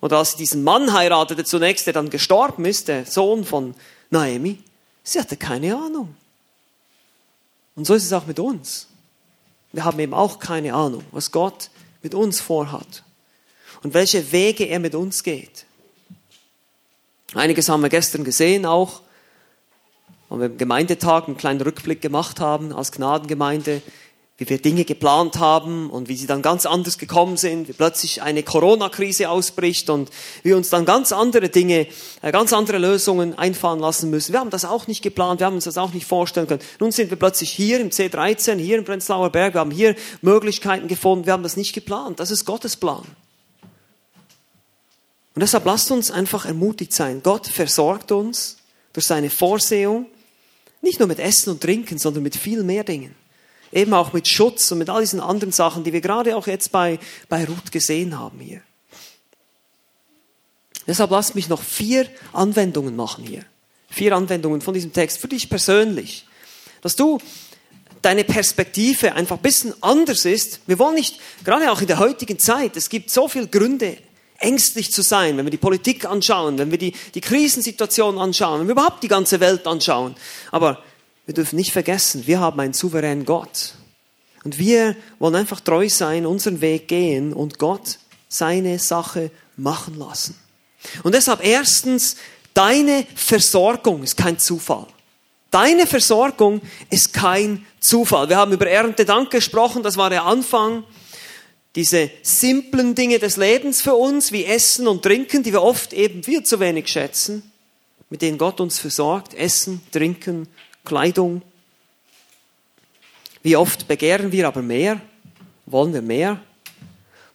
oder 0.00 0.16
als 0.16 0.30
sie 0.30 0.38
diesen 0.38 0.64
Mann 0.64 0.90
heiratete 0.90 1.44
zunächst, 1.44 1.84
der 1.84 1.92
dann 1.92 2.08
gestorben 2.08 2.64
ist, 2.64 2.88
der 2.88 3.04
Sohn 3.04 3.44
von 3.44 3.74
Naomi. 4.08 4.60
Sie 5.08 5.18
hatte 5.18 5.38
keine 5.38 5.74
Ahnung. 5.74 6.14
Und 7.74 7.86
so 7.86 7.94
ist 7.94 8.04
es 8.04 8.12
auch 8.12 8.26
mit 8.26 8.38
uns. 8.38 8.88
Wir 9.72 9.86
haben 9.86 9.98
eben 10.00 10.12
auch 10.12 10.38
keine 10.38 10.74
Ahnung, 10.74 11.02
was 11.12 11.32
Gott 11.32 11.70
mit 12.02 12.14
uns 12.14 12.42
vorhat 12.42 13.04
und 13.82 13.94
welche 13.94 14.32
Wege 14.32 14.64
er 14.64 14.78
mit 14.80 14.94
uns 14.94 15.22
geht. 15.22 15.64
Einiges 17.32 17.70
haben 17.70 17.80
wir 17.80 17.88
gestern 17.88 18.22
gesehen 18.22 18.66
auch 18.66 19.00
und 20.28 20.40
wir 20.40 20.46
im 20.46 20.58
Gemeindetag 20.58 21.26
einen 21.26 21.38
kleinen 21.38 21.62
Rückblick 21.62 22.02
gemacht 22.02 22.38
haben 22.38 22.74
als 22.74 22.92
Gnadengemeinde, 22.92 23.80
wie 24.38 24.48
wir 24.48 24.58
Dinge 24.58 24.84
geplant 24.84 25.38
haben 25.40 25.90
und 25.90 26.08
wie 26.08 26.16
sie 26.16 26.28
dann 26.28 26.42
ganz 26.42 26.64
anders 26.64 26.96
gekommen 26.96 27.36
sind, 27.36 27.68
wie 27.68 27.72
plötzlich 27.72 28.22
eine 28.22 28.44
Corona-Krise 28.44 29.28
ausbricht 29.30 29.90
und 29.90 30.10
wir 30.44 30.56
uns 30.56 30.70
dann 30.70 30.84
ganz 30.84 31.10
andere 31.10 31.48
Dinge, 31.48 31.88
äh, 32.22 32.30
ganz 32.30 32.52
andere 32.52 32.78
Lösungen 32.78 33.36
einfahren 33.36 33.80
lassen 33.80 34.10
müssen. 34.10 34.32
Wir 34.32 34.38
haben 34.38 34.50
das 34.50 34.64
auch 34.64 34.86
nicht 34.86 35.02
geplant, 35.02 35.40
wir 35.40 35.46
haben 35.46 35.56
uns 35.56 35.64
das 35.64 35.76
auch 35.76 35.92
nicht 35.92 36.06
vorstellen 36.06 36.46
können. 36.46 36.62
Nun 36.78 36.92
sind 36.92 37.10
wir 37.10 37.18
plötzlich 37.18 37.50
hier 37.50 37.80
im 37.80 37.90
C13, 37.90 38.58
hier 38.58 38.78
im 38.78 38.84
Prenzlauer 38.84 39.30
Berg, 39.30 39.54
wir 39.54 39.60
haben 39.60 39.72
hier 39.72 39.96
Möglichkeiten 40.22 40.86
gefunden, 40.86 41.26
wir 41.26 41.32
haben 41.32 41.42
das 41.42 41.56
nicht 41.56 41.72
geplant. 41.72 42.20
Das 42.20 42.30
ist 42.30 42.44
Gottes 42.44 42.76
Plan. 42.76 43.02
Und 45.34 45.40
deshalb 45.42 45.64
lasst 45.64 45.90
uns 45.90 46.12
einfach 46.12 46.46
ermutigt 46.46 46.92
sein. 46.92 47.22
Gott 47.24 47.48
versorgt 47.48 48.12
uns 48.12 48.58
durch 48.92 49.06
seine 49.06 49.30
Vorsehung 49.30 50.06
nicht 50.80 51.00
nur 51.00 51.08
mit 51.08 51.18
Essen 51.18 51.50
und 51.50 51.60
Trinken, 51.60 51.98
sondern 51.98 52.22
mit 52.22 52.36
viel 52.36 52.62
mehr 52.62 52.84
Dingen. 52.84 53.16
Eben 53.72 53.94
auch 53.94 54.12
mit 54.12 54.28
Schutz 54.28 54.70
und 54.70 54.78
mit 54.78 54.90
all 54.90 55.00
diesen 55.00 55.20
anderen 55.20 55.52
Sachen, 55.52 55.84
die 55.84 55.92
wir 55.92 56.00
gerade 56.00 56.36
auch 56.36 56.46
jetzt 56.46 56.72
bei, 56.72 56.98
bei 57.28 57.44
Ruth 57.44 57.72
gesehen 57.72 58.18
haben 58.18 58.40
hier. 58.40 58.62
Deshalb 60.86 61.10
lasst 61.10 61.34
mich 61.34 61.48
noch 61.48 61.62
vier 61.62 62.08
Anwendungen 62.32 62.96
machen 62.96 63.24
hier. 63.24 63.44
Vier 63.90 64.16
Anwendungen 64.16 64.60
von 64.60 64.74
diesem 64.74 64.92
Text 64.92 65.18
für 65.18 65.28
dich 65.28 65.50
persönlich. 65.50 66.26
Dass 66.80 66.96
du 66.96 67.18
deine 68.02 68.24
Perspektive 68.24 69.14
einfach 69.14 69.36
ein 69.36 69.42
bisschen 69.42 69.74
anders 69.82 70.24
ist. 70.24 70.60
Wir 70.66 70.78
wollen 70.78 70.94
nicht, 70.94 71.20
gerade 71.44 71.70
auch 71.70 71.80
in 71.80 71.86
der 71.88 71.98
heutigen 71.98 72.38
Zeit, 72.38 72.76
es 72.76 72.88
gibt 72.88 73.10
so 73.10 73.28
viele 73.28 73.48
Gründe, 73.48 73.98
ängstlich 74.38 74.92
zu 74.92 75.02
sein, 75.02 75.36
wenn 75.36 75.46
wir 75.46 75.50
die 75.50 75.56
Politik 75.56 76.04
anschauen, 76.04 76.58
wenn 76.58 76.70
wir 76.70 76.78
die, 76.78 76.94
die 77.14 77.20
Krisensituation 77.20 78.18
anschauen, 78.18 78.60
wenn 78.60 78.68
wir 78.68 78.72
überhaupt 78.72 79.02
die 79.02 79.08
ganze 79.08 79.40
Welt 79.40 79.66
anschauen. 79.66 80.14
Aber 80.52 80.82
wir 81.28 81.34
dürfen 81.34 81.56
nicht 81.56 81.72
vergessen, 81.72 82.26
wir 82.26 82.40
haben 82.40 82.58
einen 82.58 82.72
souveränen 82.72 83.26
Gott. 83.26 83.74
Und 84.44 84.58
wir 84.58 84.96
wollen 85.18 85.34
einfach 85.34 85.60
treu 85.60 85.86
sein, 85.90 86.24
unseren 86.24 86.62
Weg 86.62 86.88
gehen 86.88 87.34
und 87.34 87.58
Gott 87.58 87.98
seine 88.30 88.78
Sache 88.78 89.30
machen 89.54 89.98
lassen. 89.98 90.34
Und 91.02 91.14
deshalb 91.14 91.44
erstens, 91.44 92.16
deine 92.54 93.04
Versorgung 93.14 94.04
ist 94.04 94.16
kein 94.16 94.38
Zufall. 94.38 94.86
Deine 95.50 95.86
Versorgung 95.86 96.62
ist 96.88 97.12
kein 97.12 97.66
Zufall. 97.78 98.30
Wir 98.30 98.38
haben 98.38 98.52
über 98.52 98.66
Erntedank 98.66 99.30
gesprochen, 99.30 99.82
das 99.82 99.98
war 99.98 100.08
der 100.08 100.24
Anfang. 100.24 100.82
Diese 101.74 102.10
simplen 102.22 102.94
Dinge 102.94 103.18
des 103.18 103.36
Lebens 103.36 103.82
für 103.82 103.96
uns, 103.96 104.32
wie 104.32 104.46
Essen 104.46 104.88
und 104.88 105.02
Trinken, 105.02 105.42
die 105.42 105.52
wir 105.52 105.60
oft 105.62 105.92
eben 105.92 106.22
viel 106.22 106.42
zu 106.42 106.58
wenig 106.58 106.88
schätzen, 106.88 107.52
mit 108.08 108.22
denen 108.22 108.38
Gott 108.38 108.62
uns 108.62 108.78
versorgt. 108.78 109.34
Essen, 109.34 109.82
Trinken, 109.92 110.48
Kleidung. 110.88 111.42
Wie 113.42 113.56
oft 113.56 113.86
begehren 113.86 114.32
wir 114.32 114.48
aber 114.48 114.62
mehr? 114.62 115.00
Wollen 115.66 115.92
wir 115.92 116.02
mehr? 116.02 116.40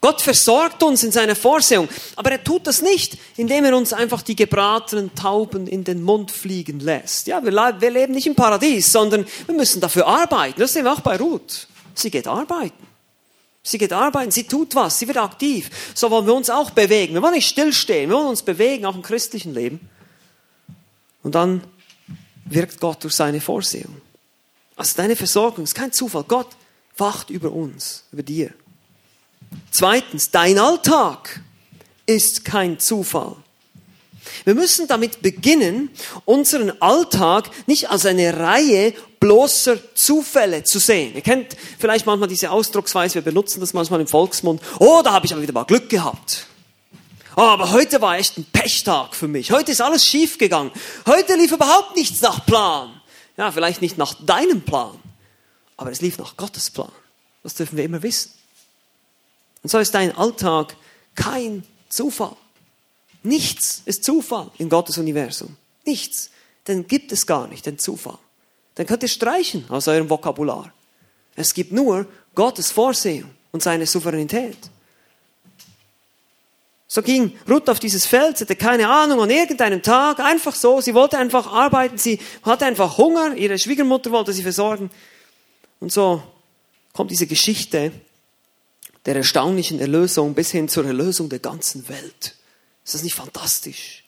Gott 0.01 0.21
versorgt 0.21 0.83
uns 0.83 1.01
in 1.03 1.13
seiner 1.13 1.35
Vorsehung, 1.35 1.87
aber 2.17 2.31
er 2.31 2.43
tut 2.43 2.67
das 2.67 2.81
nicht, 2.81 3.17
indem 3.37 3.63
er 3.63 3.77
uns 3.77 3.93
einfach 3.93 4.21
die 4.21 4.35
gebratenen 4.35 5.15
Tauben 5.15 5.65
in 5.65 5.85
den 5.85 6.03
Mund 6.03 6.29
fliegen 6.29 6.81
lässt. 6.81 7.27
Ja, 7.27 7.41
wir, 7.41 7.53
wir 7.53 7.91
leben 7.91 8.13
nicht 8.13 8.27
im 8.27 8.35
Paradies, 8.35 8.91
sondern 8.91 9.25
wir 9.45 9.55
müssen 9.55 9.79
dafür 9.79 10.05
arbeiten. 10.07 10.59
Das 10.59 10.73
sehen 10.73 10.83
wir 10.83 10.91
auch 10.91 10.99
bei 10.99 11.15
Ruth. 11.15 11.67
Sie 11.93 12.11
geht 12.11 12.27
arbeiten. 12.27 12.85
Sie 13.65 13.77
geht 13.77 13.93
arbeiten, 13.93 14.29
sie 14.29 14.43
tut 14.43 14.75
was, 14.75 14.99
sie 14.99 15.07
wird 15.07 15.17
aktiv. 15.17 15.69
So 15.95 16.11
wollen 16.11 16.25
wir 16.25 16.33
uns 16.33 16.49
auch 16.49 16.71
bewegen. 16.71 17.13
Wir 17.13 17.21
wollen 17.21 17.35
nicht 17.35 17.47
stillstehen, 17.47 18.09
wir 18.09 18.17
wollen 18.17 18.27
uns 18.27 18.43
bewegen, 18.43 18.85
auch 18.85 18.95
im 18.95 19.03
christlichen 19.03 19.53
Leben. 19.53 19.89
Und 21.23 21.33
dann 21.35 21.63
wirkt 22.45 22.79
Gott 22.79 23.03
durch 23.03 23.13
seine 23.13 23.41
Vorsehung. 23.41 24.01
Also 24.75 24.93
deine 24.97 25.15
Versorgung 25.15 25.63
ist 25.63 25.75
kein 25.75 25.91
Zufall. 25.91 26.23
Gott 26.27 26.49
wacht 26.97 27.29
über 27.29 27.51
uns, 27.51 28.03
über 28.11 28.23
dir. 28.23 28.51
Zweitens, 29.71 30.31
dein 30.31 30.57
Alltag 30.57 31.41
ist 32.05 32.43
kein 32.43 32.79
Zufall. 32.79 33.35
Wir 34.45 34.55
müssen 34.55 34.87
damit 34.87 35.21
beginnen, 35.21 35.89
unseren 36.25 36.81
Alltag 36.81 37.49
nicht 37.67 37.89
als 37.89 38.05
eine 38.05 38.37
Reihe 38.37 38.93
bloßer 39.19 39.95
Zufälle 39.95 40.63
zu 40.63 40.79
sehen. 40.79 41.13
Ihr 41.15 41.21
kennt 41.21 41.55
vielleicht 41.77 42.05
manchmal 42.05 42.29
diese 42.29 42.51
Ausdrucksweise, 42.51 43.15
wir 43.15 43.21
benutzen 43.21 43.59
das 43.59 43.73
manchmal 43.73 44.01
im 44.01 44.07
Volksmund. 44.07 44.61
Oh, 44.79 45.01
da 45.03 45.13
habe 45.13 45.25
ich 45.25 45.33
aber 45.33 45.41
wieder 45.41 45.53
mal 45.53 45.63
Glück 45.63 45.89
gehabt. 45.89 46.47
Oh, 47.35 47.41
aber 47.41 47.71
heute 47.71 47.99
war 48.01 48.17
echt 48.17 48.37
ein 48.37 48.45
Pechtag 48.45 49.15
für 49.15 49.27
mich. 49.27 49.51
Heute 49.51 49.71
ist 49.71 49.81
alles 49.81 50.05
schief 50.05 50.37
gegangen. 50.37 50.71
Heute 51.05 51.35
lief 51.35 51.51
überhaupt 51.51 51.95
nichts 51.95 52.21
nach 52.21 52.45
Plan. 52.45 53.01
Ja, 53.37 53.51
vielleicht 53.51 53.81
nicht 53.81 53.97
nach 53.97 54.13
deinem 54.13 54.61
Plan, 54.61 54.99
aber 55.75 55.91
es 55.91 56.01
lief 56.01 56.19
nach 56.19 56.37
Gottes 56.37 56.69
Plan. 56.69 56.91
Das 57.41 57.55
dürfen 57.55 57.77
wir 57.77 57.83
immer 57.83 58.03
wissen. 58.03 58.31
Und 59.63 59.69
so 59.69 59.79
ist 59.79 59.95
dein 59.95 60.15
Alltag 60.15 60.75
kein 61.15 61.63
Zufall. 61.89 62.35
Nichts 63.23 63.81
ist 63.85 64.03
Zufall 64.03 64.51
in 64.57 64.69
Gottes 64.69 64.97
Universum. 64.97 65.55
Nichts. 65.85 66.29
Denn 66.67 66.87
gibt 66.87 67.11
es 67.11 67.25
gar 67.25 67.47
nicht, 67.47 67.65
den 67.65 67.79
Zufall. 67.79 68.17
Dann 68.75 68.85
könnt 68.85 69.03
ihr 69.03 69.09
streichen 69.09 69.65
aus 69.69 69.87
eurem 69.87 70.09
Vokabular. 70.09 70.71
Es 71.35 71.53
gibt 71.53 71.71
nur 71.71 72.05
Gottes 72.35 72.71
Vorsehung 72.71 73.31
und 73.51 73.63
seine 73.63 73.85
Souveränität. 73.85 74.57
So 76.93 77.01
ging 77.01 77.35
Ruth 77.49 77.71
auf 77.71 77.79
dieses 77.79 78.05
Feld, 78.05 78.37
sie 78.37 78.43
hatte 78.43 78.55
keine 78.55 78.87
Ahnung 78.87 79.19
an 79.19 79.31
irgendeinem 79.31 79.81
Tag, 79.81 80.19
einfach 80.19 80.53
so, 80.53 80.79
sie 80.79 80.93
wollte 80.93 81.17
einfach 81.17 81.51
arbeiten, 81.51 81.97
sie 81.97 82.19
hatte 82.43 82.67
einfach 82.67 82.99
Hunger, 82.99 83.35
ihre 83.35 83.57
Schwiegermutter 83.57 84.11
wollte 84.11 84.31
sie 84.31 84.43
versorgen. 84.43 84.91
Und 85.79 85.91
so 85.91 86.21
kommt 86.93 87.09
diese 87.09 87.25
Geschichte 87.25 87.91
der 89.07 89.15
erstaunlichen 89.15 89.79
Erlösung 89.79 90.35
bis 90.35 90.51
hin 90.51 90.69
zur 90.69 90.85
Erlösung 90.85 91.29
der 91.29 91.39
ganzen 91.39 91.89
Welt. 91.89 92.35
Ist 92.85 92.93
das 92.93 93.01
nicht 93.01 93.15
fantastisch? 93.15 94.03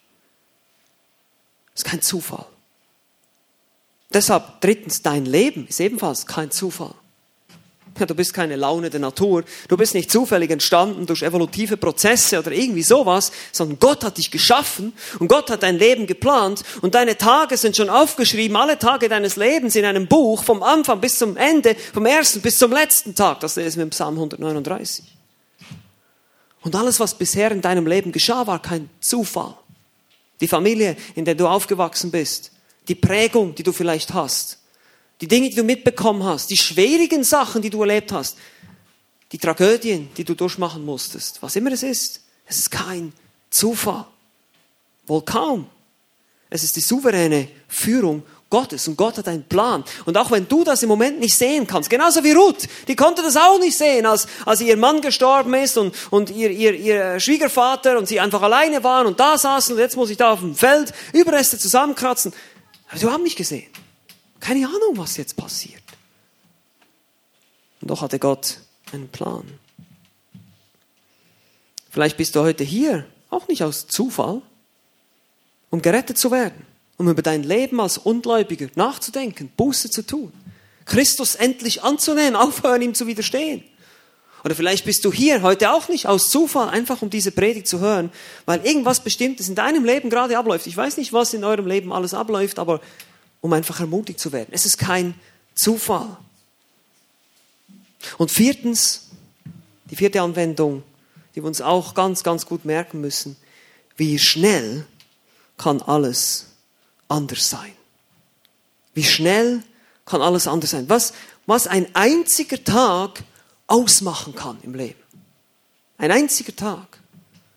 Das 1.73 1.81
ist 1.81 1.89
kein 1.89 2.03
Zufall. 2.03 2.45
Deshalb 4.13 4.61
drittens, 4.61 5.01
dein 5.01 5.25
Leben 5.25 5.65
ist 5.67 5.79
ebenfalls 5.79 6.27
kein 6.27 6.51
Zufall. 6.51 6.93
Du 7.97 8.13
bist 8.13 8.33
keine 8.33 8.57
Laune 8.57 8.89
der 8.89 8.99
Natur. 8.99 9.45
Du 9.69 9.77
bist 9.77 9.93
nicht 9.93 10.11
zufällig 10.11 10.51
entstanden 10.51 11.05
durch 11.05 11.21
evolutive 11.21 11.77
Prozesse 11.77 12.39
oder 12.39 12.51
irgendwie 12.51 12.83
sowas, 12.83 13.31
sondern 13.53 13.79
Gott 13.79 14.03
hat 14.03 14.17
dich 14.17 14.31
geschaffen 14.31 14.91
und 15.19 15.29
Gott 15.29 15.49
hat 15.49 15.63
dein 15.63 15.79
Leben 15.79 16.05
geplant 16.05 16.63
und 16.81 16.93
deine 16.93 17.17
Tage 17.17 17.55
sind 17.55 17.77
schon 17.77 17.89
aufgeschrieben, 17.89 18.57
alle 18.57 18.77
Tage 18.77 19.07
deines 19.07 19.37
Lebens 19.37 19.77
in 19.77 19.85
einem 19.85 20.07
Buch, 20.07 20.43
vom 20.43 20.61
Anfang 20.61 20.99
bis 20.99 21.17
zum 21.17 21.37
Ende, 21.37 21.77
vom 21.93 22.05
ersten 22.05 22.41
bis 22.41 22.57
zum 22.57 22.73
letzten 22.73 23.15
Tag. 23.15 23.39
Das 23.39 23.55
lesen 23.55 23.77
wir 23.77 23.83
im 23.83 23.91
Psalm 23.91 24.15
139. 24.15 25.05
Und 26.61 26.75
alles, 26.75 26.99
was 26.99 27.13
bisher 27.13 27.51
in 27.51 27.61
deinem 27.61 27.87
Leben 27.87 28.11
geschah, 28.11 28.45
war 28.45 28.61
kein 28.61 28.89
Zufall. 28.99 29.55
Die 30.41 30.49
Familie, 30.49 30.97
in 31.15 31.23
der 31.23 31.35
du 31.35 31.47
aufgewachsen 31.47 32.11
bist, 32.11 32.51
die 32.89 32.95
Prägung, 32.95 33.55
die 33.55 33.63
du 33.63 33.71
vielleicht 33.71 34.13
hast, 34.13 34.59
die 35.21 35.27
Dinge, 35.27 35.49
die 35.49 35.55
du 35.55 35.63
mitbekommen 35.63 36.23
hast, 36.23 36.49
die 36.49 36.57
schwierigen 36.57 37.23
Sachen, 37.23 37.61
die 37.61 37.69
du 37.69 37.81
erlebt 37.81 38.11
hast, 38.11 38.37
die 39.31 39.37
Tragödien, 39.37 40.09
die 40.17 40.23
du 40.23 40.35
durchmachen 40.35 40.85
musstest, 40.85 41.41
was 41.41 41.55
immer 41.55 41.71
es 41.71 41.83
ist, 41.83 42.21
es 42.45 42.57
ist 42.57 42.71
kein 42.71 43.13
Zufall. 43.49 44.05
Wohl 45.07 45.21
kaum. 45.21 45.67
Es 46.49 46.63
ist 46.63 46.75
die 46.75 46.81
souveräne 46.81 47.47
Führung 47.67 48.23
Gottes 48.49 48.87
und 48.87 48.95
Gott 48.95 49.17
hat 49.17 49.27
einen 49.27 49.43
Plan. 49.43 49.83
Und 50.05 50.17
auch 50.17 50.31
wenn 50.31 50.47
du 50.47 50.63
das 50.63 50.83
im 50.83 50.89
Moment 50.89 51.19
nicht 51.19 51.35
sehen 51.35 51.65
kannst, 51.65 51.89
genauso 51.89 52.23
wie 52.23 52.31
Ruth, 52.31 52.67
die 52.87 52.95
konnte 52.95 53.21
das 53.21 53.35
auch 53.35 53.59
nicht 53.59 53.77
sehen, 53.77 54.05
als, 54.05 54.27
als 54.45 54.61
ihr 54.61 54.77
Mann 54.77 55.01
gestorben 55.01 55.53
ist 55.55 55.77
und, 55.77 55.93
und 56.11 56.29
ihr, 56.29 56.51
ihr, 56.51 56.73
ihr 56.73 57.19
Schwiegervater 57.19 57.97
und 57.97 58.07
sie 58.07 58.19
einfach 58.19 58.41
alleine 58.41 58.83
waren 58.83 59.07
und 59.07 59.19
da 59.19 59.37
saßen 59.37 59.75
und 59.75 59.81
jetzt 59.81 59.97
muss 59.97 60.09
ich 60.09 60.17
da 60.17 60.31
auf 60.31 60.39
dem 60.39 60.55
Feld 60.55 60.93
Überreste 61.11 61.57
zusammenkratzen. 61.57 62.33
Aber 62.87 62.97
sie 62.97 63.09
haben 63.09 63.23
nicht 63.23 63.37
gesehen. 63.37 63.67
Keine 64.45 64.67
Ahnung, 64.67 64.91
was 64.93 65.17
jetzt 65.17 65.35
passiert. 65.35 65.81
Und 67.81 67.89
doch 67.89 68.03
hatte 68.03 68.19
Gott 68.19 68.59
einen 68.93 69.07
Plan. 69.07 69.43
Vielleicht 71.89 72.15
bist 72.15 72.35
du 72.35 72.41
heute 72.41 72.63
hier, 72.63 73.07
auch 73.31 73.47
nicht 73.47 73.63
aus 73.63 73.87
Zufall, 73.87 74.43
um 75.71 75.81
gerettet 75.81 76.19
zu 76.19 76.29
werden, 76.29 76.63
um 76.97 77.09
über 77.09 77.23
dein 77.23 77.41
Leben 77.41 77.79
als 77.79 77.97
Ungläubiger 77.97 78.67
nachzudenken, 78.75 79.51
Buße 79.57 79.89
zu 79.89 80.03
tun, 80.03 80.31
Christus 80.85 81.33
endlich 81.33 81.81
anzunehmen, 81.81 82.35
aufhören 82.35 82.83
ihm 82.83 82.93
zu 82.93 83.07
widerstehen. 83.07 83.63
Oder 84.43 84.53
vielleicht 84.53 84.85
bist 84.85 85.03
du 85.05 85.11
hier 85.11 85.41
heute 85.41 85.71
auch 85.71 85.89
nicht 85.89 86.05
aus 86.05 86.29
Zufall, 86.29 86.69
einfach 86.69 87.01
um 87.01 87.09
diese 87.09 87.31
Predigt 87.31 87.67
zu 87.67 87.79
hören, 87.79 88.11
weil 88.45 88.63
irgendwas 88.63 88.99
Bestimmtes 88.99 89.49
in 89.49 89.55
deinem 89.55 89.85
Leben 89.85 90.11
gerade 90.11 90.37
abläuft. 90.37 90.67
Ich 90.67 90.77
weiß 90.77 90.97
nicht, 90.97 91.13
was 91.13 91.33
in 91.33 91.43
eurem 91.43 91.65
Leben 91.65 91.91
alles 91.91 92.13
abläuft, 92.13 92.59
aber 92.59 92.79
um 93.45 93.53
einfach 93.53 93.79
ermutigt 93.79 94.19
zu 94.19 94.31
werden. 94.31 94.49
Es 94.53 94.65
ist 94.65 94.79
kein 94.79 95.13
Zufall. 95.53 96.17
Und 98.17 98.31
viertens, 98.31 99.09
die 99.91 99.95
vierte 99.95 100.19
Anwendung, 100.19 100.81
die 101.35 101.43
wir 101.43 101.47
uns 101.47 101.61
auch 101.61 101.93
ganz, 101.93 102.23
ganz 102.23 102.47
gut 102.47 102.65
merken 102.65 103.01
müssen, 103.01 103.37
wie 103.97 104.17
schnell 104.17 104.87
kann 105.59 105.79
alles 105.83 106.47
anders 107.07 107.47
sein. 107.47 107.71
Wie 108.95 109.03
schnell 109.03 109.61
kann 110.05 110.23
alles 110.23 110.47
anders 110.47 110.71
sein. 110.71 110.89
Was, 110.89 111.13
was 111.45 111.67
ein 111.67 111.85
einziger 111.93 112.63
Tag 112.63 113.23
ausmachen 113.67 114.33
kann 114.33 114.57
im 114.63 114.73
Leben. 114.73 114.99
Ein 115.99 116.09
einziger 116.09 116.55
Tag 116.55 116.97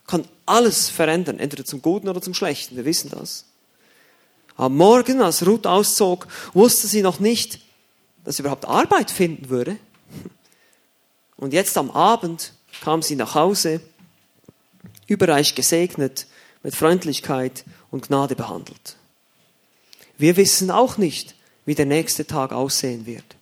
kann 0.06 0.28
alles 0.44 0.90
verändern, 0.90 1.38
entweder 1.38 1.64
zum 1.64 1.80
Guten 1.80 2.10
oder 2.10 2.20
zum 2.20 2.34
Schlechten. 2.34 2.76
Wir 2.76 2.84
wissen 2.84 3.08
das. 3.08 3.46
Am 4.58 4.76
Morgen, 4.76 5.22
als 5.22 5.46
Ruth 5.46 5.68
auszog, 5.68 6.26
wusste 6.52 6.88
sie 6.88 7.00
noch 7.00 7.20
nicht, 7.20 7.60
dass 8.24 8.36
sie 8.36 8.42
überhaupt 8.42 8.66
Arbeit 8.66 9.08
finden 9.10 9.50
würde. 9.50 9.78
Und 11.36 11.52
jetzt 11.52 11.78
am 11.78 11.92
Abend 11.92 12.52
kam 12.82 13.00
sie 13.00 13.14
nach 13.14 13.36
Hause, 13.36 13.80
überreich 15.06 15.54
gesegnet, 15.54 16.26
mit 16.64 16.74
Freundlichkeit 16.74 17.64
und 17.92 18.08
Gnade 18.08 18.34
behandelt. 18.34 18.96
Wir 20.18 20.36
wissen 20.36 20.72
auch 20.72 20.98
nicht, 20.98 21.36
wie 21.64 21.76
der 21.76 21.86
nächste 21.86 22.26
Tag 22.26 22.52
aussehen 22.52 23.06
wird. 23.06 23.36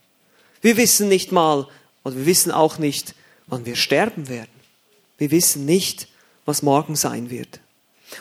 Wir 0.60 0.76
wissen 0.76 1.08
nicht 1.08 1.32
mal, 1.32 1.66
oder 2.04 2.14
wir 2.14 2.26
wissen 2.26 2.52
auch 2.52 2.76
nicht, 2.76 3.14
wann 3.46 3.64
wir 3.64 3.76
sterben 3.76 4.28
werden. 4.28 4.50
Wir 5.16 5.30
wissen 5.30 5.64
nicht, 5.64 6.08
was 6.44 6.62
morgen 6.62 6.94
sein 6.94 7.30
wird. 7.30 7.60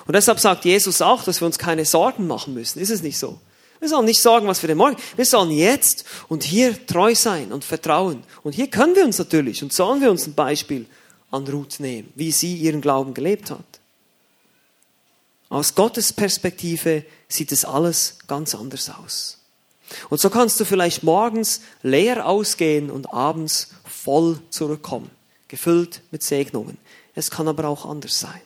Und 0.06 0.16
deshalb 0.16 0.40
sagt 0.40 0.66
Jesus 0.66 1.02
auch, 1.02 1.24
dass 1.24 1.42
wir 1.42 1.46
uns 1.46 1.58
keine 1.58 1.86
Sorgen 1.86 2.28
machen 2.28 2.54
müssen. 2.54 2.80
Ist 2.80 2.90
es 2.90 3.02
nicht 3.02 3.18
so? 3.18 3.40
Wir 3.80 3.90
sollen 3.90 4.06
nicht 4.06 4.22
sorgen, 4.22 4.48
was 4.48 4.60
für 4.60 4.68
den 4.68 4.78
Morgen. 4.78 4.98
Wir 5.16 5.26
sollen 5.26 5.52
jetzt 5.52 6.06
und 6.28 6.44
hier 6.44 6.86
treu 6.88 7.14
sein 7.14 7.52
und 7.52 7.64
vertrauen. 7.64 8.24
Und 8.44 8.54
hier 8.54 8.68
können 8.68 8.96
wir 8.96 9.06
uns 9.06 9.20
natürlich 9.20 9.62
und 9.62 9.74
sollen 9.74 10.02
wir 10.02 10.10
uns 10.10 10.26
ein 10.26 10.34
Beispiel 10.34 10.86
an 11.30 11.48
Ruth 11.48 11.80
nehmen, 11.80 12.12
wie 12.16 12.32
sie 12.32 12.56
ihren 12.56 12.82
Glauben 12.82 13.14
gelebt 13.14 13.52
hat. 13.52 13.80
Aus 15.50 15.76
Gottes 15.76 16.14
Perspektive 16.14 17.06
sieht 17.28 17.52
es 17.52 17.66
alles 17.66 18.18
ganz 18.28 18.56
anders 18.56 18.90
aus. 18.90 19.38
Und 20.10 20.20
so 20.20 20.30
kannst 20.30 20.60
du 20.60 20.66
vielleicht 20.66 21.04
morgens 21.04 21.62
leer 21.84 22.26
ausgehen 22.26 22.90
und 22.90 23.14
abends 23.14 23.70
voll 23.84 24.40
zurückkommen, 24.50 25.12
gefüllt 25.48 26.02
mit 26.12 26.24
Segnungen. 26.24 26.78
Es 27.14 27.30
kann 27.30 27.48
aber 27.48 27.68
auch 27.68 27.86
anders 27.86 28.20
sein. 28.20 28.42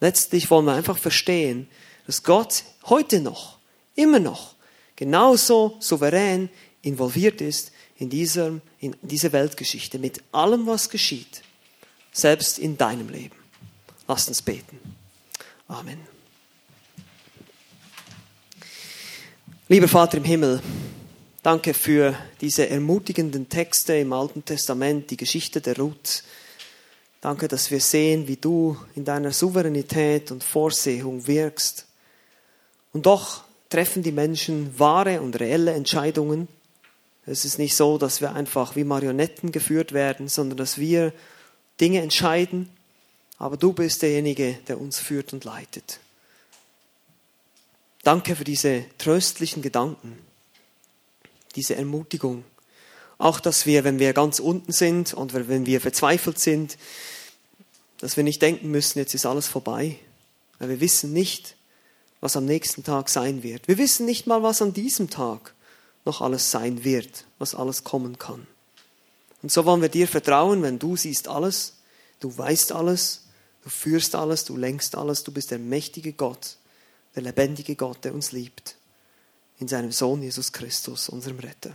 Letztlich 0.00 0.50
wollen 0.50 0.66
wir 0.66 0.74
einfach 0.74 0.98
verstehen, 0.98 1.68
dass 2.06 2.22
Gott 2.22 2.64
heute 2.84 3.20
noch, 3.20 3.58
immer 3.94 4.20
noch, 4.20 4.54
genauso 4.94 5.76
souverän 5.80 6.48
involviert 6.82 7.40
ist 7.40 7.72
in, 7.98 8.10
dieser, 8.10 8.60
in 8.78 8.94
dieser 9.02 9.32
Weltgeschichte, 9.32 9.98
mit 9.98 10.22
allem, 10.32 10.66
was 10.66 10.90
geschieht, 10.90 11.42
selbst 12.12 12.58
in 12.58 12.76
deinem 12.76 13.08
Leben. 13.08 13.36
Lass 14.06 14.28
uns 14.28 14.42
beten. 14.42 14.78
Amen. 15.68 15.98
Lieber 19.68 19.88
Vater 19.88 20.18
im 20.18 20.24
Himmel, 20.24 20.62
danke 21.42 21.74
für 21.74 22.14
diese 22.40 22.68
ermutigenden 22.68 23.48
Texte 23.48 23.96
im 23.96 24.12
Alten 24.12 24.44
Testament, 24.44 25.10
die 25.10 25.16
Geschichte 25.16 25.60
der 25.60 25.76
Ruth. 25.76 26.22
Danke, 27.20 27.48
dass 27.48 27.70
wir 27.70 27.80
sehen, 27.80 28.28
wie 28.28 28.36
du 28.36 28.76
in 28.94 29.04
deiner 29.04 29.32
Souveränität 29.32 30.30
und 30.30 30.44
Vorsehung 30.44 31.26
wirkst. 31.26 31.86
Und 32.92 33.06
doch 33.06 33.44
treffen 33.68 34.02
die 34.02 34.12
Menschen 34.12 34.78
wahre 34.78 35.20
und 35.20 35.38
reelle 35.40 35.72
Entscheidungen. 35.72 36.48
Es 37.24 37.44
ist 37.44 37.58
nicht 37.58 37.74
so, 37.74 37.98
dass 37.98 38.20
wir 38.20 38.34
einfach 38.34 38.76
wie 38.76 38.84
Marionetten 38.84 39.50
geführt 39.50 39.92
werden, 39.92 40.28
sondern 40.28 40.56
dass 40.58 40.78
wir 40.78 41.12
Dinge 41.80 42.00
entscheiden, 42.00 42.70
aber 43.38 43.56
du 43.56 43.72
bist 43.72 44.02
derjenige, 44.02 44.58
der 44.68 44.80
uns 44.80 44.98
führt 44.98 45.32
und 45.32 45.44
leitet. 45.44 46.00
Danke 48.02 48.36
für 48.36 48.44
diese 48.44 48.84
tröstlichen 48.98 49.62
Gedanken, 49.62 50.16
diese 51.56 51.74
Ermutigung. 51.74 52.44
Auch, 53.18 53.40
dass 53.40 53.66
wir, 53.66 53.84
wenn 53.84 53.98
wir 53.98 54.12
ganz 54.12 54.40
unten 54.40 54.72
sind 54.72 55.14
und 55.14 55.32
wenn 55.32 55.66
wir 55.66 55.80
verzweifelt 55.80 56.38
sind, 56.38 56.76
dass 57.98 58.16
wir 58.16 58.24
nicht 58.24 58.42
denken 58.42 58.70
müssen, 58.70 58.98
jetzt 58.98 59.14
ist 59.14 59.24
alles 59.24 59.48
vorbei. 59.48 59.98
Weil 60.58 60.68
wir 60.68 60.80
wissen 60.80 61.12
nicht, 61.12 61.56
was 62.20 62.36
am 62.36 62.44
nächsten 62.44 62.84
Tag 62.84 63.08
sein 63.08 63.42
wird. 63.42 63.68
Wir 63.68 63.78
wissen 63.78 64.04
nicht 64.04 64.26
mal, 64.26 64.42
was 64.42 64.60
an 64.60 64.72
diesem 64.74 65.08
Tag 65.08 65.54
noch 66.04 66.20
alles 66.20 66.50
sein 66.50 66.84
wird, 66.84 67.24
was 67.38 67.54
alles 67.54 67.84
kommen 67.84 68.18
kann. 68.18 68.46
Und 69.42 69.50
so 69.50 69.64
wollen 69.64 69.82
wir 69.82 69.88
dir 69.88 70.08
vertrauen, 70.08 70.62
wenn 70.62 70.78
du 70.78 70.96
siehst 70.96 71.28
alles, 71.28 71.74
du 72.20 72.36
weißt 72.36 72.72
alles, 72.72 73.26
du 73.62 73.70
führst 73.70 74.14
alles, 74.14 74.44
du 74.44 74.56
lenkst 74.56 74.94
alles, 74.94 75.24
du 75.24 75.32
bist 75.32 75.50
der 75.50 75.58
mächtige 75.58 76.12
Gott 76.12 76.56
der 77.16 77.22
lebendige 77.22 77.74
Gott, 77.74 78.04
der 78.04 78.14
uns 78.14 78.30
liebt, 78.32 78.76
in 79.58 79.68
seinem 79.68 79.90
Sohn 79.90 80.22
Jesus 80.22 80.52
Christus, 80.52 81.08
unserem 81.08 81.38
Retter. 81.38 81.74